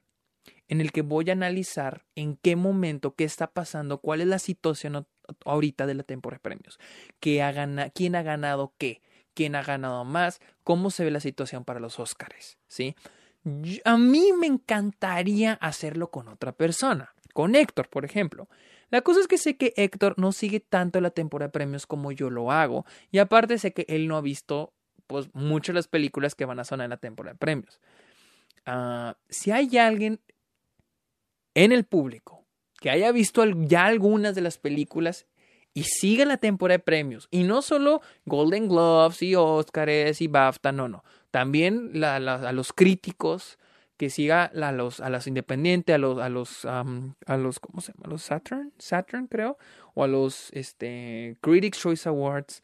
en 0.67 0.81
el 0.81 0.91
que 0.91 1.01
voy 1.01 1.29
a 1.29 1.33
analizar 1.33 2.05
en 2.15 2.37
qué 2.37 2.55
momento, 2.55 3.15
qué 3.15 3.23
está 3.23 3.47
pasando, 3.47 3.99
cuál 3.99 4.21
es 4.21 4.27
la 4.27 4.39
situación 4.39 5.07
ahorita 5.45 5.85
de 5.85 5.93
la 5.95 6.03
temporada 6.03 6.37
de 6.37 6.43
premios, 6.43 6.79
¿Qué 7.19 7.41
ha 7.41 7.51
ganado, 7.51 7.91
quién 7.93 8.15
ha 8.15 8.23
ganado 8.23 8.73
qué, 8.77 9.01
quién 9.33 9.55
ha 9.55 9.63
ganado 9.63 10.03
más, 10.05 10.39
cómo 10.63 10.89
se 10.89 11.03
ve 11.03 11.11
la 11.11 11.19
situación 11.19 11.63
para 11.63 11.79
los 11.79 11.99
Óscares, 11.99 12.57
¿sí? 12.67 12.95
A 13.85 13.97
mí 13.97 14.33
me 14.37 14.47
encantaría 14.47 15.53
hacerlo 15.53 16.11
con 16.11 16.27
otra 16.27 16.51
persona, 16.51 17.13
con 17.33 17.55
Héctor, 17.55 17.87
por 17.89 18.03
ejemplo. 18.03 18.49
La 18.89 19.01
cosa 19.01 19.21
es 19.21 19.27
que 19.27 19.37
sé 19.37 19.57
que 19.57 19.73
Héctor 19.77 20.15
no 20.17 20.31
sigue 20.31 20.59
tanto 20.59 20.99
la 21.01 21.11
temporada 21.11 21.47
de 21.47 21.53
premios 21.53 21.85
como 21.85 22.11
yo 22.11 22.29
lo 22.29 22.51
hago, 22.51 22.85
y 23.11 23.19
aparte 23.19 23.57
sé 23.57 23.73
que 23.73 23.85
él 23.87 24.07
no 24.07 24.17
ha 24.17 24.21
visto 24.21 24.73
pues 25.07 25.29
muchas 25.33 25.73
de 25.73 25.79
las 25.79 25.87
películas 25.87 26.35
que 26.35 26.45
van 26.45 26.59
a 26.59 26.65
sonar 26.65 26.85
en 26.85 26.89
la 26.89 26.97
temporada 26.97 27.33
de 27.33 27.39
premios. 27.39 27.79
Ah, 28.65 29.15
si 29.29 29.51
hay 29.51 29.77
alguien 29.77 30.19
en 31.57 31.71
el 31.71 31.85
público 31.85 32.45
que 32.79 32.91
haya 32.91 33.11
visto 33.11 33.43
ya 33.45 33.85
algunas 33.85 34.35
de 34.35 34.41
las 34.41 34.59
películas 34.59 35.25
y 35.73 35.83
siga 35.83 36.23
la 36.25 36.37
temporada 36.37 36.77
de 36.77 36.83
premios, 36.83 37.27
y 37.31 37.43
no 37.43 37.61
solo 37.61 38.01
Golden 38.25 38.67
Gloves 38.67 39.21
y 39.23 39.35
Oscars 39.35 40.21
y 40.21 40.27
BAFTA, 40.27 40.71
no, 40.71 40.87
no, 40.87 41.03
también 41.31 42.03
a 42.03 42.51
los 42.51 42.73
críticos, 42.73 43.57
que 43.97 44.11
siga 44.11 44.43
a 44.45 44.71
los, 44.71 44.99
a 44.99 45.09
los 45.09 45.25
independientes, 45.25 45.95
a 45.95 45.97
los, 45.97 46.19
a 46.19 46.29
los, 46.29 46.65
a 46.65 47.37
los, 47.37 47.59
¿cómo 47.59 47.81
se 47.81 47.93
llama? 47.93 48.05
A 48.05 48.09
los 48.09 48.21
Saturn, 48.21 48.71
Saturn 48.77 49.25
creo, 49.25 49.57
o 49.95 50.03
a 50.03 50.07
los, 50.07 50.51
este, 50.53 51.37
Critics 51.41 51.79
Choice 51.79 52.07
Awards. 52.07 52.61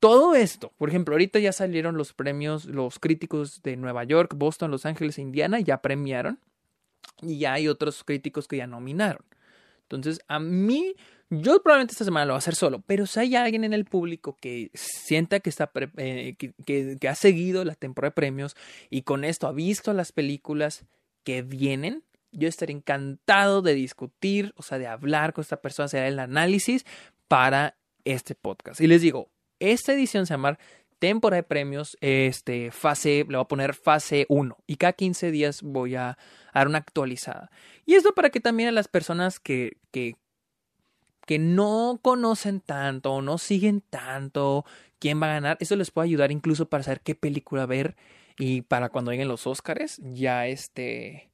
Todo 0.00 0.34
esto, 0.34 0.70
por 0.76 0.90
ejemplo, 0.90 1.14
ahorita 1.14 1.38
ya 1.38 1.52
salieron 1.52 1.96
los 1.96 2.12
premios, 2.12 2.66
los 2.66 2.98
críticos 2.98 3.62
de 3.62 3.76
Nueva 3.78 4.04
York, 4.04 4.34
Boston, 4.36 4.70
Los 4.70 4.84
Ángeles 4.84 5.18
Indiana 5.18 5.60
ya 5.60 5.80
premiaron 5.80 6.38
y 7.20 7.38
ya 7.38 7.54
hay 7.54 7.68
otros 7.68 8.04
críticos 8.04 8.48
que 8.48 8.56
ya 8.56 8.66
nominaron. 8.66 9.24
Entonces, 9.82 10.20
a 10.28 10.38
mí 10.38 10.94
yo 11.34 11.62
probablemente 11.62 11.92
esta 11.92 12.04
semana 12.04 12.26
lo 12.26 12.32
voy 12.32 12.36
a 12.36 12.40
hacer 12.40 12.54
solo, 12.54 12.82
pero 12.86 13.06
si 13.06 13.20
hay 13.20 13.36
alguien 13.36 13.64
en 13.64 13.72
el 13.72 13.86
público 13.86 14.36
que 14.38 14.70
sienta 14.74 15.40
que, 15.40 15.48
está 15.48 15.70
eh, 15.96 16.36
que, 16.36 17.08
ha 17.08 17.14
seguido 17.14 17.64
la 17.64 17.74
temporada 17.74 18.10
de 18.10 18.14
premios 18.14 18.54
y 18.90 19.02
con 19.02 19.24
esto 19.24 19.46
ha 19.46 19.52
visto 19.52 19.94
las 19.94 20.12
películas 20.12 20.84
que 21.24 21.40
vienen, 21.40 22.02
yo 22.32 22.48
estaré 22.48 22.72
encantado 22.72 23.62
de 23.62 23.72
discutir, 23.72 24.52
o 24.56 24.62
sea, 24.62 24.78
de 24.78 24.86
hablar 24.86 25.32
con 25.32 25.40
esta 25.40 25.62
persona, 25.62 25.86
hacer 25.86 26.04
el 26.04 26.18
análisis 26.18 26.84
para 27.28 27.76
este 28.04 28.34
podcast. 28.34 28.82
Y 28.82 28.86
les 28.86 29.00
digo, 29.00 29.30
esta 29.58 29.94
edición 29.94 30.26
se 30.26 30.34
llama 30.34 30.58
temporada 31.02 31.42
de 31.42 31.48
premios, 31.48 31.98
este, 32.00 32.70
fase, 32.70 33.26
le 33.28 33.36
voy 33.36 33.40
a 33.40 33.48
poner 33.48 33.74
fase 33.74 34.24
1 34.28 34.56
y 34.68 34.76
cada 34.76 34.92
15 34.92 35.32
días 35.32 35.60
voy 35.60 35.96
a 35.96 36.16
dar 36.54 36.68
una 36.68 36.78
actualizada. 36.78 37.50
Y 37.84 37.96
esto 37.96 38.14
para 38.14 38.30
que 38.30 38.38
también 38.38 38.68
a 38.68 38.72
las 38.72 38.86
personas 38.86 39.40
que, 39.40 39.78
que, 39.90 40.14
que 41.26 41.40
no 41.40 41.98
conocen 42.02 42.60
tanto 42.60 43.20
no 43.20 43.38
siguen 43.38 43.80
tanto 43.80 44.64
quién 45.00 45.20
va 45.20 45.26
a 45.26 45.34
ganar, 45.34 45.56
eso 45.58 45.74
les 45.74 45.90
puede 45.90 46.06
ayudar 46.06 46.30
incluso 46.30 46.68
para 46.68 46.84
saber 46.84 47.00
qué 47.00 47.16
película 47.16 47.66
ver 47.66 47.96
y 48.38 48.62
para 48.62 48.88
cuando 48.88 49.10
lleguen 49.10 49.26
los 49.26 49.48
Oscars 49.48 50.00
ya 50.04 50.46
este 50.46 51.32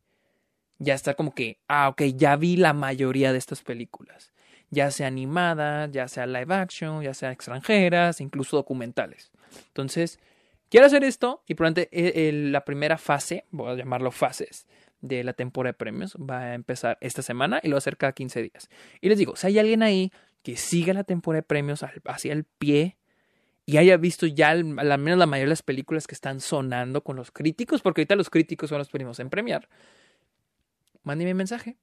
ya 0.78 0.94
estar 0.94 1.14
como 1.14 1.34
que, 1.34 1.60
ah, 1.68 1.90
ok, 1.90 2.04
ya 2.14 2.36
vi 2.36 2.56
la 2.56 2.72
mayoría 2.72 3.32
de 3.32 3.38
estas 3.38 3.60
películas, 3.60 4.32
ya 4.70 4.90
sea 4.90 5.06
animadas, 5.06 5.90
ya 5.92 6.08
sea 6.08 6.26
live 6.26 6.54
action, 6.54 7.02
ya 7.02 7.14
sea 7.14 7.32
extranjeras, 7.32 8.20
incluso 8.20 8.56
documentales. 8.56 9.30
Entonces, 9.68 10.18
quiero 10.68 10.86
hacer 10.86 11.04
esto 11.04 11.42
y 11.46 11.54
probablemente 11.54 11.88
eh, 11.92 12.32
la 12.32 12.64
primera 12.64 12.98
fase, 12.98 13.44
voy 13.50 13.72
a 13.72 13.74
llamarlo 13.74 14.10
fases, 14.10 14.66
de 15.00 15.24
la 15.24 15.32
temporada 15.32 15.72
de 15.72 15.78
premios 15.78 16.16
va 16.16 16.40
a 16.40 16.54
empezar 16.54 16.98
esta 17.00 17.22
semana 17.22 17.60
y 17.62 17.68
lo 17.68 17.74
va 17.74 17.76
a 17.76 17.78
hacer 17.78 17.96
cada 17.96 18.12
15 18.12 18.42
días. 18.42 18.68
Y 19.00 19.08
les 19.08 19.18
digo, 19.18 19.36
si 19.36 19.46
hay 19.46 19.58
alguien 19.58 19.82
ahí 19.82 20.12
que 20.42 20.56
siga 20.56 20.92
la 20.92 21.04
temporada 21.04 21.40
de 21.40 21.46
premios 21.46 21.84
hacia 22.04 22.32
el 22.32 22.44
pie 22.44 22.96
y 23.66 23.76
haya 23.76 23.96
visto 23.96 24.26
ya 24.26 24.50
al, 24.50 24.64
menos 24.64 25.18
la 25.18 25.26
mayoría 25.26 25.46
de 25.46 25.50
las 25.50 25.62
películas 25.62 26.06
que 26.06 26.14
están 26.14 26.40
sonando 26.40 27.02
con 27.02 27.16
los 27.16 27.30
críticos, 27.30 27.82
porque 27.82 28.00
ahorita 28.00 28.16
los 28.16 28.30
críticos 28.30 28.70
son 28.70 28.78
los 28.78 28.88
primos 28.88 29.20
en 29.20 29.30
premiar, 29.30 29.68
mándenme 31.02 31.32
un 31.32 31.38
mensaje 31.38 31.76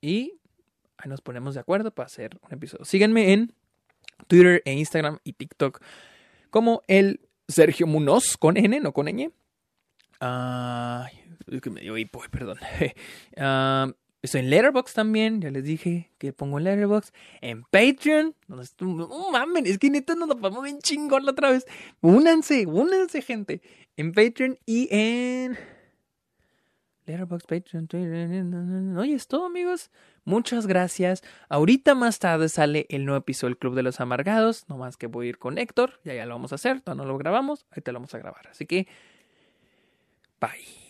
y 0.00 0.40
ahí 1.02 1.08
nos 1.08 1.20
ponemos 1.20 1.54
de 1.54 1.60
acuerdo 1.60 1.90
para 1.90 2.06
hacer 2.06 2.38
un 2.42 2.52
episodio. 2.54 2.84
Síganme 2.84 3.32
en 3.32 3.52
Twitter 4.28 4.62
e 4.64 4.72
Instagram 4.72 5.18
y 5.24 5.32
TikTok 5.32 5.82
como 6.50 6.82
el 6.86 7.20
Sergio 7.48 7.86
Munoz 7.86 8.36
con 8.36 8.56
N, 8.56 8.78
no 8.80 8.92
con 8.92 9.06
ñ. 9.06 9.32
Que 11.60 11.70
me 11.70 11.80
dio 11.80 11.96
hipo, 11.98 12.22
perdón. 12.30 12.58
Ah, 13.36 13.88
Estoy 14.22 14.42
en 14.42 14.50
Letterboxd 14.50 14.94
también, 14.94 15.40
ya 15.40 15.50
les 15.50 15.64
dije 15.64 16.12
que 16.18 16.32
pongo 16.32 16.58
en 16.58 16.64
Letterboxd. 16.64 17.12
En 17.40 17.64
Patreon, 17.64 18.36
donde 18.46 18.68
no 18.80 19.30
mames, 19.32 19.68
es 19.68 19.78
que 19.78 19.90
neta 19.90 20.14
nos 20.14 20.28
lo 20.28 20.36
pasamos 20.36 20.62
bien 20.62 20.78
chingón 20.78 21.24
la 21.24 21.32
otra 21.32 21.50
vez. 21.50 21.66
Únanse, 22.02 22.66
únanse, 22.66 23.20
gente. 23.20 23.62
En 23.96 24.12
Patreon 24.12 24.60
y 24.64 24.86
en 24.92 25.58
Letterboxd, 27.06 27.46
Patreon, 27.46 27.86
Twitter. 27.88 28.44
Oye, 28.96 29.14
es 29.14 29.26
todo, 29.26 29.46
amigos. 29.46 29.90
Muchas 30.24 30.66
gracias. 30.66 31.22
Ahorita 31.48 31.94
más 31.94 32.18
tarde 32.18 32.48
sale 32.48 32.86
el 32.90 33.04
nuevo 33.04 33.18
episodio 33.18 33.50
del 33.50 33.58
Club 33.58 33.74
de 33.74 33.82
los 33.82 34.00
Amargados. 34.00 34.68
No 34.68 34.76
más 34.76 34.96
que 34.96 35.08
voy 35.08 35.26
a 35.26 35.30
ir 35.30 35.38
con 35.38 35.58
Héctor. 35.58 36.00
Ya 36.04 36.14
ya 36.14 36.26
lo 36.26 36.34
vamos 36.34 36.52
a 36.52 36.54
hacer. 36.54 36.80
Todavía 36.80 37.04
no 37.04 37.10
lo 37.10 37.18
grabamos. 37.18 37.66
Ahí 37.70 37.82
te 37.82 37.92
lo 37.92 37.98
vamos 37.98 38.14
a 38.14 38.18
grabar. 38.18 38.46
Así 38.48 38.66
que. 38.66 38.86
Bye. 40.40 40.82